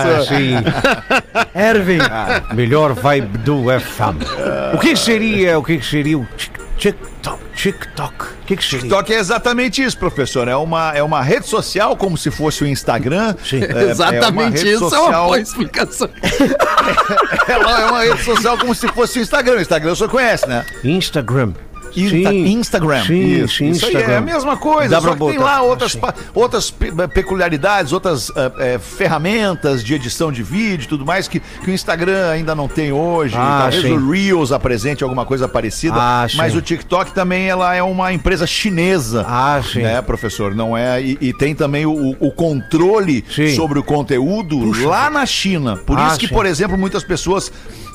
professor. 0.04 0.36
sim. 0.36 0.54
Ervin. 1.60 2.00
Melhor 2.54 2.94
vibe 2.94 3.38
do 3.40 3.64
FM. 3.80 4.74
O 4.74 4.78
que 4.80 4.90
que 4.94 5.00
seria, 5.00 5.58
o 5.60 5.64
que 5.64 5.78
que 5.78 5.86
seria 5.86 6.18
o 6.18 6.26
TikTok? 6.78 7.40
TikTok. 7.56 8.14
O 8.26 8.46
que 8.46 8.58
que 8.58 8.64
seria? 8.64 8.82
TikTok 8.82 9.14
é 9.14 9.18
exatamente 9.18 9.82
isso, 9.82 9.98
professor. 9.98 10.48
É 10.48 10.56
uma, 10.56 10.92
é 10.94 11.02
uma 11.02 11.22
rede 11.22 11.48
social 11.48 11.96
como 11.96 12.18
se 12.18 12.30
fosse 12.30 12.64
o 12.64 12.68
Instagram. 12.68 13.34
Sim. 13.44 13.62
É- 13.64 13.72
é 13.72 13.74
uma 13.74 13.82
Exatamente 13.84 14.58
rede 14.58 14.72
isso, 14.74 14.84
é 14.84 14.88
uma 14.88 14.90
social- 14.90 15.26
boa 15.26 15.40
explicação. 15.40 16.10
Ela 17.48 17.82
é 17.82 17.86
uma 17.86 18.04
rede 18.04 18.24
social 18.24 18.58
como 18.58 18.76
se 18.76 18.88
fosse 18.90 19.20
o 19.20 19.22
Instagram. 19.22 19.58
O 19.58 19.62
Instagram 19.62 19.92
o 19.92 19.96
senhor 19.96 20.10
conhece, 20.10 20.48
né? 20.48 20.66
Instagram. 20.84 21.54
Insta- 21.96 22.30
Sim. 22.30 22.46
Instagram. 22.48 23.04
Sim, 23.06 23.44
isso, 23.44 23.56
sim, 23.58 23.70
isso 23.70 23.86
aí 23.86 23.96
é 23.96 23.98
Instagram. 24.00 24.18
a 24.18 24.22
mesma 24.22 24.58
coisa. 24.58 24.90
Dá 24.90 25.02
só 25.02 25.14
que 25.14 25.20
tem 25.20 25.38
botar. 25.38 25.44
lá 25.44 25.62
outras, 25.62 25.96
pa- 25.96 26.14
outras 26.34 26.72
pe- 26.72 26.92
peculiaridades, 27.14 27.94
outras 27.94 28.32
eh, 28.60 28.80
ferramentas 28.80 29.84
de 29.84 29.94
edição 29.94 30.32
de 30.32 30.44
vídeo 30.44 30.86
e 30.86 30.88
tudo 30.88 31.06
mais 31.06 31.28
que, 31.28 31.40
que 31.40 31.70
o 31.70 31.74
Instagram 31.74 32.30
ainda 32.32 32.54
não 32.56 32.68
tem 32.68 32.92
hoje. 32.92 33.36
Ah, 33.38 33.60
Talvez 33.64 33.84
sim. 33.84 33.92
o 33.94 34.10
Reels 34.12 34.52
apresente 34.52 35.04
alguma 35.04 35.26
coisa 35.26 35.48
parecida. 35.48 35.96
Ah, 35.98 36.28
mas 36.36 36.52
sim. 36.52 36.58
o 36.58 36.62
TikTok 36.62 37.14
também 37.14 37.48
ela 37.48 37.74
é 37.76 37.82
uma 37.84 38.12
empresa 38.14 38.46
chinesa. 38.46 39.26
Ah, 39.28 39.62
sim. 39.64 39.82
Né, 39.82 40.02
professor? 40.02 40.54
Não 40.56 40.76
é. 40.78 41.02
E, 41.02 41.18
e 41.22 41.34
tem 41.34 41.56
também 41.56 41.86
o, 41.86 42.16
o 42.20 42.32
controle 42.32 43.24
sobre 43.56 43.80
o 43.80 43.84
conteúdo 43.84 44.72
lá 44.86 45.10
na 45.10 45.26
China. 45.26 45.78
Por 45.78 45.98
Ah, 46.00 46.08
isso 46.08 46.20
que, 46.20 46.28
por 46.28 46.46
exemplo, 46.46 46.78
muitas 46.78 47.04
pessoas 47.04 47.52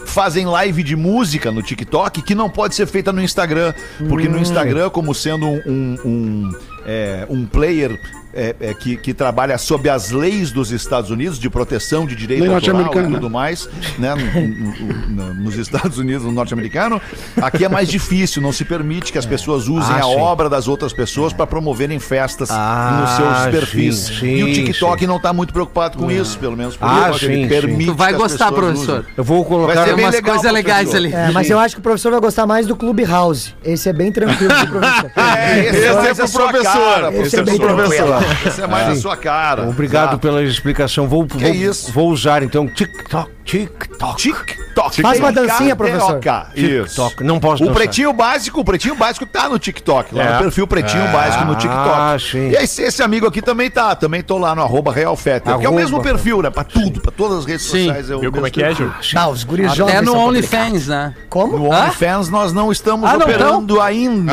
fazem 0.07 0.47
live 0.47 0.83
de 0.83 0.97
música 0.97 1.51
no 1.51 1.63
TikTok 1.63 2.23
que 2.23 2.35
não 2.35 2.51
pode 2.51 2.75
ser 2.75 2.87
feita 2.87 3.13
no 3.13 3.23
Instagram. 3.23 3.73
Porque 4.09 4.29
Hum. 4.29 4.33
no 4.33 4.39
Instagram, 4.39 4.91
como 4.91 5.15
sendo 5.15 5.47
um, 5.47 5.61
um, 5.67 5.99
um, 6.05 6.53
é, 6.87 7.27
um 7.29 7.47
player. 7.47 7.99
É, 8.33 8.55
é, 8.61 8.75
que, 8.75 8.97
que 8.97 9.13
trabalha 9.15 9.57
sob 9.59 9.89
as 9.89 10.11
leis 10.11 10.51
dos 10.51 10.71
Estados 10.71 11.11
Unidos 11.11 11.39
de 11.39 11.49
proteção 11.51 12.07
de 12.07 12.15
direito 12.15 12.43
Lei 12.45 12.53
autoral 12.55 12.87
e 12.93 13.13
tudo 13.13 13.29
mais, 13.31 13.69
né, 13.99 14.15
no- 14.15 14.49
no- 14.49 15.07
no- 15.09 15.35
nos 15.35 15.57
Estados 15.57 15.99
Unidos, 15.99 16.25
no 16.25 16.33
norte-americano, 16.33 17.01
aqui 17.41 17.65
é 17.65 17.69
mais 17.69 17.89
difícil, 17.89 18.41
não 18.43 18.53
se 18.53 18.65
permite 18.65 19.13
que 19.13 19.19
as 19.19 19.27
pessoas 19.27 19.69
usem 19.69 19.95
Ah, 19.95 19.99
a 19.99 20.03
sim. 20.03 20.17
obra 20.17 20.49
das 20.49 20.69
outras 20.69 20.93
pessoas 20.93 21.33
para 21.33 21.47
promoverem 21.47 21.99
festas 21.99 22.49
Ah, 22.51 22.99
nos 23.01 23.11
seus 23.17 23.55
perfis. 23.61 23.97
sim, 24.19 24.27
e 24.27 24.43
o 24.45 24.47
sim, 24.47 24.53
TikTok 24.65 25.01
sim. 25.01 25.07
não 25.07 25.17
está 25.17 25.33
muito 25.33 25.53
preocupado 25.53 25.99
com 25.99 26.11
isso, 26.11 26.39
pelo 26.39 26.57
menos 26.57 26.77
por 26.77 26.87
Ah, 26.89 27.07
enquanto. 27.09 27.23
Ele 27.25 27.35
sim, 27.35 27.43
sim. 27.43 27.49
permite 27.49 27.91
Tu 27.91 27.95
vai 27.95 28.13
gostar, 28.13 28.53
professor. 28.53 28.99
usem. 29.01 29.11
Eu 29.17 29.25
vou 29.25 29.41
Vai 29.41 29.49
colocar... 29.49 29.75
ser 29.81 29.85
Tem 29.87 29.97
bem 29.97 30.05
umas 30.05 30.15
legal, 30.15 30.35
coisas 30.35 30.53
legais 30.53 30.95
ali. 30.95 31.13
É, 31.13 31.31
mas 31.33 31.51
eu 31.51 31.59
acho 31.59 31.75
que 31.75 31.81
o 31.81 31.83
professor 31.83 32.11
vai 32.13 32.21
gostar 32.21 32.47
mais 32.47 32.67
do 32.67 32.77
Clubhouse. 32.77 33.55
Esse 33.65 33.89
é 33.89 33.93
bem 33.93 34.13
tranquilo 34.13 34.53
pro 34.69 34.79
professor. 34.81 35.11
É, 35.41 35.59
esse, 35.61 35.77
Esse 35.79 35.87
é 35.87 36.25
é 36.25 36.29
pro 36.29 36.49
professor. 36.49 36.73
cara, 36.73 37.15
Esse 37.17 37.37
é 37.37 37.43
bem 37.43 37.59
professor. 37.59 38.20
Esse 38.47 38.63
é 38.63 38.67
mais 38.67 38.89
a 38.89 38.97
sua 38.97 39.17
cara. 39.17 39.69
Obrigado 39.69 40.09
Exato. 40.11 40.19
pela 40.19 40.43
explicação. 40.43 41.09
Vou, 41.09 41.27
vou, 41.27 41.41
isso? 41.49 41.93
vou 41.93 42.09
usar 42.11 42.43
então 42.43 42.67
TikTok, 42.67 43.31
TikTok. 43.45 44.17
TikTok. 44.23 45.03
Faz 45.03 45.19
uma 45.19 45.33
dancinha, 45.33 45.75
professor. 45.77 46.21
Isso. 46.55 46.87
TikTok. 46.87 47.25
Não 47.25 47.39
posso 47.41 47.63
O 47.63 47.67
dançar. 47.67 47.83
pretinho 47.83 48.13
básico, 48.13 48.61
o 48.61 48.65
pretinho 48.65 48.95
básico 48.95 49.27
tá 49.27 49.49
no 49.49 49.59
TikTok, 49.59 50.15
lá 50.15 50.23
É. 50.23 50.33
no 50.35 50.39
perfil 50.39 50.67
pretinho 50.67 51.07
básico 51.09 51.45
no 51.45 51.55
TikTok. 51.55 51.89
Ah, 51.91 52.17
sim. 52.19 52.51
E 52.51 52.55
esse, 52.57 52.83
esse 52.83 53.03
amigo 53.03 53.27
aqui 53.27 53.43
também 53.43 53.71
tá, 53.71 53.95
também 53.95 54.23
tô 54.23 54.39
lá 54.39 54.55
no 54.55 54.63
arroba 54.63 54.93
Real 54.93 55.17
Fetter, 55.17 55.59
que 55.59 55.67
é 55.67 55.69
o 55.69 55.75
mesmo 55.75 56.01
perfil, 56.03 56.43
né? 56.43 56.51
Pra 56.51 56.65
tudo, 56.65 57.01
pra 57.01 57.11
todas 57.13 57.39
as 57.41 57.45
redes 57.45 57.67
Sim. 57.67 57.87
sociais. 57.87 58.11
É 58.11 58.17
o 58.17 58.21
Viu 58.21 58.33
como 58.33 58.47
é 58.47 58.51
que 58.51 58.63
é. 58.63 58.75
Gil? 58.75 58.91
Ah, 59.15 59.29
os 59.29 59.45
guris 59.45 59.79
Até 59.79 60.01
no 60.01 60.17
OnlyFans, 60.17 60.87
né? 60.87 61.15
Como? 61.29 61.59
No? 61.59 61.71
OnlyFans 61.71 62.29
nós 62.29 62.53
não 62.53 62.71
estamos 62.73 63.09
Ah, 63.09 63.15
não 63.17 63.27
operando 63.27 63.81
ainda. 63.81 64.33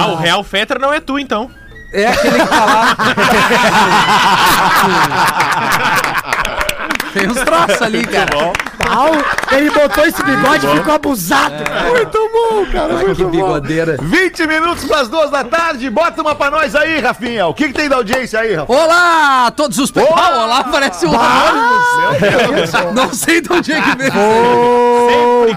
Ah, 0.00 0.12
o 0.12 0.16
Real 0.16 0.42
Fetter 0.44 0.78
não 0.78 0.92
é 0.92 1.00
tu, 1.00 1.18
então. 1.18 1.50
É 1.92 2.06
aquele 2.06 2.38
que 2.38 2.46
tá 2.46 2.64
lá. 2.64 2.96
Tem 7.12 7.28
uns 7.28 7.42
troços 7.42 7.82
ali, 7.82 8.06
cara. 8.06 8.30
Ah, 8.80 9.54
ele 9.56 9.70
botou 9.70 10.04
esse 10.06 10.22
bigode 10.22 10.66
e 10.66 10.76
ficou 10.76 10.94
abusado. 10.94 11.54
Muito 11.90 12.30
bom, 12.32 12.66
cara. 12.72 12.94
Olha 12.96 13.14
que 13.14 13.24
bigodeira. 13.24 13.96
20 14.00 14.46
minutos 14.46 14.84
pras 14.84 15.08
duas 15.08 15.30
da 15.30 15.44
tarde, 15.44 15.88
bota 15.90 16.22
uma 16.22 16.34
pra 16.34 16.50
nós 16.50 16.74
aí, 16.74 17.00
Rafinha. 17.00 17.46
O 17.46 17.54
que, 17.54 17.68
que 17.68 17.74
tem 17.74 17.88
da 17.88 17.96
audiência 17.96 18.40
aí, 18.40 18.54
Rafa? 18.54 18.72
Olá, 18.72 19.50
todos 19.50 19.78
os... 19.78 19.92
Olá, 19.94 20.06
ah, 20.16 20.44
olá 20.44 20.64
parece 20.64 21.06
um 21.06 21.10
ônibus. 21.10 22.72
Não 22.94 23.12
sei 23.12 23.40
de 23.40 23.52
onde 23.52 23.72
é 23.72 23.80
que 23.80 23.96
veio. 23.96 24.12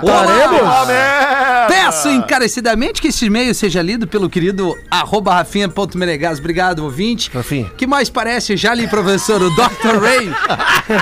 Olá, 0.01 0.85
merda! 0.85 1.67
Peço 1.67 2.09
encarecidamente 2.09 3.01
que 3.01 3.07
este 3.07 3.25
e-mail 3.25 3.53
seja 3.53 3.81
lido 3.81 4.07
pelo 4.07 4.29
querido 4.29 4.77
arroba 4.89 5.33
rafinha.menegas. 5.33 6.39
Obrigado, 6.39 6.79
ouvinte. 6.79 7.29
Rafinha. 7.33 7.71
Que 7.77 7.87
mais 7.87 8.09
parece, 8.09 8.55
já 8.57 8.73
li, 8.73 8.87
professor, 8.87 9.41
o 9.41 9.49
Dr. 9.49 9.99
Ray. 10.01 10.31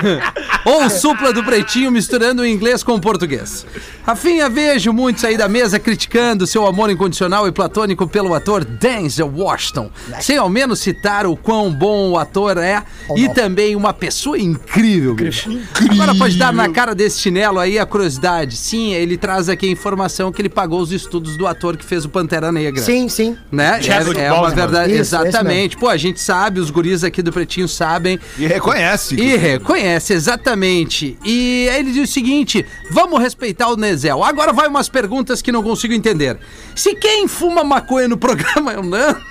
Ou 0.66 0.86
o 0.86 0.90
supla 0.90 1.34
do 1.34 1.44
pretinho 1.44 1.92
misturando 2.14 2.44
o 2.44 2.46
inglês 2.46 2.84
com 2.84 2.94
o 2.94 3.02
português. 3.02 3.66
Rafinha, 4.06 4.48
vejo 4.48 4.94
muitos 4.94 5.24
aí 5.24 5.36
da 5.36 5.48
mesa 5.48 5.80
criticando 5.80 6.46
seu 6.46 6.68
amor 6.68 6.92
incondicional 6.92 7.48
e 7.48 7.52
platônico 7.52 8.08
pelo 8.08 8.36
ator 8.36 8.64
Denzel 8.64 9.32
Washington. 9.36 9.90
Sem 10.22 10.38
ao 10.38 10.50
menos 10.50 10.80
citar 10.80 11.26
o 11.26 11.36
quão 11.36 11.74
bom 11.74 12.12
o 12.12 12.18
ator 12.18 12.58
é 12.58 12.84
e 13.16 13.30
também 13.30 13.76
uma 13.76 13.94
pessoa 13.94 14.38
incrível, 14.38 15.16
bicho. 15.16 15.50
Agora 15.90 16.14
pode 16.14 16.38
dar 16.38 16.54
na 16.54 16.70
cara 16.70 16.94
desse 16.94 17.20
chinelo 17.20 17.60
aí 17.60 17.80
a 17.80 17.86
curiosidade. 17.86 18.58
Sim, 18.58 18.94
ele 18.94 19.18
traz 19.18 19.50
aqui 19.50 19.66
a 19.68 19.72
informação 19.72 20.32
que 20.32 20.42
ele 20.42 20.50
pagou 20.50 20.82
os 20.82 20.92
estudos 20.92 21.36
do 21.36 21.48
ator 21.48 21.78
que 21.78 21.86
fez 21.86 22.06
o 22.06 22.10
Pantera 22.10 22.52
Negra. 22.52 22.84
Sim, 22.84 23.10
sim. 23.10 23.36
Né? 23.52 23.80
É, 23.84 24.22
é 24.26 24.32
uma 24.32 24.42
Boseman. 24.42 24.56
verdade. 24.56 24.92
Isso, 24.92 25.16
exatamente. 25.16 25.78
Pô, 25.78 25.88
a 25.88 25.98
gente 25.98 26.20
sabe, 26.20 26.60
os 26.60 26.70
guris 26.70 27.04
aqui 27.04 27.22
do 27.22 27.32
Pretinho 27.32 27.68
sabem. 27.68 28.20
E 28.38 28.46
reconhece. 28.46 29.16
E 29.16 29.36
reconhece, 29.36 30.14
exatamente. 30.14 31.18
E 31.24 31.70
aí 31.70 31.80
ele 31.80 31.93
diz 31.94 32.10
o 32.10 32.14
seguinte: 32.14 32.66
vamos 32.90 33.20
respeitar 33.22 33.70
o 33.70 33.78
Nezel. 33.78 34.24
Agora 34.24 34.52
vai 34.52 34.68
umas 34.68 34.90
perguntas 34.90 35.42
que 35.42 35.52
não 35.52 35.64
consigo 35.64 35.94
entender. 35.94 36.38
Se 36.76 36.96
quem 36.96 37.28
fuma 37.28 37.64
maconha 37.64 38.08
no 38.08 38.18
programa 38.18 38.74
é 38.74 38.78
o 38.78 38.84
Nando. 38.84 39.22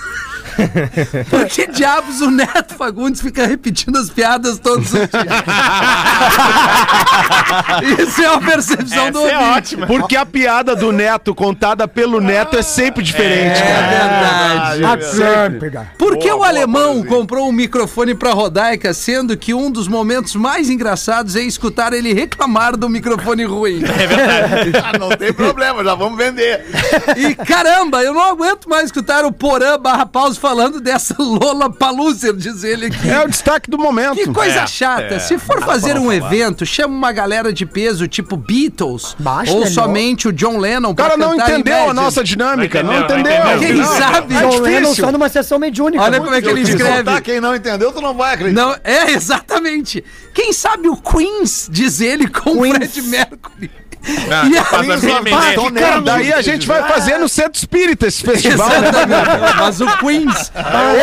Por 1.31 1.47
que 1.47 1.67
diabos 1.69 2.21
o 2.21 2.31
Neto 2.31 2.75
Fagundes 2.75 3.21
fica 3.21 3.47
repetindo 3.47 3.97
as 3.97 4.11
piadas 4.11 4.59
todos 4.59 4.87
os 4.87 4.93
dias? 4.93 5.09
Isso 8.09 8.23
é 8.23 8.31
uma 8.31 8.41
percepção 8.41 9.11
do 9.11 9.19
Essa 9.27 9.33
é 9.33 9.39
ouvinte. 9.39 9.59
ótima. 9.59 9.87
Porque 9.87 10.17
a 10.17 10.25
piada 10.27 10.75
do 10.77 10.93
Neto 10.93 11.35
contada 11.35 11.89
pelo 11.89 12.21
Neto 12.21 12.57
é 12.57 12.63
sempre 12.63 13.03
diferente, 13.03 13.61
É 13.61 13.67
cara. 13.67 13.89
verdade. 13.89 14.85
A 14.85 14.97
Trump. 14.97 15.63
Por 15.99 16.17
que 16.19 16.31
o 16.31 16.45
alemão 16.45 17.03
comprou 17.05 17.49
um 17.49 17.53
microfone 17.53 18.15
pra 18.15 18.33
Rodaica, 18.33 18.93
sendo 18.95 19.37
que 19.37 19.53
um 19.55 19.71
dos 19.71 19.89
momentos 19.89 20.35
mais 20.37 20.69
engraçados 20.71 21.35
é 21.37 21.41
escutar 21.43 21.93
ele 21.93 22.13
reclamar 22.13 22.77
do 22.77 22.89
microfone 22.89 23.45
ruim? 23.45 23.83
É 23.85 24.07
verdade. 24.07 24.73
Ah, 24.83 24.99
não 24.99 25.11
tem 25.11 25.33
problema, 25.33 25.85
já 25.85 25.95
vamos 25.95 26.19
vender. 26.19 26.65
E 27.17 27.35
caramba, 27.35 28.03
eu 28.03 28.13
não 28.13 28.21
aguento 28.23 28.69
mais 28.69 28.85
escutar 28.87 29.25
o 29.25 29.31
Porã 29.33 29.79
barra 29.79 30.05
Paus 30.05 30.37
falando 30.43 30.81
dessa 30.81 31.15
Lola 31.23 31.71
Paluser, 31.71 32.35
diz 32.35 32.65
ele 32.65 32.87
aqui. 32.87 33.09
É 33.09 33.25
o 33.25 33.29
destaque 33.29 33.71
do 33.71 33.79
momento. 33.79 34.17
Que 34.17 34.27
coisa 34.27 34.63
É, 34.63 34.67
chata. 34.67 35.21
Se 35.21 35.39
for 35.39 35.63
fazer 35.63 35.97
um 35.97 36.13
evento, 36.13 36.67
chama 36.67 36.93
uma 36.95 37.13
galera 37.13 37.53
de 37.53 37.65
peso, 37.65 38.09
tipo 38.09 38.37
Beatles, 38.37 39.15
Baixa, 39.21 39.53
ou 39.53 39.61
né, 39.61 39.67
somente 39.71 40.27
o 40.27 40.33
John 40.33 40.59
Lennon 40.59 40.91
O 40.91 40.95
cara 40.97 41.17
não 41.17 41.33
entendeu 41.35 41.89
a 41.89 41.95
nossa 41.95 42.25
dinâmica, 42.25 42.83
Não 42.83 42.93
não 42.93 43.01
entendeu, 43.05 43.21
entendeu. 43.33 43.45
não 43.45 43.59
Quem 43.61 43.69
entendeu. 43.71 43.87
sabe? 43.87 44.35
É 44.35 44.41
John 44.41 44.61
Lennon 44.61 44.95
só 44.95 45.13
numa 45.13 45.29
sessão 45.29 45.59
mediúnica. 45.61 46.03
Olha 46.03 46.21
como 46.21 46.35
é 46.35 46.43
que 46.43 46.49
ele 46.49 46.63
escreve. 46.63 46.95
soltar 46.95 47.23
quem 47.23 47.41
não 47.41 47.55
entendeu, 47.55 47.93
tu 47.93 48.01
não 48.01 48.13
vai 48.15 48.35
acreditar. 48.35 48.61
Não, 48.61 48.77
é, 48.83 49.13
exatamente. 49.15 50.05
Quem 50.35 50.53
sabe 50.53 50.89
o 50.89 50.97
Queens, 50.97 51.69
diz 51.71 52.01
ele, 52.01 52.27
com 52.27 52.59
o. 52.59 52.71
Fred 52.75 53.03
Mercury. 53.03 53.71
Ah, 54.31 54.47
E 54.49 54.59
a- 54.59 54.65
faz 54.65 54.91
a 54.91 54.97
minha 54.97 55.17
Ah, 55.19 55.23
mente. 55.23 55.61
que 55.73 55.73
cara, 55.81 56.01
daí 56.01 56.33
a 56.33 56.43
gente 56.43 56.67
vai 56.67 56.83
fazer 56.89 57.19
no 57.19 57.29
Centro 57.29 57.59
Espírita 57.59 58.07
esse 58.07 58.23
festival. 58.23 58.69
né? 58.69 58.91
Mas 59.59 59.81
o 59.81 59.87
Queens. 59.99 60.53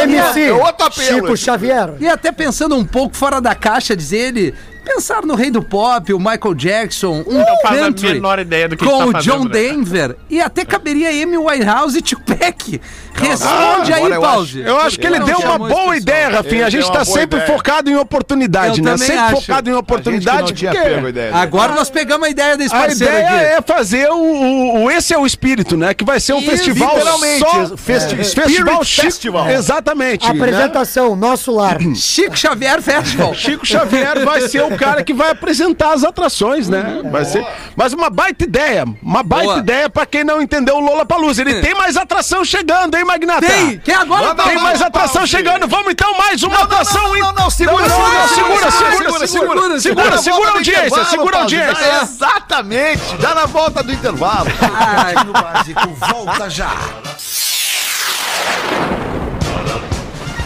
MC. 0.04 0.42
É 0.50 0.54
outro 0.54 0.86
apelo, 0.88 1.16
Chico. 1.28 1.38
Xavier. 1.38 1.94
E 2.00 2.08
até 2.08 2.32
pensando 2.32 2.76
um 2.76 2.86
pouco 2.86 3.16
fora 3.16 3.40
da 3.40 3.56
caixa, 3.56 3.96
diz 3.96 4.12
ele, 4.12 4.54
Pensar 4.84 5.24
no 5.26 5.36
rei 5.36 5.52
do 5.52 5.62
pop, 5.62 6.14
o 6.14 6.18
Michael 6.20 6.54
Jackson, 6.56 7.24
um 7.28 7.38
Não 7.38 7.42
a 7.66 7.70
country 7.70 8.14
menor 8.14 8.40
ideia 8.40 8.68
do 8.68 8.76
que 8.78 8.84
com 8.86 9.12
tá 9.12 9.20
o 9.20 9.22
John 9.22 9.44
né? 9.44 9.50
Denver 9.52 10.16
e 10.30 10.42
até 10.42 10.66
caberia 10.66 11.10
Amy 11.10 11.38
Winehouse 11.38 11.98
e 11.98 12.02
Tupac. 12.02 12.82
Responde 13.14 13.94
aí, 13.94 14.00
agora 14.00 14.16
eu 14.16 14.22
Pause. 14.22 14.60
Eu 14.62 14.80
acho 14.80 14.98
que 15.00 15.06
ele 15.06 15.20
deu 15.20 15.40
uma 15.40 15.58
boa 15.58 15.96
ideia, 15.98 16.30
Rafinha. 16.30 16.66
A 16.66 16.70
gente 16.70 16.90
tá 16.92 17.04
sempre 17.04 17.40
ideia. 17.40 17.46
focado 17.48 17.90
em 17.90 17.96
oportunidade, 17.96 18.80
Eu 18.80 18.86
né? 18.86 18.98
Sempre 18.98 19.18
acho. 19.18 19.42
focado 19.42 19.70
em 19.70 19.74
oportunidade. 19.74 20.38
A 20.44 20.48
gente 20.48 20.54
que 20.60 20.66
não 20.66 20.72
tinha 20.72 20.82
porque 20.84 20.96
pego 20.96 21.08
a 21.08 21.10
ideia. 21.10 21.36
Agora 21.36 21.74
nós 21.76 21.90
pegamos 21.90 22.28
a 22.28 22.30
ideia 22.32 22.58
desse 22.58 22.74
A 22.74 22.80
parceiro 22.80 23.14
ideia 23.14 23.28
aqui. 23.30 23.46
é 23.46 23.62
fazer 23.62 24.10
o, 24.10 24.16
o- 24.16 24.84
o- 24.86 24.92
Esse 24.92 25.14
é 25.14 25.18
o 25.18 25.26
espírito, 25.26 25.76
né? 25.76 25.94
Que 25.94 26.04
vai 26.06 26.20
ser 26.20 26.34
um 26.34 26.42
festival 26.42 26.96
literalmente, 26.96 27.40
só. 27.40 27.78
festi- 27.78 28.16
é, 28.16 28.24
festival. 28.24 28.84
Festival. 28.86 29.50
Exatamente. 29.50 30.26
né? 30.26 30.32
Apresentação, 30.32 31.16
nosso 31.16 31.52
lar. 31.54 31.78
Chico 31.96 32.38
Xavier 32.38 32.82
Festival. 32.82 33.34
Chico 33.34 33.66
Xavier 33.66 34.24
vai 34.24 34.42
ser 34.48 34.64
o 34.74 34.78
cara 34.78 35.04
que 35.04 35.14
vai 35.14 35.32
apresentar 35.32 35.94
as 35.94 36.04
atrações, 36.04 36.68
né? 36.70 37.02
Vai 37.12 37.26
ser, 37.26 37.46
mas 37.76 37.94
uma 37.94 38.10
baita 38.10 38.44
ideia, 38.44 38.86
uma 39.02 39.24
baita 39.24 39.46
Boa. 39.46 39.60
ideia 39.60 39.90
pra 39.90 40.06
quem 40.06 40.24
não 40.24 40.42
entendeu 40.42 40.76
o 40.76 40.80
Lola 40.80 41.06
Palusa. 41.06 41.42
Ele 41.42 41.62
tem 41.62 41.74
mais 41.76 41.98
atração 41.98 42.44
chegando, 42.44 42.96
hein, 42.96 43.04
Magnata? 43.04 43.46
Tem! 43.46 43.80
Quem 43.80 43.96
agora 43.96 44.36
Tem 44.36 44.60
mais 44.60 44.82
atração 44.82 45.26
chegando. 45.26 45.68
Vamos 45.68 45.92
então 45.92 46.18
mais 46.18 46.42
uma 46.44 46.64
atração. 46.64 47.02
não, 47.02 47.16
hein? 47.16 47.22
não, 47.22 47.34
não, 47.34 47.50
segura, 47.50 47.88
Não, 47.88 48.00
não, 48.00 48.28
segura, 48.28 48.66
não, 48.66 48.72
segura, 48.72 49.28
segura, 49.28 49.80
segura, 49.80 50.18
segura, 50.18 50.50
a 50.50 50.54
audiência, 50.54 51.06
segura 51.06 51.38
a 51.38 51.42
audiência. 51.42 52.02
Exatamente, 52.02 53.16
dá 53.20 53.36
na 53.36 53.46
volta 53.46 53.84
do 53.84 53.92
intervalo. 53.92 54.50
Pretinho 54.50 55.34
Básico 55.34 55.88
volta 55.96 56.50
já. 56.50 56.72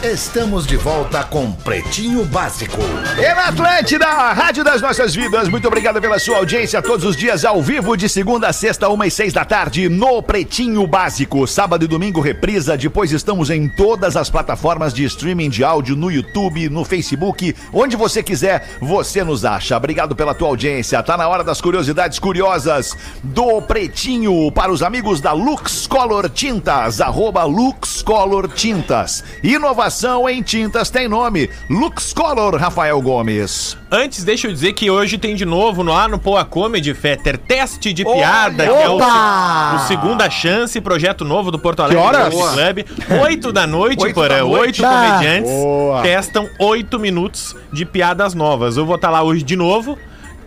Estamos 0.03 0.67
de 0.67 0.75
volta 0.75 1.23
com 1.23 1.49
Pretinho 1.53 2.25
Básico. 2.25 2.77
E 3.17 3.33
na 3.33 3.45
Atlântida, 3.45 4.05
a 4.05 4.33
rádio 4.33 4.61
das 4.61 4.81
nossas 4.81 5.15
vidas, 5.15 5.47
muito 5.47 5.65
obrigado 5.65 6.01
pela 6.01 6.19
sua 6.19 6.39
audiência 6.39 6.81
todos 6.81 7.05
os 7.05 7.15
dias 7.15 7.45
ao 7.45 7.63
vivo, 7.63 7.95
de 7.95 8.09
segunda 8.09 8.49
a 8.49 8.53
sexta, 8.53 8.89
uma 8.89 9.07
e 9.07 9.11
seis 9.11 9.31
da 9.31 9.45
tarde, 9.45 9.87
no 9.87 10.21
Pretinho 10.21 10.85
Básico. 10.85 11.47
Sábado 11.47 11.85
e 11.85 11.87
domingo, 11.87 12.19
reprisa. 12.19 12.75
Depois 12.75 13.13
estamos 13.13 13.49
em 13.49 13.69
todas 13.69 14.17
as 14.17 14.29
plataformas 14.29 14.93
de 14.93 15.05
streaming 15.05 15.49
de 15.49 15.63
áudio, 15.63 15.95
no 15.95 16.11
YouTube, 16.11 16.67
no 16.67 16.83
Facebook, 16.83 17.55
onde 17.71 17.95
você 17.95 18.21
quiser, 18.21 18.71
você 18.81 19.23
nos 19.23 19.45
acha. 19.45 19.77
Obrigado 19.77 20.17
pela 20.17 20.35
tua 20.35 20.49
audiência. 20.49 21.01
Tá 21.01 21.15
na 21.15 21.29
hora 21.29 21.45
das 21.45 21.61
curiosidades 21.61 22.19
curiosas 22.19 22.93
do 23.23 23.61
Pretinho 23.61 24.51
para 24.51 24.69
os 24.69 24.83
amigos 24.83 25.21
da 25.21 25.31
Lux 25.31 25.87
Color 25.87 26.29
Tintas, 26.29 26.99
arroba 26.99 27.45
Lux 27.45 28.01
Color 28.01 28.49
Tintas. 28.49 29.23
Inovação 29.41 29.92
em 30.29 30.41
tintas 30.41 30.89
tem 30.89 31.07
nome. 31.07 31.49
Lux 31.69 32.13
Color, 32.13 32.55
Rafael 32.55 32.99
Gomes. 33.01 33.77
Antes, 33.91 34.23
deixa 34.23 34.47
eu 34.47 34.51
dizer 34.51 34.73
que 34.73 34.89
hoje 34.89 35.17
tem 35.17 35.35
de 35.35 35.45
novo 35.45 35.83
lá 35.83 36.07
no 36.07 36.17
Poa 36.17 36.43
Comedy 36.43 36.93
Fetter 36.93 37.37
teste 37.37 37.93
de 37.93 38.03
piada, 38.03 38.63
Olha, 38.63 38.73
que 38.73 38.83
é 38.83 38.89
o, 38.89 39.75
o 39.75 39.87
Segunda 39.87 40.29
Chance, 40.29 40.81
projeto 40.81 41.23
novo 41.23 41.51
do 41.51 41.59
Porto 41.59 41.81
Alegre 41.83 42.01
Club. 42.31 43.21
Oito 43.21 43.51
da 43.51 43.67
noite, 43.67 44.03
Oito 44.03 44.19
noite. 44.19 44.43
Oito 44.43 44.83
comediantes 44.83 45.51
Boa. 45.51 46.01
testam 46.01 46.49
oito 46.57 46.97
minutos 46.97 47.55
de 47.71 47.85
piadas 47.85 48.33
novas. 48.33 48.77
Eu 48.77 48.85
vou 48.85 48.95
estar 48.95 49.09
lá 49.09 49.21
hoje 49.21 49.43
de 49.43 49.55
novo. 49.55 49.97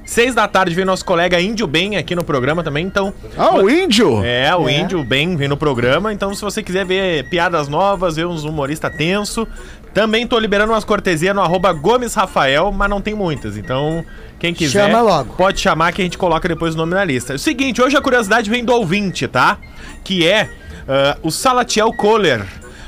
Seis 0.06 0.36
da 0.36 0.46
tarde 0.46 0.72
vem 0.74 0.84
nosso 0.84 1.04
colega 1.04 1.40
Índio 1.40 1.66
Bem 1.66 1.96
aqui 1.96 2.14
no 2.14 2.22
programa 2.22 2.62
também, 2.62 2.86
então... 2.86 3.12
Ah, 3.36 3.56
o 3.56 3.68
índio? 3.68 4.24
É, 4.24 4.54
o 4.54 4.70
Índio 4.70 5.02
Bem 5.02 5.36
vem 5.36 5.48
no 5.48 5.56
programa, 5.56 6.12
então 6.12 6.32
se 6.32 6.40
você 6.40 6.62
quiser 6.62 6.86
ver 6.86 7.28
piadas 7.28 7.66
novas, 7.66 8.14
ver 8.14 8.24
uns 8.24 8.44
humoristas 8.44 8.96
tenso, 8.96 9.46
também 9.92 10.24
tô 10.24 10.38
liberando 10.38 10.72
umas 10.72 10.84
cortesias 10.84 11.34
no 11.34 11.42
arroba 11.42 11.72
Gomes 11.72 12.14
Rafael, 12.14 12.70
mas 12.70 12.88
não 12.88 13.00
tem 13.00 13.14
muitas, 13.14 13.56
então 13.56 14.04
quem 14.38 14.54
quiser 14.54 14.86
Chama 14.86 15.02
logo. 15.02 15.34
pode 15.34 15.58
chamar 15.60 15.92
que 15.92 16.02
a 16.02 16.04
gente 16.04 16.16
coloca 16.16 16.48
depois 16.48 16.74
o 16.74 16.76
nome 16.78 16.94
na 16.94 17.04
lista. 17.04 17.32
É 17.32 17.36
o 17.36 17.38
seguinte, 17.38 17.82
hoje 17.82 17.96
a 17.96 18.00
curiosidade 18.00 18.48
vem 18.48 18.64
do 18.64 18.72
ouvinte, 18.72 19.26
tá? 19.26 19.58
Que 20.04 20.26
é 20.26 20.48
ah, 20.88 21.16
o 21.22 21.30
Salatiel 21.30 21.92
Kohler. 21.92 22.46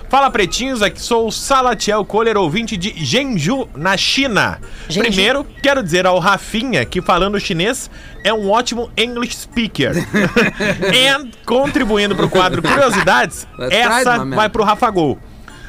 Fala 0.09 0.31
pretinhos, 0.31 0.81
aqui 0.81 1.01
sou 1.03 1.29
o 1.29 1.31
Salatiel 1.31 2.03
Kohler, 2.03 2.39
ouvinte 2.39 2.79
de 2.79 2.95
Genju, 2.97 3.69
na 3.77 3.95
China. 3.95 4.59
Genju. 4.89 5.07
Primeiro, 5.07 5.47
quero 5.63 5.83
dizer 5.83 6.07
ao 6.07 6.19
Rafinha 6.19 6.83
que 6.87 7.03
falando 7.03 7.39
chinês 7.39 7.91
é 8.25 8.33
um 8.33 8.51
ótimo 8.51 8.91
English 8.97 9.37
speaker. 9.37 9.93
And 11.13 11.29
contribuindo 11.45 12.17
pro 12.17 12.29
quadro 12.31 12.63
Curiosidades, 12.63 13.47
essa 13.71 14.25
vai 14.25 14.49
pro 14.49 14.65
Rafa 14.65 14.91
Gol. 14.91 15.19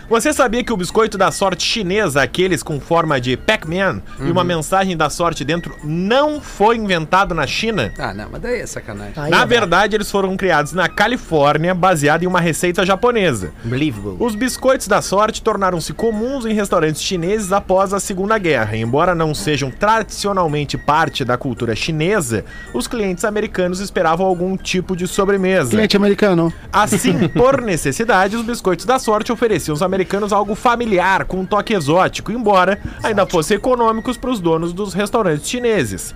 Você 0.10 0.34
sabia 0.34 0.64
que 0.64 0.74
o 0.74 0.78
biscoito 0.78 1.20
da 1.20 1.32
sorte 1.32 1.64
chinesa, 1.64 2.24
aqueles 2.24 2.64
com 2.64 2.80
forma 2.80 3.22
de 3.22 3.38
Pac-Man 3.38 4.02
e 4.20 4.24
Uhum. 4.24 4.32
uma 4.32 4.44
mensagem 4.44 4.98
da 4.98 5.08
sorte 5.08 5.46
dentro, 5.46 5.76
não 5.84 6.42
foi 6.42 6.78
inventado 6.78 7.36
na 7.36 7.46
China? 7.46 7.94
Ah, 8.00 8.12
não, 8.12 8.28
mas 8.32 8.42
daí 8.42 8.60
é 8.60 8.66
sacanagem. 8.66 9.14
Aí 9.16 9.30
Na 9.30 9.42
é 9.44 9.46
verdade, 9.46 9.96
eles 9.96 10.10
foram 10.10 10.36
criados 10.36 10.74
na 10.74 10.90
Califórnia, 10.90 11.76
baseado 11.76 12.24
em 12.24 12.26
uma 12.28 12.40
receita 12.42 12.84
japonesa. 12.84 13.52
Unbelievable. 13.64 14.18
Os 14.20 14.34
biscoitos 14.34 14.88
da 14.88 15.00
sorte 15.00 15.44
tornaram-se 15.44 15.94
comuns 15.94 16.44
em 16.44 16.54
restaurantes 16.56 17.04
chineses 17.04 17.52
após 17.52 17.94
a 17.94 18.00
Segunda 18.00 18.38
Guerra. 18.40 18.76
Embora 18.78 19.14
não 19.14 19.36
sejam 19.36 19.70
tradicionalmente 19.70 20.76
parte 20.76 21.24
da 21.24 21.38
cultura 21.38 21.76
chinesa, 21.76 22.44
os 22.74 22.88
clientes 22.88 23.24
americanos 23.24 23.80
esperavam 23.80 24.26
algum 24.26 24.58
tipo 24.58 24.96
de 24.96 25.08
sobremesa. 25.08 25.70
Cliente 25.70 25.96
americano. 25.96 26.52
Assim, 26.74 27.28
por 27.30 27.62
necessidade, 27.62 28.36
os 28.36 28.42
biscoitos 28.44 28.86
da 28.88 28.98
sorte 28.98 29.32
ofereciam 29.32 29.74
aos 29.74 29.84
americanos 29.84 29.99
algo 30.34 30.56
familiar, 30.56 31.26
com 31.26 31.38
um 31.38 31.46
toque 31.46 31.74
exótico, 31.74 32.32
embora 32.32 32.80
ainda 33.04 33.26
fossem 33.26 33.58
econômicos 33.58 34.18
para 34.18 34.30
os 34.30 34.40
donos 34.40 34.74
dos 34.74 34.94
restaurantes 34.94 35.50
chineses. 35.50 36.14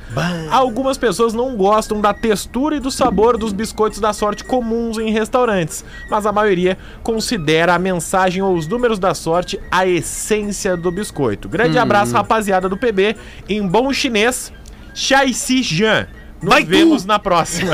Algumas 0.51 0.97
pessoas 0.97 1.34
não 1.34 1.55
gostam 1.55 2.01
da 2.01 2.13
textura 2.13 2.75
e 2.75 2.79
do 2.79 2.91
sabor 2.91 3.38
dos 3.38 3.53
biscoitos 3.53 3.99
da 3.99 4.13
sorte 4.13 4.43
comuns 4.43 4.97
em 4.97 5.11
restaurantes, 5.11 5.84
mas 6.09 6.25
a 6.25 6.31
maioria 6.31 6.77
considera 7.01 7.73
a 7.73 7.79
mensagem 7.79 8.41
ou 8.41 8.55
os 8.55 8.67
números 8.67 8.99
da 8.99 9.13
sorte 9.13 9.59
a 9.71 9.86
essência 9.86 10.75
do 10.77 10.91
biscoito. 10.91 11.49
Grande 11.49 11.77
abraço, 11.77 12.13
rapaziada 12.13 12.69
do 12.69 12.77
PB. 12.77 13.15
Em 13.47 13.65
bom 13.65 13.91
chinês, 13.91 14.51
Chai 14.93 15.34
Si 15.34 15.63
Jan. 15.63 16.07
Nos 16.43 16.63
vemos 16.65 17.05
na 17.05 17.17
próxima. 17.17 17.73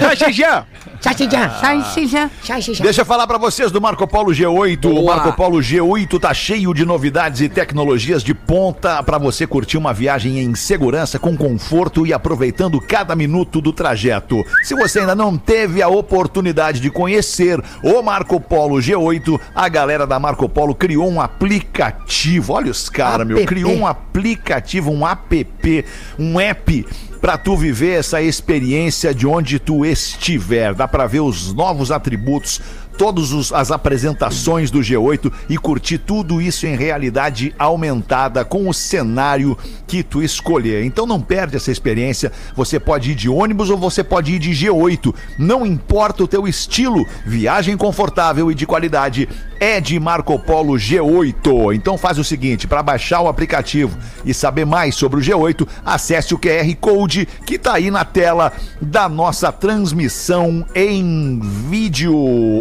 Deixa 2.84 3.02
eu 3.02 3.06
falar 3.06 3.26
pra 3.26 3.38
vocês 3.38 3.72
do 3.72 3.82
Marco 3.82 4.06
Polo 4.08 4.32
G8. 4.32 4.86
O 4.86 4.96
Boa. 4.96 5.16
Marco 5.16 5.36
Polo 5.36 5.60
G8 5.60 6.20
tá 6.20 6.34
cheio 6.34 6.74
de 6.74 6.86
novidades 6.86 7.42
e 7.42 7.50
tecnologias 7.50 8.22
de 8.22 8.34
ponta 8.34 9.02
pra 9.02 9.18
você 9.18 9.48
curtir 9.48 9.78
uma 9.78 9.94
viagem 9.94 10.40
em 10.40 10.54
segurança, 10.54 11.18
com 11.18 11.36
conforto 11.36 12.06
e 12.06 12.14
aproveitando 12.14 12.80
cada 12.82 13.16
minuto 13.16 13.62
do 13.62 13.74
trajeto. 13.74 14.44
Se 14.62 14.76
você 14.76 15.00
ainda 15.00 15.16
não 15.16 15.38
teve 15.38 15.82
a 15.82 15.88
oportunidade 15.88 16.80
de 16.80 16.92
conhecer 16.92 17.64
o 17.82 18.02
Marco 18.02 18.40
Polo 18.40 18.76
G8, 18.76 19.40
a 19.56 19.70
galera 19.70 20.06
da 20.06 20.20
Marco 20.20 20.48
Polo 20.50 20.76
criou 20.76 21.10
um 21.10 21.22
aplicativo. 21.22 22.54
Olha 22.54 22.70
os 22.70 22.90
caras, 22.90 23.26
meu. 23.26 23.46
Criou 23.46 23.72
um 23.72 23.88
aplicativo, 23.88 24.92
um 24.92 25.08
app, 25.08 25.86
um 26.20 26.40
app 26.40 26.86
pra 27.20 27.38
tu 27.38 27.56
viver 27.56 28.00
essa 28.00 28.22
experiência 28.22 29.14
de 29.14 29.28
onde 29.28 29.60
tu 29.60 29.86
estiver. 29.86 30.74
Dá 30.74 30.88
pra 30.88 31.08
ver 31.08 31.20
os 31.20 31.54
novos 31.54 31.92
atributos, 31.92 32.62
todas 33.00 33.54
as 33.54 33.72
apresentações 33.72 34.70
do 34.70 34.80
G8 34.80 35.32
e 35.48 35.58
curtir 35.58 36.00
tudo 36.00 36.42
isso 36.42 36.68
em 36.68 36.76
realidade 36.76 37.56
aumentada 37.58 38.44
com 38.44 38.68
o 38.68 38.74
cenário 38.74 39.58
que 39.88 40.04
tu 40.04 40.22
escolher. 40.22 40.84
Então 40.84 41.06
não 41.06 41.22
perde 41.22 41.56
essa 41.56 41.72
experiência. 41.72 42.30
Você 42.58 42.78
pode 42.78 43.12
ir 43.12 43.16
de 43.16 43.30
ônibus 43.30 43.70
ou 43.70 43.78
você 43.78 44.04
pode 44.04 44.34
ir 44.34 44.40
de 44.40 44.52
G8. 44.52 45.16
Não 45.38 45.66
importa 45.66 46.26
o 46.26 46.28
teu 46.28 46.46
estilo, 46.46 47.08
viagem 47.26 47.78
confortável 47.78 48.52
e 48.52 48.54
de 48.54 48.68
qualidade 48.68 49.30
é 49.62 49.80
de 49.80 49.98
Marco 49.98 50.38
Polo 50.38 50.74
G8. 50.74 51.74
Então 51.74 51.98
faz 51.98 52.18
o 52.18 52.24
seguinte, 52.24 52.68
para 52.68 52.84
baixar 52.84 53.22
o 53.22 53.30
aplicativo 53.30 53.98
e 54.26 54.34
saber 54.34 54.66
mais 54.66 54.96
sobre 54.96 55.22
o 55.22 55.24
G8, 55.24 55.66
acesse 55.86 56.34
o 56.34 56.38
QR 56.38 56.76
Code 56.82 57.26
que 57.46 57.58
tá 57.58 57.76
aí 57.76 57.90
na 57.90 58.04
tela 58.04 58.52
da 58.82 59.08
nossa 59.08 59.54
transmissão 59.54 60.66
em 60.76 61.40
vídeo 61.70 62.14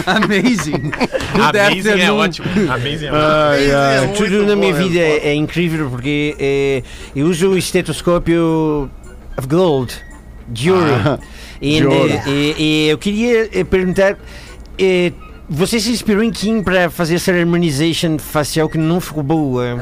Amazing. 0.08 0.92
Good 1.34 1.58
Amazing 1.58 2.02
é 2.02 2.12
ótimo. 2.12 2.48
Amazing 2.72 3.06
é 3.06 3.12
ótimo. 3.12 3.16
Ai, 3.16 3.72
ai. 3.72 4.14
Tudo 4.14 4.46
na 4.46 4.56
minha 4.56 4.74
vida 4.74 5.00
é, 5.00 5.30
é 5.30 5.34
incrível 5.36 5.90
porque 5.90 6.36
é, 6.40 6.84
eu 7.16 7.28
uso 7.28 7.50
o 7.50 7.58
estetoscópio 7.58 8.90
of 9.38 9.48
gold, 9.48 9.94
de 10.48 10.72
ouro. 10.72 10.86
Ah, 11.06 11.20
E, 11.62 11.78
de 11.80 11.86
ouro. 11.86 12.10
eh, 12.12 12.24
e- 12.28 12.56
e 12.58 12.90
eu 12.90 12.98
queria 12.98 13.50
eh, 13.54 13.64
perguntar. 13.64 14.18
Eh, 15.52 15.56
você 15.56 15.80
se 15.80 15.92
inspirou 15.92 16.24
em 16.24 16.32
quem 16.32 16.64
para 16.64 16.90
fazer 16.90 17.16
essa 17.16 17.32
harmonization 17.32 18.18
facial 18.18 18.70
que 18.70 18.78
não 18.78 19.02
ficou 19.02 19.22
boa? 19.24 19.78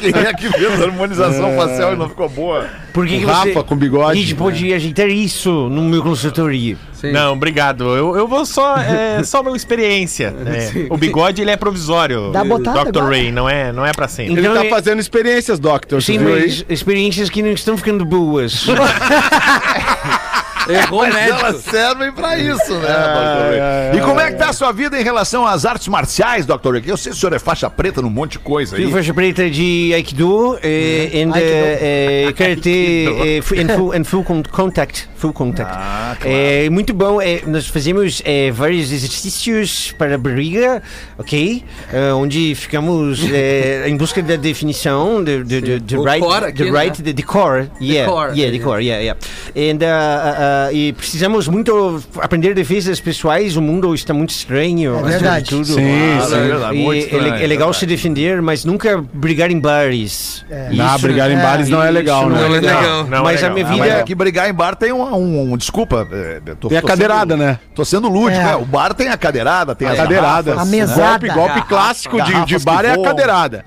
Quem 0.00 0.10
é 0.22 0.34
que 0.34 0.50
fez 0.50 0.80
a 0.80 0.84
harmonização 0.84 1.56
facial 1.56 1.94
e 1.94 1.96
não 1.96 2.08
ficou 2.08 2.28
boa? 2.28 2.66
Por 2.92 3.06
que, 3.06 3.16
O 3.16 3.18
que 3.20 3.24
Rafa 3.24 3.52
você 3.52 3.62
com 3.64 3.76
bigode. 3.76 4.10
A 4.10 4.14
gente 4.14 4.34
pode 4.34 4.72
ajeitar 4.72 5.08
isso 5.08 5.50
no 5.70 5.82
meu 5.82 6.02
consultório. 6.02 6.76
Sim. 6.92 7.10
Não, 7.12 7.32
obrigado. 7.32 7.96
Eu, 7.96 8.16
eu 8.16 8.28
vou 8.28 8.44
só. 8.44 8.76
É 8.76 9.22
só 9.24 9.40
uma 9.40 9.56
experiência. 9.56 10.34
É, 10.52 10.86
o 10.90 10.98
bigode 10.98 11.40
ele 11.40 11.50
é 11.50 11.56
provisório. 11.56 12.30
Dá 12.30 12.44
botada 12.44 12.92
Dr. 12.92 13.02
Ray, 13.04 13.32
não 13.32 13.48
é, 13.48 13.72
não 13.72 13.86
é 13.86 13.92
pra 13.92 14.06
sempre. 14.06 14.34
Ele 14.34 14.40
Então, 14.40 14.54
tá 14.54 14.66
é- 14.66 14.68
fazendo 14.68 15.00
experiências, 15.00 15.58
Doctor. 15.58 16.02
Sim, 16.02 16.18
mas 16.18 16.64
experiências 16.68 17.30
que 17.30 17.42
não 17.42 17.52
estão 17.52 17.76
ficando 17.76 18.04
boas. 18.04 18.66
Errou 20.68 21.00
Mas 21.00 21.14
médico. 21.14 21.38
elas 21.40 21.56
servem 21.62 22.12
pra 22.12 22.38
isso, 22.38 22.72
né, 22.74 22.88
Ai, 22.88 23.12
Dr. 23.14 23.60
Ray? 23.92 23.98
E 23.98 24.00
como 24.02 24.20
é 24.20 24.30
que 24.30 24.38
tá 24.38 24.48
a 24.50 24.52
sua 24.52 24.72
vida 24.72 24.98
em 25.00 25.02
relação 25.04 25.46
às 25.46 25.64
artes 25.64 25.88
marciais, 25.88 26.46
Dr. 26.46 26.72
Ray? 26.72 26.82
Eu 26.86 26.96
sei 26.96 27.10
que 27.12 27.18
o 27.18 27.20
senhor 27.20 27.32
é 27.34 27.38
faixa 27.38 27.68
preta 27.68 28.00
num 28.00 28.10
monte 28.10 28.32
de 28.32 28.38
coisa 28.40 28.76
aí. 28.76 28.90
Faixa 28.90 29.12
preta 29.12 29.48
de 29.50 29.92
Aikido 29.94 30.58
eh, 30.62 31.10
and 31.24 31.32
eh, 31.36 32.28
eh, 32.28 32.32
Karate 32.36 33.06
eh, 33.38 33.42
fu- 33.42 33.92
and 33.92 34.04
full, 34.04 34.24
contact. 34.50 35.08
Full 35.16 35.32
contact. 35.32 35.70
Ah, 35.72 36.16
claro. 36.20 36.36
É 36.36 36.68
muito 36.70 36.92
bom. 36.94 37.20
eh, 37.20 37.42
nós 37.46 37.66
fazemos 37.66 38.22
eh, 38.24 38.50
vários 38.52 38.90
exercícios 38.92 39.92
para 39.98 40.14
a 40.14 40.18
barriga, 40.18 40.82
ok? 41.18 41.64
Eh, 41.92 42.12
onde 42.12 42.54
ficamos 42.54 43.20
eh, 43.32 43.84
em 43.88 43.96
busca 43.96 44.22
da 44.22 44.36
definição 44.36 45.22
de, 45.22 45.42
de, 45.44 45.60
de, 45.60 45.80
de 45.80 45.96
right, 45.96 46.20
core 46.20 46.44
aqui, 46.46 46.64
the 46.64 46.70
né? 46.70 46.80
right, 46.80 47.02
the, 47.02 47.12
the 47.12 47.22
core, 47.22 47.68
yeah, 47.80 48.10
core, 48.10 48.32
yeah, 48.34 48.50
the 48.50 48.56
yeah. 48.56 48.64
core, 48.64 48.80
yeah, 48.82 49.00
yeah. 49.02 49.18
And, 49.56 49.82
uh, 49.82 49.86
uh, 49.86 50.51
uh, 50.70 50.74
e 50.74 50.92
precisamos 50.92 51.48
muito 51.48 52.02
aprender 52.20 52.54
defesas 52.54 53.00
pessoais. 53.00 53.56
O 53.56 53.62
mundo 53.62 53.94
está 53.94 54.12
muito 54.14 54.30
estranho. 54.30 54.98
É 54.98 55.02
verdade. 55.02 55.50
Tudo. 55.50 55.64
Sim, 55.66 56.18
Ah, 56.20 56.26
sim. 56.26 56.34
é 56.34 56.40
verdade, 56.40 56.76
E 56.76 56.86
é, 56.88 56.98
estranho, 56.98 57.22
le- 57.36 57.44
é 57.44 57.46
legal 57.46 57.72
se 57.72 57.86
defender, 57.86 58.40
mas 58.42 58.64
nunca 58.64 59.02
brigar 59.12 59.50
em 59.50 59.58
bares. 59.58 60.44
Ah, 60.80 60.96
brigar 60.98 61.30
em 61.30 61.36
bares 61.38 61.68
não 61.68 61.82
é 61.82 61.90
legal, 61.90 62.28
não 62.28 62.36
né? 62.36 62.46
é 62.46 62.48
legal. 62.48 63.04
Não, 63.06 63.22
mas 63.24 63.42
é 63.42 63.46
a 63.46 63.50
minha 63.50 63.64
legal. 63.64 63.72
Ah, 63.72 63.82
vida. 63.84 63.94
mas 63.94 64.02
aqui 64.02 64.14
brigar 64.14 64.48
em 64.48 64.54
bar 64.54 64.76
tem 64.76 64.92
um, 64.92 65.02
um- 65.02 65.52
um- 65.52 65.56
desculpa, 65.56 66.06
é, 66.12 66.40
tô, 66.60 66.68
Tem 66.68 66.78
a 66.78 66.80
tô 66.82 66.86
cadeirada, 66.88 67.34
sendo- 67.34 67.44
né? 67.46 67.58
Tô 67.74 67.84
sendo 67.84 68.08
lúdico, 68.08 68.40
É. 68.40 68.44
né? 68.44 68.56
O 68.56 68.64
bar 68.64 68.94
tem 68.94 69.08
a 69.08 69.16
cadeirada, 69.16 69.74
tem 69.74 69.88
as 69.88 69.96
cadeirada. 69.96 70.50
garrafas, 70.52 70.68
A 70.68 70.70
mesada. 70.70 71.02
Golpe, 71.26 71.28
golpe 71.54 71.68
clássico 71.68 72.16
de, 72.18 72.26
de 72.26 72.32
garrafas 72.32 72.64
bar 72.64 72.80
que 72.82 72.86
é 72.86 72.92
a 72.92 73.02
cadeirada. 73.02 73.64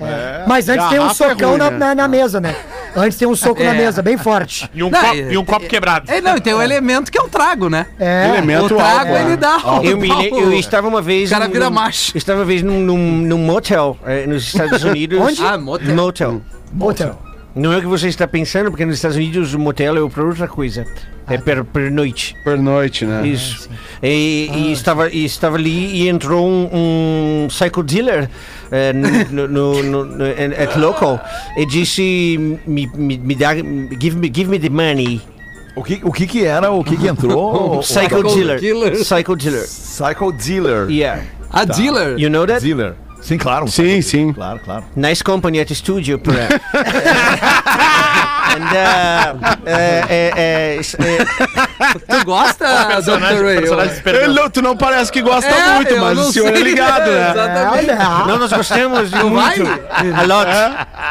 Mas 0.48 0.70
antes 0.70 0.88
tem 0.90 1.00
um 1.00 1.08
é 1.10 1.14
socão 1.14 1.50
ruim, 1.52 1.58
na, 1.60 1.72
né? 1.72 1.78
na, 1.78 1.96
na 1.96 2.08
mesa, 2.08 2.40
né? 2.40 2.56
Antes 2.96 3.18
tem 3.18 3.28
um 3.28 3.36
soco 3.36 3.62
na 3.64 3.74
É. 3.74 3.78
mesa, 3.78 4.02
bem 4.02 4.18
forte. 4.18 4.70
E 4.74 4.82
um, 4.84 4.90
Não, 4.90 5.00
copo, 5.02 5.14
é- 5.16 5.34
e 5.34 5.38
um 5.38 5.46
copo 5.46 5.68
quebrado. 5.68 6.10
É, 6.12 6.22
não, 6.22 6.38
e 6.38 6.42
tem 6.42 6.54
o 6.54 6.62
elemento 6.62 7.12
que 7.12 7.18
é 7.18 7.22
o 7.22 7.28
trago, 7.28 7.70
né? 7.70 7.88
É. 8.00 8.30
Elemento 8.30 8.74
o 8.74 8.78
trago 8.78 9.00
álcool, 9.00 9.16
ele 9.18 9.30
né? 9.32 9.38
dá 9.38 9.58
o. 9.58 9.84
Eu, 9.84 10.06
eu 10.06 10.54
estava 10.54 10.88
uma 10.88 11.02
vez. 11.02 11.30
O 11.30 11.34
cara 11.34 11.48
vira 11.48 11.70
macho. 11.70 12.12
eu 12.16 12.18
Estava 12.18 12.40
uma 12.40 12.46
vez 12.46 12.62
num, 12.62 12.80
num, 12.80 12.98
num 12.98 13.38
motel 13.38 13.98
eh, 14.06 14.26
nos 14.26 14.44
Estados 14.48 14.84
Unidos. 14.86 15.20
Onde? 15.20 15.42
Ah, 15.44 15.58
motel. 15.58 15.94
Motel. 15.96 16.42
Motel. 16.74 17.25
Não 17.56 17.72
é 17.72 17.78
o 17.78 17.82
que 17.82 17.88
você 17.88 18.10
está 18.10 18.28
pensando, 18.28 18.70
porque 18.70 18.86
nos 18.86 18.96
Estados 18.96 19.16
Unidos 19.16 19.54
o 19.54 19.60
motel 19.60 19.96
é 19.96 20.02
outra 20.02 20.48
coisa. 20.48 20.86
É 21.28 21.38
per, 21.38 21.64
per 21.64 21.90
noite. 21.90 22.36
Per 22.44 22.58
noite, 22.58 23.06
né? 23.06 23.26
Isso. 23.26 23.70
E, 24.04 24.50
e 24.54 24.72
estava, 24.74 25.10
e 25.10 25.24
estava 25.24 25.56
ali 25.56 26.04
e 26.04 26.10
entrou 26.10 26.46
um, 26.46 26.70
um 26.72 27.48
psycho 27.48 27.82
dealer 27.82 28.30
eh, 28.72 28.94
no, 28.94 29.48
no, 29.48 29.84
no, 29.84 30.06
no, 30.06 30.26
at 30.26 30.76
local 30.78 31.20
e 31.58 31.66
disse 31.66 32.60
me, 32.68 32.88
me, 32.94 33.18
me 33.18 33.36
dá, 33.36 33.56
give 33.56 34.18
me, 34.18 34.32
give 34.34 34.50
me 34.50 34.60
the 34.60 34.70
money. 34.70 35.22
O 35.76 35.84
que, 35.84 36.00
o 36.04 36.12
que 36.12 36.28
que 36.28 36.46
era? 36.46 36.72
O 36.72 36.84
que 36.84 36.96
que 36.96 37.08
entrou? 37.08 37.82
Psycho 37.84 38.18
Psycho 38.18 38.36
dealer. 38.36 38.60
killer. 38.60 38.96
Psycho 38.98 39.36
dealer. 39.36 39.66
Psycho 39.68 40.32
Dealer. 40.32 40.90
Yeah. 40.90 41.24
A 41.52 41.66
dealer. 41.66 42.20
You 42.20 42.30
know 42.30 42.46
that? 42.46 42.62
Dealer. 42.62 42.96
Sim, 43.26 43.38
claro. 43.40 43.68
Sim, 43.68 44.02
sim. 44.04 44.32
Claro, 44.34 44.60
claro. 44.64 44.86
Nice 44.96 45.24
company 45.24 45.60
at 45.60 45.68
the 45.68 45.74
studio, 45.76 46.20
Pura. 46.20 46.48
And, 48.56 48.64
uh, 48.72 49.58
eh, 49.66 50.06
eh, 50.10 50.32
eh, 50.38 50.78
s- 50.80 50.96
eh, 51.00 51.26
Tu 52.08 52.24
gosta, 52.26 53.02
Dr. 53.02 53.20
Ray? 53.44 53.58
Ele 54.24 54.28
não- 54.34 54.50
tu 54.50 54.62
não 54.62 54.78
parece 54.78 55.12
que 55.12 55.22
gosta 55.22 55.50
É, 55.50 55.76
muito, 55.76 55.98
mas 56.00 56.18
o 56.20 56.32
senhor 56.32 56.50
é 56.50 56.56
sei. 56.56 56.64
ligado, 56.64 57.10
né? 57.12 57.32
Exatamente. 57.82 58.28
não, 58.28 58.38
nós 58.38 58.54
gostamos 58.54 59.10
vai? 59.10 59.58
muito. 59.58 59.72
A 60.16 60.22
lot. 60.24 60.50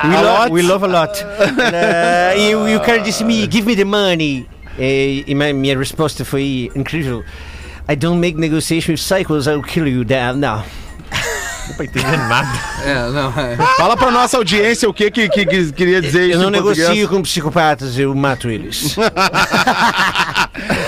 We, 0.08 0.16
A 0.16 0.20
lo- 0.20 0.38
lot? 0.38 0.52
we 0.52 0.62
love 0.62 0.84
a 0.84 0.88
lot. 0.88 1.20
And, 1.22 2.36
uh, 2.36 2.38
e, 2.38 2.54
o- 2.54 2.68
e 2.68 2.76
o 2.76 2.80
cara 2.80 3.00
disse 3.00 3.24
me, 3.24 3.46
give 3.50 3.66
me 3.66 3.76
the 3.76 3.84
money. 3.84 4.46
E, 4.78 5.24
e 5.26 5.34
minha, 5.34 5.52
minha 5.52 5.76
resposta 5.78 6.24
foi 6.24 6.70
incrível. 6.74 7.22
I 7.90 7.96
don't 7.96 8.18
make 8.20 8.38
negotiation 8.38 8.92
with 8.92 9.00
cycles, 9.00 9.46
I'll 9.46 9.62
kill 9.62 9.86
you 9.86 10.04
down 10.04 10.36
now. 10.38 10.64
Não 11.68 11.74
tô 11.76 11.82
entendendo 11.82 12.28
nada. 12.28 12.48
É, 12.84 12.94
não, 13.10 13.28
é. 13.40 13.56
Fala 13.76 13.96
pra 13.96 14.10
nossa 14.10 14.36
audiência 14.36 14.88
o 14.88 14.94
que 14.94 15.10
que, 15.10 15.28
que, 15.28 15.46
que 15.46 15.72
queria 15.72 16.00
dizer 16.00 16.24
isso 16.28 16.38
Eu 16.38 16.42
não 16.42 16.50
negocio 16.50 17.08
com 17.08 17.22
psicopatas, 17.22 17.98
eu 17.98 18.14
mato 18.14 18.48
eles. 18.50 18.96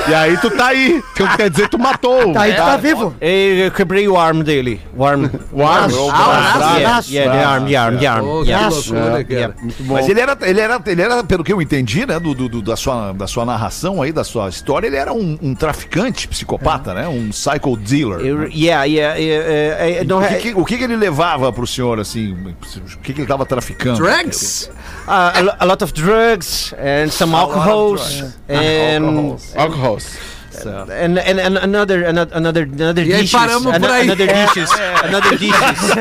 E 0.09 0.15
aí 0.15 0.37
tu 0.39 0.49
tá 0.51 0.69
aí. 0.69 1.03
Então 1.13 1.27
quer 1.37 1.51
dizer 1.51 1.69
tu 1.69 1.79
matou. 1.79 2.33
Tá 2.33 2.43
aí, 2.43 2.53
tu 2.53 2.59
tá 2.63 2.77
vivo. 2.77 3.15
E 3.21 3.63
eu 3.67 3.71
quebrei 3.73 4.07
o 4.07 4.17
arm 4.17 4.41
dele. 4.43 4.81
O 4.97 5.05
arm. 5.05 5.27
O 5.53 5.67
arm. 5.67 5.91
Ah, 6.13 6.57
o 6.57 6.77
Yeah, 6.77 6.79
braço. 6.89 7.13
yeah, 7.13 7.33
the 7.37 7.45
arm, 7.45 7.67
the 7.67 7.77
arm, 7.77 7.99
the 7.99 8.07
arm. 8.07 8.25
Oh, 8.29 8.43
que 8.43 8.49
yeah. 8.51 8.69
loucura, 8.69 9.03
cara. 9.25 9.27
Yeah. 9.31 9.55
Muito 9.61 9.83
bom. 9.83 9.95
Mas 9.95 10.09
ele 10.09 10.21
era, 10.21 10.39
ele, 10.43 10.61
era, 10.61 10.81
ele 10.87 11.03
era, 11.03 11.25
pelo 11.25 11.43
que 11.43 11.53
eu 11.53 11.61
entendi, 11.61 12.07
né, 12.07 12.21
do, 12.21 12.35
do- 12.35 12.49
do- 12.49 12.63
da, 12.63 12.77
sua, 12.77 13.13
da 13.13 13.27
sua 13.27 13.45
narração 13.45 14.01
aí, 14.01 14.13
da 14.13 14.23
sua 14.23 14.49
história, 14.49 14.87
ele 14.87 14.97
era 14.97 15.13
um, 15.13 15.37
um 15.43 15.55
traficante 15.55 16.29
psicopata, 16.29 16.95
né? 16.95 17.09
Um 17.09 17.31
psycho 17.31 17.77
dealer. 17.77 18.21
Eu- 18.21 18.45
yeah, 18.49 18.85
yeah, 18.85 19.17
yeah, 19.17 19.99
uh, 19.99 20.03
I 20.03 20.05
don't 20.05 20.25
O 20.25 20.29
ha- 20.29 20.39
que, 20.67 20.77
que- 20.77 20.77
o 20.77 20.79
que 20.79 20.79
que 20.79 20.85
ele 20.85 20.97
levava 20.97 21.53
pro 21.53 21.67
senhor, 21.67 21.99
assim? 22.01 22.33
O 22.33 22.99
que, 22.99 23.13
que 23.15 23.21
ele 23.21 23.29
tava 23.29 23.47
traficando? 23.47 23.99
Drugs? 23.99 24.71
uh, 25.07 25.11
a, 25.11 25.57
a 25.61 25.65
lot 25.65 25.83
of 25.83 25.93
drugs 25.93 26.75
and 26.79 27.11
some 27.11 27.35
alcohols 27.35 28.23
and, 28.49 29.05
Alcohols. 29.05 29.57
Alcohols. 29.57 30.36
Certo. 30.63 30.91
and, 30.93 31.19
and, 31.19 31.41
and 31.41 31.59
another 31.59 32.05
another 32.07 32.35
another 32.37 32.63
another 32.63 33.03
E 33.03 33.13
dishes. 33.13 33.31
paramos 33.33 33.65
por 33.65 33.75
ano- 33.75 33.93
aí. 33.93 34.03
Another 34.03 34.27
dishes. 34.27 34.71
Another 35.05 35.39
dishes. 35.39 35.91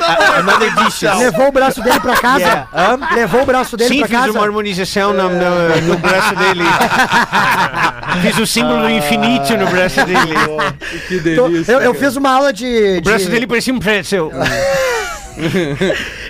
A- 0.00 0.38
Another 0.40 0.70
dishes. 0.84 1.18
Levou 1.18 1.48
o 1.48 1.52
braço 1.52 1.82
dele 1.82 2.00
pra 2.00 2.16
casa. 2.16 2.40
Yeah. 2.40 2.68
Hã? 2.74 2.98
Levou 3.14 3.42
o 3.42 3.46
braço 3.46 3.76
dele 3.76 3.90
Sim, 3.94 3.98
pra 4.00 4.08
fiz 4.08 4.18
casa. 4.18 4.30
uma 4.32 4.42
harmonização 4.44 5.12
no, 5.12 5.28
no, 5.28 5.80
no 5.88 5.98
braço 5.98 6.34
dele. 6.36 6.64
fiz 8.22 8.38
o 8.38 8.46
símbolo 8.46 8.80
do 8.82 8.90
infinito 8.90 9.56
no 9.56 9.66
braço 9.66 10.04
dele. 10.04 10.34
Que 11.08 11.20
Tô- 11.36 11.48
eu, 11.72 11.80
eu 11.80 11.94
fiz 11.94 12.16
uma 12.16 12.30
aula 12.30 12.52
de. 12.52 12.98
O 12.98 13.02
braço 13.02 13.24
de- 13.26 13.30
dele 13.30 13.46
parecia 13.46 13.72
um 13.74 13.78
pretzel. 13.78 14.30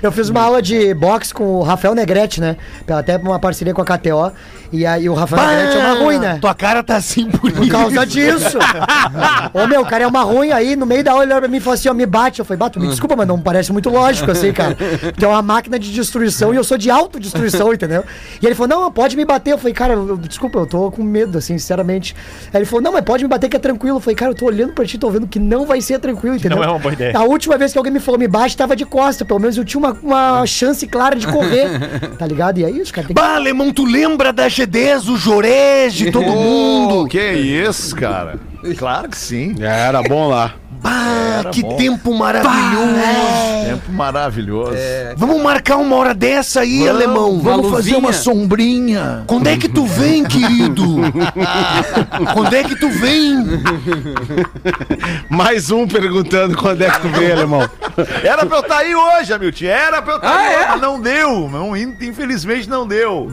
Eu 0.02 0.10
fiz 0.12 0.28
uma 0.28 0.40
aula 0.42 0.62
de 0.62 0.92
boxe 0.94 1.32
com 1.32 1.44
o 1.56 1.62
Rafael 1.62 1.94
Negrete, 1.94 2.40
né? 2.40 2.56
Até 2.88 3.16
uma 3.16 3.38
parceria 3.38 3.74
com 3.74 3.82
a 3.82 3.84
KTO. 3.84 4.32
E 4.72 4.86
aí 4.86 5.08
o 5.08 5.14
Rafael 5.14 5.46
Negrete 5.48 5.76
é 5.76 5.80
uma 5.80 5.98
ruim, 6.04 6.18
né? 6.18 6.38
Tua 6.40 6.54
cara 6.54 6.82
tá 6.82 6.96
assim 6.96 7.28
por 7.30 7.50
Por 7.50 7.68
causa 7.68 8.06
disso. 8.06 8.56
Ô 9.52 9.66
meu, 9.66 9.82
o 9.82 9.86
cara 9.86 10.04
é 10.04 10.06
uma 10.06 10.22
ruim 10.22 10.52
aí, 10.52 10.76
no 10.76 10.86
meio 10.86 11.02
da 11.02 11.12
aula 11.12 11.24
ele 11.24 11.32
olha 11.32 11.40
pra 11.42 11.48
mim 11.50 11.56
e 11.56 11.60
falou 11.60 11.74
assim, 11.74 11.88
ó, 11.88 11.94
me 11.94 12.06
bate. 12.06 12.38
Eu 12.38 12.44
falei, 12.44 12.58
bato, 12.58 12.78
me 12.80 12.86
desculpa, 12.88 13.16
mas 13.16 13.26
não 13.26 13.40
parece 13.40 13.72
muito 13.72 13.90
lógico 13.90 14.30
assim, 14.30 14.52
cara. 14.52 14.76
Porque 14.76 15.24
é 15.24 15.28
uma 15.28 15.42
máquina 15.42 15.78
de 15.78 15.92
destruição 15.92 16.52
e 16.54 16.56
eu 16.56 16.64
sou 16.64 16.78
de 16.78 16.90
autodestruição, 16.90 17.72
entendeu? 17.74 18.04
E 18.40 18.46
ele 18.46 18.54
falou, 18.54 18.68
não, 18.82 18.92
pode 18.92 19.16
me 19.16 19.24
bater. 19.24 19.52
Eu 19.52 19.58
falei, 19.58 19.74
cara, 19.74 19.94
eu- 19.94 20.16
desculpa, 20.16 20.58
eu 20.58 20.66
tô 20.66 20.90
com 20.90 21.02
medo, 21.02 21.38
assim, 21.38 21.58
sinceramente. 21.58 22.14
Aí 22.52 22.58
ele 22.60 22.64
falou, 22.64 22.82
não, 22.82 22.92
mas 22.92 23.02
pode 23.04 23.24
me 23.24 23.28
bater 23.28 23.48
que 23.48 23.56
é 23.56 23.60
tranquilo. 23.60 23.96
Eu 23.96 24.00
falei, 24.00 24.14
cara, 24.16 24.30
eu 24.32 24.36
tô 24.36 24.46
olhando 24.46 24.72
pra 24.72 24.84
ti, 24.84 24.96
tô 24.98 25.10
vendo 25.10 25.26
que 25.26 25.38
não 25.38 25.66
vai 25.66 25.80
ser 25.80 25.98
tranquilo, 25.98 26.36
entendeu? 26.36 26.58
Não 26.58 26.64
é 26.64 26.68
uma 26.68 26.78
boa 26.78 26.92
ideia. 26.92 27.16
A 27.18 27.24
última 27.24 27.58
vez 27.58 27.72
que 27.72 27.78
alguém 27.78 27.92
me 27.92 28.00
falou 28.00 28.18
me 28.20 28.28
bate, 28.28 28.56
tava 28.56 28.76
de 28.76 28.84
costa. 28.86 29.24
Pelo 29.24 29.40
menos 29.40 29.56
eu 29.56 29.64
tinha 29.64 29.78
uma 29.78 29.89
uma, 30.02 30.38
uma 30.38 30.46
chance 30.46 30.86
clara 30.86 31.16
de 31.16 31.26
correr, 31.26 31.68
tá 32.18 32.26
ligado? 32.26 32.58
E 32.58 32.64
aí 32.64 32.80
os 32.80 32.90
caras 32.90 33.08
têm 33.08 33.16
que... 33.16 33.20
Bah, 33.22 33.34
alemão, 33.34 33.72
tu 33.72 33.84
lembra 33.84 34.32
da 34.32 34.46
G10, 34.48 35.08
o 35.08 35.16
Jorege, 35.16 36.10
todo 36.10 36.26
mundo? 36.32 37.08
Que 37.08 37.32
isso, 37.32 37.94
cara. 37.96 38.38
Claro 38.76 39.08
que 39.08 39.16
sim. 39.16 39.54
Era 39.60 40.02
bom 40.02 40.28
lá. 40.28 40.54
Bah, 40.82 41.38
Era 41.40 41.50
que 41.50 41.62
bom. 41.62 41.76
tempo 41.76 42.14
maravilhoso. 42.14 42.94
Tempo 43.66 43.92
maravilhoso. 43.92 44.72
Vamos 45.16 45.42
marcar 45.42 45.76
uma 45.76 45.94
hora 45.96 46.14
dessa 46.14 46.60
aí, 46.60 46.88
alemão. 46.88 47.38
Vamos 47.40 47.70
fazer 47.70 47.96
uma 47.96 48.12
sombrinha. 48.12 49.24
Quando 49.26 49.46
é 49.46 49.56
que 49.56 49.68
tu 49.68 49.84
vem, 49.84 50.24
querido? 50.24 50.96
Quando 52.34 52.54
é 52.54 52.62
que 52.64 52.74
tu 52.76 52.88
vem? 52.88 53.36
Mais 55.28 55.70
um 55.70 55.86
perguntando 55.86 56.56
quando 56.56 56.82
é 56.82 56.90
que 56.90 57.00
tu 57.00 57.08
vem, 57.08 57.32
alemão. 57.32 57.68
Era 58.22 58.44
pra 58.46 58.56
eu 58.58 58.62
estar 58.62 58.78
aí 58.78 58.94
hoje, 58.94 59.32
Hamilton. 59.32 59.64
Era 59.64 60.02
pra 60.02 60.12
eu 60.14 60.16
estar 60.16 60.28
Ah, 60.30 60.38
aí 60.38 60.52
é? 60.54 60.58
hoje, 60.58 60.66
mas 60.70 60.80
não 60.80 61.00
deu. 61.00 61.48
Não, 61.50 61.76
in- 61.76 61.96
infelizmente 62.00 62.68
não 62.68 62.86
deu. 62.86 63.28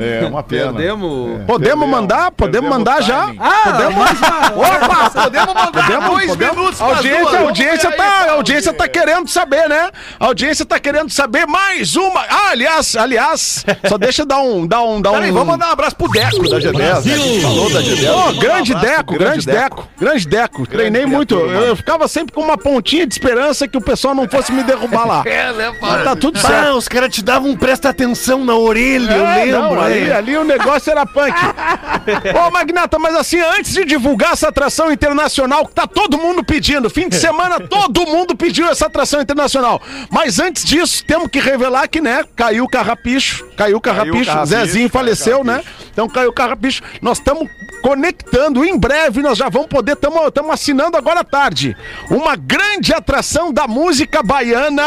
É, 0.00 0.26
uma 0.26 0.42
pena. 0.42 0.72
Perdemos. 0.72 1.44
Podemos 1.46 1.88
mandar? 1.88 2.30
Podemos 2.32 2.70
Perdemos 2.70 2.70
mandar 2.70 3.02
já? 3.02 3.32
Ah, 3.38 3.62
Podemos? 3.64 4.10
Opa, 4.56 5.10
podemos 5.10 5.54
mandar 5.54 5.72
Podemos, 5.72 6.10
dois 6.10 6.26
podemos? 6.26 6.56
minutos 6.56 6.80
A 6.80 6.84
pras 6.86 6.96
audiência, 6.98 7.38
a 7.38 7.42
audiência 7.42 7.92
tá, 7.92 8.04
a 8.04 8.32
audiência 8.32 8.72
tá 8.72 8.88
querendo 8.88 9.28
saber, 9.28 9.68
né? 9.68 9.90
A 10.18 10.26
audiência 10.26 10.64
tá 10.64 10.78
querendo 10.78 11.10
saber 11.10 11.46
mais 11.46 11.96
uma. 11.96 12.20
Ah, 12.20 12.50
aliás, 12.50 12.96
aliás, 12.96 13.64
só 13.88 13.96
deixa 13.98 14.22
eu 14.22 14.26
dar 14.26 14.40
um, 14.40 14.66
dar 14.66 14.82
um, 14.82 15.00
dar 15.00 15.10
um. 15.10 15.14
Peraí, 15.14 15.30
vamos 15.30 15.48
mandar 15.48 15.68
um 15.68 15.72
abraço 15.72 15.96
pro 15.96 16.08
Deco 16.08 16.48
da 16.48 16.58
G10. 16.58 16.72
né? 16.78 17.00
Gente 17.02 17.40
falou 17.42 17.70
da 17.70 17.80
G10. 17.80 18.10
Ô, 18.10 18.16
Vamos 18.16 18.34
mandar 18.34 18.40
grande 18.40 18.72
um 18.72 18.76
abraço 18.76 18.96
Deco, 18.96 19.18
grande 19.18 19.46
Deco, 19.46 19.88
grande 19.98 20.28
Deco. 20.28 20.66
Treinei 20.66 21.06
muito. 21.06 21.34
Eu, 21.34 21.76
ficava 21.76 22.08
sempre 22.08 22.32
com 22.34 22.40
uma 22.40 22.56
pontinha 22.58 23.06
de 23.06 23.12
esperança 23.14 23.66
que 23.68 23.76
o 23.76 23.80
pessoal 23.80 24.14
não 24.14 24.28
fosse 24.28 24.52
me 24.52 24.62
derrubar 24.62 25.06
lá. 25.06 25.22
É, 25.30 25.52
né, 25.52 25.72
Mas 25.80 26.02
tá 26.04 26.16
tudo 26.16 26.40
Bah, 26.40 26.48
certo. 26.48 26.76
os 26.76 26.88
caras 26.88 27.14
te 27.14 27.22
davam 27.22 27.50
um 27.50 27.56
presta 27.56 27.88
atenção 27.90 28.44
na 28.44 28.54
orelha, 28.56 29.12
eu 29.12 29.26
É, 29.26 29.44
lembro. 29.44 29.60
não, 29.60 29.74
ali, 29.90 30.12
ali 30.12 30.36
o 30.36 30.44
negócio 30.44 30.90
era 30.90 31.04
punk. 31.06 31.34
Ô, 32.46 32.50
Magnata, 32.50 32.98
mas 32.98 33.14
assim, 33.16 33.40
antes 33.40 33.72
de 33.72 33.84
divulgar 33.84 34.32
essa 34.32 34.48
atração 34.48 34.90
internacional, 34.92 35.66
que 35.66 35.74
tá 35.74 35.86
todo 35.86 36.18
mundo 36.18 36.44
pedindo, 36.44 36.88
fim 36.90 37.08
de 37.08 37.16
semana 37.16 37.60
todo 37.60 38.06
mundo 38.06 38.36
pediu 38.36 38.68
essa 38.68 38.86
atração 38.86 39.20
internacional. 39.20 39.80
Mas 40.10 40.38
antes 40.38 40.64
disso, 40.64 41.04
temos 41.04 41.28
que 41.28 41.40
revelar 41.40 41.88
que, 41.88 42.00
né, 42.00 42.24
caiu 42.36 42.64
o 42.64 42.68
carrapicho, 42.68 43.44
caiu 43.56 43.76
o 43.76 43.80
carrapicho, 43.80 44.26
Carrapicho, 44.26 44.46
Zezinho 44.46 44.90
caiu 44.90 44.90
faleceu, 44.90 45.44
né? 45.44 45.62
Então 45.92 46.08
caiu 46.08 46.30
o 46.30 46.32
carrapicho. 46.32 46.82
Nós 47.02 47.18
estamos 47.18 47.48
conectando, 47.82 48.64
em 48.64 48.78
breve 48.78 49.22
nós 49.22 49.38
já 49.38 49.48
vamos 49.48 49.68
poder, 49.68 49.92
estamos 49.92 50.50
assinando 50.52 50.96
agora 50.96 51.20
à 51.20 51.24
tarde, 51.24 51.76
uma 52.10 52.36
grande 52.36 52.92
atração 52.92 53.52
da 53.52 53.66
música 53.66 54.22
baiana. 54.22 54.82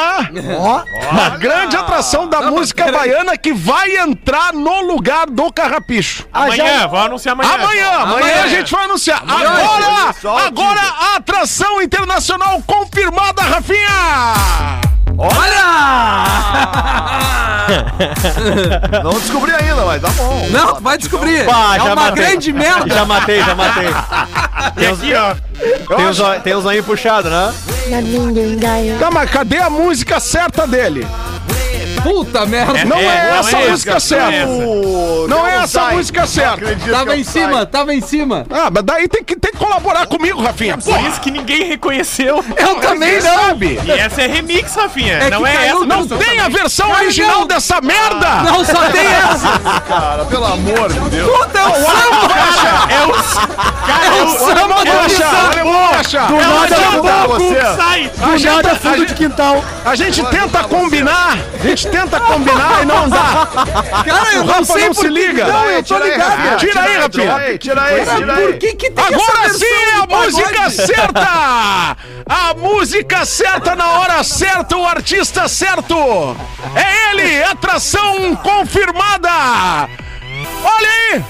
Ó, 0.60 0.84
Uma 1.12 1.30
grande 1.32 1.76
atração 1.76 2.28
da 2.28 2.51
música 2.51 2.91
baiana 2.91 3.38
que 3.38 3.54
vai 3.54 3.97
entrar 3.97 4.54
no 4.54 4.82
lugar 4.94 5.26
do 5.28 5.52
Carrapicho. 5.52 6.26
Amanhã, 6.32 6.88
vou 6.88 7.00
anunciar 7.00 7.34
amanhã. 7.34 7.54
Amanhã, 7.54 7.89
amanhã 7.89 8.44
a 8.44 8.48
gente 8.48 8.72
vai 8.72 8.86
anunciar. 8.86 9.24
Agora, 9.28 10.14
Só 10.22 10.36
o 10.36 10.38
agora 10.38 10.82
a 10.82 11.16
atração 11.16 11.82
internacional 11.82 12.62
confirmada, 12.66 13.41
Rafinha! 13.41 14.82
Olha! 15.18 15.64
Não 19.04 19.12
descobri 19.12 19.52
ainda, 19.54 19.86
mas 19.86 20.02
tá 20.02 20.10
bom. 20.10 20.48
Não, 20.50 20.76
tu 20.76 20.82
vai 20.82 20.98
descobrir. 20.98 21.46
Pá, 21.46 21.76
é 21.76 21.78
já 21.78 21.84
uma 21.86 21.96
matei. 21.96 22.24
grande 22.24 22.54
merda. 22.54 22.94
Já 22.94 23.06
matei, 23.06 23.44
já 23.44 23.56
matei. 23.56 23.89
E 24.78 24.86
aqui, 24.86 25.14
ó. 25.14 25.36
Tem 25.96 26.08
os, 26.08 26.18
tem 26.41 26.56
os 26.56 26.66
aí 26.66 26.82
puxado, 26.82 27.30
né? 27.30 27.54
Tá, 28.98 29.12
mas 29.12 29.30
cadê 29.30 29.60
a 29.60 29.70
música 29.70 30.20
certa 30.20 30.66
dele? 30.66 31.06
Puta 32.04 32.45
merda. 32.45 32.86
Não 32.86 32.97
é, 32.97 33.39
essa 33.39 33.58
é 33.58 33.68
a 33.68 33.72
música 33.72 33.93
é 33.93 33.99
certa. 33.99 34.47
Não 35.28 35.47
é 35.47 35.56
essa 35.56 35.82
a 35.82 35.91
música 35.91 36.28
certa. 36.28 36.78
Tava 36.91 37.16
em 37.18 37.24
cima, 37.24 37.66
tava 37.66 37.93
em 37.93 38.01
cima. 38.01 38.45
Ah, 38.49 38.70
mas 38.72 38.84
daí 38.84 39.08
tem 39.08 39.24
que, 39.24 39.36
tem 39.36 39.51
que 39.51 39.58
colaborar 39.58 40.06
comigo, 40.08 40.41
Rafinha. 40.41 40.78
Por 40.78 40.99
isso 41.01 41.20
que 41.22 41.32
ninguém 41.32 41.64
reconheceu. 41.64 42.43
Eu 42.58 42.76
também 42.76 43.22
não. 43.22 43.22
sabe. 43.22 43.80
E 43.86 43.91
essa 43.91 44.22
é 44.22 44.28
remix, 44.28 44.76
Rafinha. 44.76 45.14
É 45.14 45.30
não 45.30 45.43
que 45.43 45.49
é 45.49 45.54
caiu 45.54 45.78
essa. 45.78 45.86
Não 45.86 46.08
tem 46.08 46.39
a 46.39 46.49
versão 46.49 46.91
original 46.91 47.45
dessa 47.45 47.80
merda! 47.82 48.43
Não, 48.43 48.66
só 48.66 48.89
tem 48.91 49.06
essa. 49.08 49.60
Cara, 49.88 50.26
pelo 50.26 50.45
amor 50.45 50.91
de 50.91 50.99
Deus. 51.10 51.32
Puta, 51.32 51.60
é 51.60 51.66
o 51.66 51.74
samba. 51.76 52.34
É 52.89 53.06
o. 53.06 53.14
Cara, 53.88 54.06
é 54.06 54.24
o 54.24 54.28
samba 54.28 54.86
do 54.86 54.93
Poxa, 55.64 56.20
do 56.28 56.36
nada, 56.36 57.28
Vou 57.28 57.39
você. 57.39 57.56
que 57.56 57.76
sai. 57.76 58.12
do 58.16 58.45
nada 58.45 58.76
fundo 58.76 59.06
de 59.06 59.14
quintal. 59.14 59.64
A 59.86 59.95
gente 59.95 60.24
tenta 60.26 60.64
combinar, 60.64 61.38
a 61.62 61.68
gente 61.68 61.88
tenta 61.94 62.20
combinar 62.20 62.82
e 62.82 62.86
não 62.86 63.08
dá. 63.08 63.48
Cara, 64.04 64.34
eu 64.34 64.41
O 64.41 64.46
não 64.46 64.54
Rafa 64.54 64.74
sei 64.74 64.88
não 64.88 64.96
por 64.96 65.02
se 65.02 65.08
liga. 65.10 65.46
Não, 65.46 65.66
eu 65.70 65.84
tô 65.84 65.94
Tira 65.94 66.06
aí, 66.06 66.12
ligado. 66.12 66.58
Tira 66.58 66.82
aí, 66.82 66.98
Rafinha. 66.98 67.58
Tira 67.60 67.82
aí, 67.84 68.04
tira 68.06 68.34
aí. 68.36 68.48
Por 68.48 68.58
que 68.58 68.74
que 68.74 68.89
tem 68.89 69.06
Agora 69.06 69.46
essa 69.46 69.60
sim, 69.60 69.66
a 70.02 70.08
música 70.08 70.70
certa! 70.72 71.96
A 72.26 72.54
música 72.58 73.26
certa 73.26 73.76
na 73.76 73.91
hora 74.00 74.24
certa, 74.24 74.76
o 74.76 74.88
artista 74.88 75.48
certo! 75.48 76.36
É 76.76 77.12
ele, 77.12 77.44
atração 77.44 78.36
confirmada! 78.38 79.30
Olha 80.64 80.89
aí! 80.89 81.24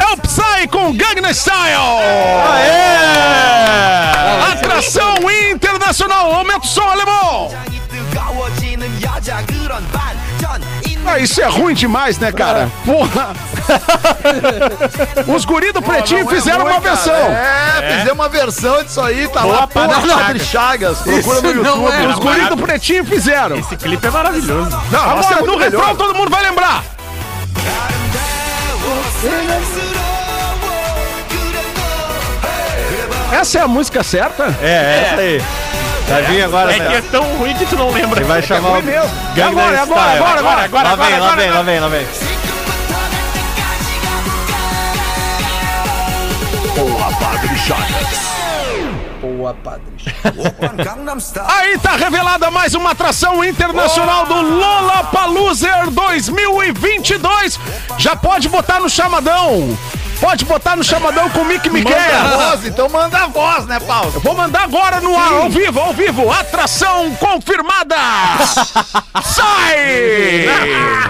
É 0.00 0.06
o 0.12 0.16
Psy 0.16 0.68
com 0.70 0.92
Gangnam 0.92 1.32
Style! 1.32 1.74
Aê! 2.52 4.52
Atração 4.52 5.16
internacional, 5.50 6.32
aumenta 6.32 6.60
o 6.60 6.66
som, 6.66 6.88
alemão! 6.88 7.50
Ah, 11.06 11.18
isso 11.18 11.40
é 11.40 11.46
ruim 11.46 11.74
demais, 11.74 12.18
né, 12.18 12.30
cara? 12.30 12.70
Porra! 12.84 13.32
Os 15.26 15.44
guri 15.44 15.72
do 15.72 15.82
Pretinho 15.82 16.24
Não 16.24 16.30
é 16.30 16.34
fizeram 16.34 16.64
ruim, 16.64 16.72
uma 16.72 16.80
cara. 16.80 16.94
versão. 16.94 17.14
É, 17.14 17.96
fizemos 17.96 18.12
uma 18.12 18.28
versão 18.28 18.84
disso 18.84 19.00
aí, 19.00 19.26
tá 19.28 19.40
lá. 19.40 19.66
Boa, 19.66 19.66
Boa, 19.66 19.88
Padre 19.88 20.08
Padre 20.10 20.40
Chagas. 20.40 20.98
Procura 20.98 21.40
no 21.40 21.50
Isso 21.50 21.62
não 21.62 21.82
YouTube. 21.82 21.92
é. 21.92 22.08
Os 22.08 22.18
guri 22.18 22.48
do 22.48 22.56
Pretinho 22.58 23.04
fizeram. 23.04 23.56
Esse 23.56 23.76
clipe 23.76 24.06
é 24.06 24.10
maravilhoso. 24.10 24.70
Não, 24.90 25.00
Agora, 25.00 25.38
é 25.38 25.42
no 25.42 25.56
refrão, 25.58 25.96
todo 25.96 26.14
mundo 26.14 26.30
vai 26.30 26.42
lembrar. 26.42 26.84
Essa 33.32 33.58
é 33.58 33.62
a 33.62 33.68
música 33.68 34.02
certa? 34.02 34.54
É, 34.62 34.66
é 34.68 35.08
essa 35.12 35.20
aí. 35.20 35.42
Vai 36.10 36.22
vir 36.24 36.42
agora, 36.42 36.72
É 36.72 36.74
que 36.74 36.82
é 36.82 37.00
né? 37.00 37.02
tão 37.10 37.22
ruim 37.36 37.54
que 37.54 37.66
tu 37.66 37.76
não 37.76 37.90
lembra. 37.90 38.18
Ele 38.20 38.26
vai 38.28 38.42
chamar 38.42 38.78
o 38.78 38.82
mesmo. 38.82 39.08
Gangnam 39.34 39.48
Agora, 39.64 39.82
agora, 39.82 40.00
Style. 40.00 40.18
agora, 40.18 40.40
agora, 40.40 40.64
agora, 40.64 40.88
Lá 40.88 40.96
vem, 40.96 41.14
agora, 41.14 41.20
lá 41.30 41.36
vem, 41.36 41.44
agora. 41.48 41.58
lá 41.58 41.62
vem, 41.62 41.80
lá 41.80 41.88
vem. 41.88 42.06
Boa, 46.76 47.12
Padre 47.18 47.58
Chagas. 47.58 48.30
Boa, 49.20 49.54
padre. 49.62 49.82
Aí 51.46 51.78
tá 51.78 51.94
revelada 51.96 52.50
mais 52.50 52.74
uma 52.74 52.92
atração 52.92 53.44
internacional 53.44 54.24
do 54.26 54.34
Lollapalooza 54.34 55.68
2022. 55.92 57.60
Já 57.98 58.16
pode 58.16 58.48
botar 58.48 58.80
no 58.80 58.88
chamadão. 58.88 59.76
Pode 60.20 60.44
botar 60.44 60.76
no 60.76 60.84
chamadão 60.84 61.28
com 61.30 61.40
o 61.40 61.44
Mick 61.46 61.68
Manda 61.70 61.88
a 61.88 61.92
Miquel. 61.92 62.38
voz, 62.38 62.66
então 62.66 62.88
manda 62.88 63.16
a 63.18 63.26
voz, 63.26 63.66
né, 63.66 63.80
Paulo? 63.80 64.10
Vou 64.20 64.34
mandar 64.34 64.64
agora 64.64 65.00
no 65.00 65.16
ar, 65.18 65.32
ao 65.32 65.48
vivo, 65.50 65.80
ao 65.80 65.92
vivo. 65.94 66.30
Atração 66.30 67.10
confirmada! 67.18 67.96
Sai! 69.24 70.46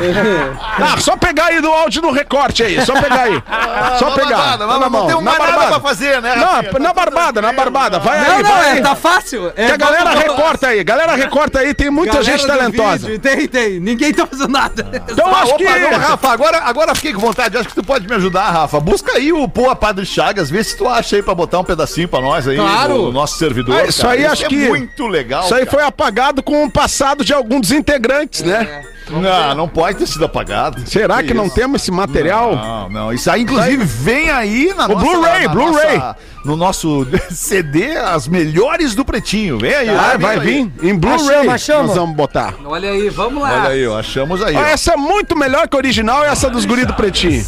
Ah, 0.83 0.99
só 0.99 1.15
pegar 1.17 1.47
aí 1.47 1.61
do 1.61 1.71
áudio 1.71 2.01
no 2.01 2.11
recorte 2.11 2.63
aí, 2.63 2.85
só 2.87 2.95
pegar 2.95 3.23
aí. 3.25 3.43
Só 3.99 4.09
na 4.09 4.15
pegar. 4.15 4.37
barbada, 4.37 4.67
Tá 4.67 4.79
na 4.79 4.89
não 4.91 5.07
tem 5.07 5.15
mais 5.21 5.25
nada 5.39 5.39
barbada. 5.53 5.67
pra 5.69 5.81
fazer, 5.81 6.23
né, 6.23 6.37
Não, 6.37 6.79
na 6.81 6.93
barbada, 6.95 7.43
na 7.43 7.53
barbada. 7.53 7.99
Vai 7.99 8.21
Não, 8.21 8.37
aí, 8.37 8.43
não, 8.43 8.51
vai 8.51 8.79
é, 8.79 8.81
tá 8.81 8.95
fácil. 8.97 9.53
É, 9.57 9.67
Que 9.67 9.73
a 9.73 9.77
galera 9.77 10.11
recorta 10.11 10.69
aí, 10.69 10.83
galera 10.83 11.15
recorta 11.15 11.59
aí, 11.59 11.75
tem 11.75 11.91
muita 11.91 12.15
Galera 12.15 12.33
gente 12.33 12.47
do 12.47 12.47
talentosa. 12.57 13.07
vídeo, 13.09 13.19
Tem, 13.19 13.47
tem. 13.49 13.81
Ninguém 13.81 14.13
tá 14.15 14.27
fazendo 14.27 14.49
nada. 14.51 15.03
Então 15.11 15.27
Ah, 15.35 15.43
acho 15.43 15.55
opa, 15.55 15.59
que. 15.59 15.79
não, 15.81 15.99
Rafa, 15.99 16.29
agora, 16.33 16.59
agora 16.65 16.95
fiquei 16.95 17.13
com 17.13 17.21
vontade. 17.21 17.57
Acho 17.59 17.69
que 17.69 17.75
tu 17.75 17.85
pode 17.85 18.09
me 18.09 18.15
ajudar, 18.17 18.51
Rafa. 18.51 18.81
Busca 18.81 19.00
aí 19.09 19.33
o 19.33 19.49
Pô 19.49 19.75
Padre 19.77 20.05
Chagas, 20.05 20.51
vê 20.51 20.63
se 20.63 20.77
tu 20.77 20.87
acha 20.89 21.17
aí 21.17 21.23
pra 21.23 21.35
botar 21.35 21.59
um 21.61 21.65
pedacinho 21.65 22.09
pra 22.09 22.21
nós 22.21 22.47
aí 22.47 22.57
Claro. 22.57 22.95
no, 22.97 23.03
no 23.05 23.13
nosso 23.13 23.39
servidor. 23.39 23.75
Ah, 23.81 23.85
isso 23.87 24.03
cara. 24.03 24.15
aí 24.15 24.27
acho 24.27 24.45
é 24.45 24.49
que- 24.49 24.69
muito 24.69 25.07
legal. 25.07 25.45
Isso 25.45 25.55
aí 25.55 25.65
cara. 25.65 25.71
foi 25.79 25.83
apagado 25.87 26.43
com 26.43 26.65
o 26.65 26.71
passado 26.71 27.25
de 27.25 27.33
algum 27.33 27.61
dos 27.61 27.73
integrantes, 27.73 28.43
né? 28.43 28.83
Não, 29.09 29.55
não 29.57 29.69
pode 29.69 29.99
ter 29.99 30.07
sido 30.07 30.25
apagado. 30.25 30.89
Será 30.89 31.21
que 31.21 31.35
não 31.35 31.47
isso? 31.47 31.55
temos 31.57 31.83
esse 31.83 31.91
material? 31.91 32.55
Não, 32.55 32.89
não. 32.89 33.13
Isso 33.13 33.29
aí, 33.29 33.43
inclusive, 33.43 33.83
vem 33.85 34.31
aí 34.31 34.73
na 34.77 34.85
O 34.87 34.97
Blu-ray, 34.97 35.47
na 35.47 35.53
Blu-ray. 35.53 35.99
nossa- 35.99 36.17
No 36.45 36.57
nosso 36.57 37.05
CD, 37.31 37.97
as 37.97 38.29
melhores 38.29 38.95
do 38.95 39.05
Pretinho. 39.05 39.59
Vem 39.59 39.75
aí. 39.75 39.89
Ah, 39.89 40.17
vai 40.17 40.39
aí. 40.39 40.41
vir 40.41 40.73
em 40.89 40.95
Blu-ray. 40.95 41.45
Nós 41.47 41.67
vamos 41.97 42.15
botar. 42.15 42.55
Olha 42.65 42.91
aí, 42.91 43.09
vamos 43.09 43.43
lá. 43.43 43.53
Olha 43.63 43.69
aí, 43.71 43.87
ó, 43.89 43.99
achamos 43.99 44.41
aí. 44.45 44.55
Ah, 44.55 44.61
ó. 44.61 44.65
essa 44.67 44.93
é 44.93 44.97
muito 44.97 45.37
melhor 45.37 45.67
que 45.67 45.75
a 45.77 45.79
original, 45.79 46.23
essa 46.25 46.49
dos 46.49 46.65
guri 46.65 46.87
do 46.87 46.95
Pretinho. 46.95 47.45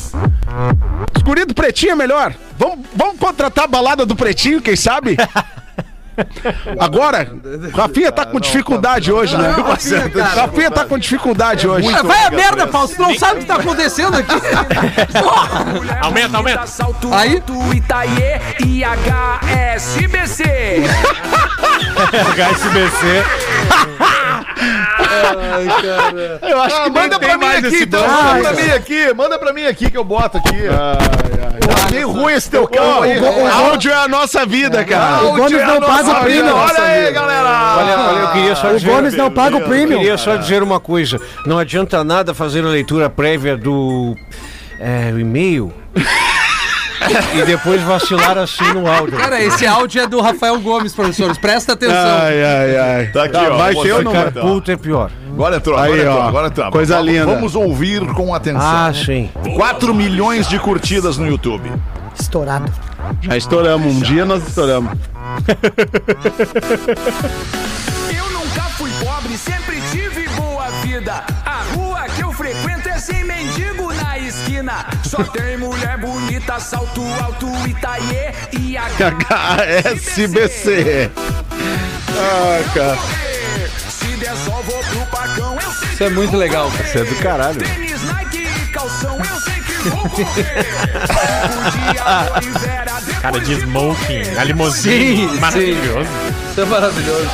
Os 1.15 1.23
guri 1.23 1.45
do 1.45 1.55
Pretinho 1.55 1.93
é 1.93 1.97
melhor. 1.97 2.35
Vamos, 2.59 2.87
vamos 2.95 3.19
contratar 3.19 3.65
a 3.65 3.69
balada 3.69 4.05
do 4.07 4.17
Pretinho, 4.17 4.61
quem 4.61 4.77
sabe? 4.77 5.17
Agora, 6.79 7.27
Rafinha 7.75 8.13
tá 8.13 8.27
com 8.27 8.39
dificuldade 8.39 9.11
hoje, 9.11 9.37
né? 9.37 9.55
Rafinha, 10.35 10.71
tá 10.71 10.85
com 10.85 10.99
dificuldade 10.99 11.67
hoje. 11.67 11.89
Ah, 11.89 12.03
Vai 12.03 12.25
a 12.27 12.31
merda, 12.31 12.67
Fausto. 12.67 12.97
Tu 12.97 13.03
não 13.03 13.15
sabe 13.19 13.37
o 13.37 13.39
que 13.41 13.47
tá 13.47 13.57
acontecendo 13.57 14.17
aqui. 14.17 14.35
Aumenta, 16.03 16.37
aumenta. 16.37 16.67
Salto 16.67 17.13
Aí. 17.13 17.43
Itaie 17.75 18.41
e 18.65 18.83
HSBC. 18.85 20.45
HSBC. 22.37 23.25
Eu 26.43 26.63
acho 26.63 26.77
Ah, 26.77 26.85
que 26.85 26.91
manda 26.91 27.19
pra 27.19 27.39
mim 27.39 27.47
aqui, 27.47 27.83
então. 27.83 28.07
Manda 28.07 28.41
pra 28.41 28.53
mim 28.63 28.71
aqui. 28.71 29.15
Manda 29.15 29.39
pra 29.39 29.53
mim 29.53 29.67
aqui 29.67 29.91
que 29.91 29.97
eu 29.99 30.05
boto 30.05 30.39
aqui. 30.39 30.63
Tá 30.69 31.89
bem 31.91 32.05
ruim 32.05 32.33
esse 32.35 32.51
teu 32.51 32.67
carro 32.67 33.03
aí. 33.03 33.19
O 33.21 33.47
áudio 33.47 33.91
é 33.93 33.95
a 33.95 34.09
nossa 34.09 34.45
vida, 34.47 34.85
cara. 34.85 35.25
O 35.25 35.37
Gomes 35.37 35.67
não 35.67 35.81
paga 35.81 36.11
o 36.11 36.21
premium. 36.23 36.55
Olha 36.55 36.83
aí, 36.83 37.13
galera. 37.13 37.77
Olha, 37.79 37.99
olha, 37.99 38.19
eu 38.21 38.29
queria 38.33 38.57
só 38.57 38.71
O 38.71 38.75
dizer. 38.77 38.91
Gomes 38.91 39.15
não 39.15 39.31
paga 39.31 39.57
o 39.57 39.61
Eu 39.61 39.67
premium. 39.69 39.99
queria 39.99 40.17
só 40.19 40.37
dizer 40.37 40.63
uma 40.63 40.81
coisa. 40.81 41.21
Não 41.47 41.59
adianta 41.59 42.03
nada 42.05 42.35
fazer 42.35 42.65
a 42.65 42.69
leitura 42.69 43.09
prévia 43.11 43.57
do 43.57 44.17
é, 44.81 45.11
e-mail 45.11 45.73
e 47.34 47.42
depois 47.44 47.82
vacilar 47.82 48.38
assim 48.38 48.64
no 48.72 48.86
áudio. 48.90 49.16
Cara, 49.18 49.42
esse 49.42 49.66
áudio 49.66 50.03
é 50.03 50.07
do 50.07 50.20
Rafael 50.20 50.59
Gomes, 50.61 50.92
professores. 50.94 51.36
Presta 51.38 51.72
atenção. 51.72 51.96
Ai, 52.20 52.42
ai, 52.44 52.76
ai. 52.78 53.07
Tá 53.09 53.24
aqui, 53.24 53.36
ó. 53.36 53.57
Vai 53.57 53.72
Vou 53.74 53.82
ter 53.84 53.92
ou 53.92 54.03
botar 54.05 54.30
não? 54.34 54.42
puta 54.42 54.72
é 54.72 54.76
pior. 54.76 55.11
Agora 55.32 55.57
entrou, 55.57 55.76
Aí, 55.78 55.84
agora 55.92 56.00
entrou, 56.03 56.16
ó. 56.18 56.28
agora 56.28 56.46
entrou. 56.48 56.70
Coisa 56.70 56.96
Vamos- 56.96 57.11
linda. 57.12 57.26
Vamos 57.26 57.55
ouvir 57.55 58.07
com 58.14 58.34
atenção. 58.34 58.61
Ah, 58.62 58.92
sim. 58.94 59.30
4 59.57 59.94
milhões 59.94 60.46
de 60.48 60.59
curtidas 60.59 61.16
no 61.16 61.26
YouTube. 61.26 61.70
Estourado. 62.18 62.70
Já 63.22 63.36
estouramos. 63.36 63.86
Um 63.94 64.00
dia 64.00 64.24
nós 64.24 64.46
estouramos. 64.46 64.92
Eu 68.14 68.30
nunca 68.30 68.62
fui 68.76 68.90
pobre, 69.03 69.36
sempre 69.38 69.80
tive 69.90 70.28
boa 70.36 70.68
vida. 70.84 71.24
A 71.44 71.62
rua 71.74 72.03
que 72.14 72.22
eu 72.22 72.32
frequento 72.32 72.88
é 72.88 72.98
sem 72.98 73.24
mendigo 73.24 73.92
na 73.94 74.18
esquina. 74.18 74.86
Só 75.05 75.22
tem 75.24 75.57
mulher 75.57 75.98
bonita, 75.98 76.22
salto 76.61 77.03
alto, 77.22 77.47
Itaie 77.66 78.32
e 78.53 78.76
HSBC. 79.97 81.11
Ah, 82.11 82.61
cara. 82.74 82.99
Se 83.88 84.07
der 84.16 84.36
sol, 84.36 84.62
vou 84.66 84.78
pro 84.84 85.01
pacão, 85.07 85.55
eu 85.55 85.70
sei 85.72 85.88
Isso 85.93 86.05
é 86.05 86.11
muito 86.11 86.36
legal, 86.36 86.70
cara. 86.70 86.84
Isso 86.84 86.99
é 86.99 87.05
do 87.05 87.14
caralho. 87.16 87.59
Tênis, 87.61 88.03
Nike 88.03 88.47
e 88.47 88.66
calção, 88.72 89.16
eu 89.18 89.40
sei 89.40 89.55
que 89.55 89.72
vou 89.88 90.09
correr. 90.09 90.24
Cinco 91.07 91.70
dias, 91.70 92.57
Vera, 92.61 92.93
depois 93.01 93.18
Cara 93.20 93.40
de 93.40 93.53
smoking, 93.55 94.36
a 94.38 94.45
limousine. 94.45 95.16
sim. 95.28 95.38
Maravilhoso. 95.38 96.09
Isso 96.51 96.61
é 96.61 96.64
maravilhoso. 96.64 97.30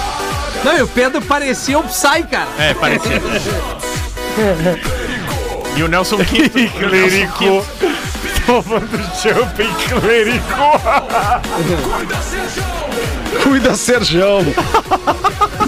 Não, 0.65 0.77
e 0.77 0.83
o 0.83 0.89
Pedro 0.89 1.23
parecia 1.23 1.79
o 1.79 1.83
Psy, 1.85 2.23
cara. 2.31 2.49
É, 2.59 2.75
parecia. 2.75 3.21
E 5.77 5.83
o 5.83 5.87
Nelson 5.89 6.19
Quinto. 6.25 6.59
Clericou. 8.49 8.63
Tomando 8.63 8.99
jumping, 9.23 9.75
clericou. 9.89 10.81
Cuida, 13.43 13.75
Serjão. 13.75 14.43
Boa 14.43 15.68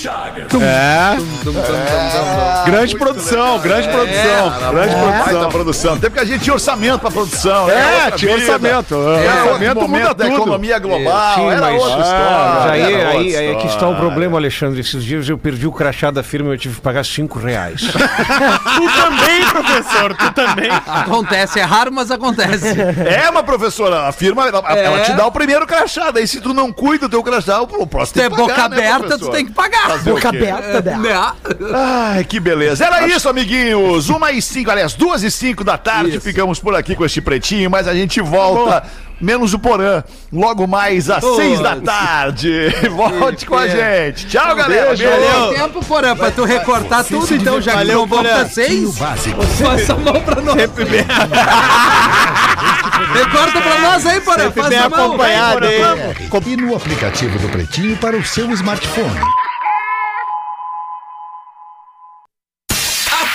Chagas. 0.00 0.46
É. 0.62 1.16
Grande 2.64 2.96
produção, 2.96 3.58
grande 3.58 3.88
produção. 3.88 4.50
Grande 4.72 4.94
Baita 4.94 5.20
produção. 5.22 5.48
produção. 5.50 5.94
Até 5.94 6.08
porque 6.08 6.20
a 6.20 6.24
gente 6.24 6.42
tinha 6.42 6.54
orçamento 6.54 6.98
pra 7.00 7.10
produção. 7.10 7.66
né? 7.66 8.06
É, 8.06 8.10
tinha 8.12 8.36
vida. 8.36 8.52
orçamento. 8.52 8.94
Era 8.94 9.34
outro 9.34 9.50
Orçamento 9.52 9.80
momento 9.80 9.88
muda 10.08 10.14
da 10.14 10.24
tudo. 10.24 10.36
economia 10.36 10.78
global. 10.78 11.34
Sim, 11.34 11.50
era 11.50 11.60
mas- 11.60 11.82
outra 11.82 11.96
Mas 11.96 12.06
história. 12.06 12.72
aí, 12.72 12.80
era 12.94 13.04
outra 13.08 13.18
aí, 13.20 13.36
aí 13.36 13.46
é 13.46 13.54
que 13.56 13.66
está 13.66 13.88
o 13.88 13.96
problema, 13.96 14.38
Alexandre. 14.38 14.80
Esses 14.80 15.04
dias 15.04 15.28
eu 15.28 15.36
perdi 15.38 15.66
o 15.66 15.72
crachá 15.72 16.10
da 16.10 16.22
firma 16.22 16.50
e 16.50 16.54
eu 16.54 16.58
tive 16.58 16.76
que 16.76 16.80
pagar 16.80 17.04
5 17.04 17.38
reais. 17.38 17.82
Tu 17.90 19.02
também, 19.02 19.44
professor, 19.46 20.14
tu 20.16 20.32
também. 20.32 20.70
Acontece, 20.70 21.58
é 21.60 21.62
raro, 21.62 21.92
mas 21.92 22.10
acontece. 22.10 22.68
É, 22.80 23.28
uma 23.30 23.42
professora, 23.42 24.08
a 24.08 24.12
firma, 24.12 24.46
ela, 24.48 24.62
É. 24.68 24.84
ela 24.84 25.00
te 25.00 25.12
dá 25.12 25.26
o 25.26 25.32
primeiro 25.32 25.66
crachá. 25.66 26.10
Daí, 26.10 26.26
se 26.26 26.40
tu 26.40 26.54
não 26.54 26.72
cuida 26.72 27.06
do 27.08 27.10
teu 27.10 27.22
crachá, 27.22 27.60
o 27.60 27.66
próximo 27.86 28.06
Se 28.06 28.12
tu 28.14 28.20
é 28.20 28.22
tem 28.22 28.30
que 28.30 28.36
pagar, 28.42 28.54
boca 28.62 28.68
né, 28.80 28.90
aberta, 28.90 29.18
tu 29.18 29.28
tem 29.30 29.44
que 29.46 29.52
pagar. 29.52 29.89
Fazer 29.92 30.10
o 30.10 30.14
Boca 30.14 30.30
quê? 30.30 30.36
aberta, 30.38 30.90
né? 30.90 30.96
Né? 30.98 31.32
Ai, 31.74 32.24
que 32.24 32.40
beleza. 32.40 32.84
Era 32.84 33.06
isso, 33.06 33.28
amiguinhos. 33.28 34.08
Uma 34.08 34.32
e 34.32 34.40
cinco, 34.40 34.70
aliás, 34.70 34.94
duas 34.94 35.22
e 35.22 35.30
cinco 35.30 35.64
da 35.64 35.76
tarde. 35.78 36.16
Isso. 36.16 36.20
Ficamos 36.20 36.58
por 36.58 36.74
aqui 36.74 36.94
com 36.94 37.04
este 37.04 37.20
pretinho, 37.20 37.70
mas 37.70 37.86
a 37.88 37.94
gente 37.94 38.20
volta. 38.20 38.82
Menos 39.20 39.52
o 39.52 39.58
Porã, 39.58 40.02
logo 40.32 40.66
mais 40.66 41.10
às 41.10 41.22
seis 41.22 41.60
da 41.60 41.76
tarde. 41.76 42.74
Volte 42.90 43.44
com 43.44 43.54
a 43.54 43.68
gente. 43.68 44.26
Tchau, 44.26 44.56
galera. 44.56 44.96
Beijo. 44.96 45.04
Deu 45.04 45.54
tempo, 45.54 45.84
Porã, 45.84 46.16
pra 46.16 46.30
tu 46.30 46.44
recortar 46.44 47.04
tudo, 47.04 47.34
então, 47.34 47.60
já 47.60 47.76
que 47.76 47.84
não 47.92 48.06
volta 48.06 48.48
seis. 48.48 48.96
Básico. 48.96 49.42
Faça 49.62 49.92
a 49.92 49.96
mão 49.96 50.18
pra 50.22 50.40
nós. 50.40 50.56
Recorta 53.12 53.60
pra 53.60 53.78
nós 53.80 54.06
aí, 54.06 54.20
Porã. 54.22 54.50
Faça 54.50 54.84
a 54.84 54.88
mão. 54.88 55.18
E 56.46 56.56
no 56.56 56.74
aplicativo 56.74 57.38
do 57.38 57.48
Pretinho 57.50 57.96
para 57.98 58.16
o 58.16 58.24
seu 58.24 58.50
smartphone. 58.52 59.20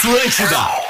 Atlântida. 0.05 0.84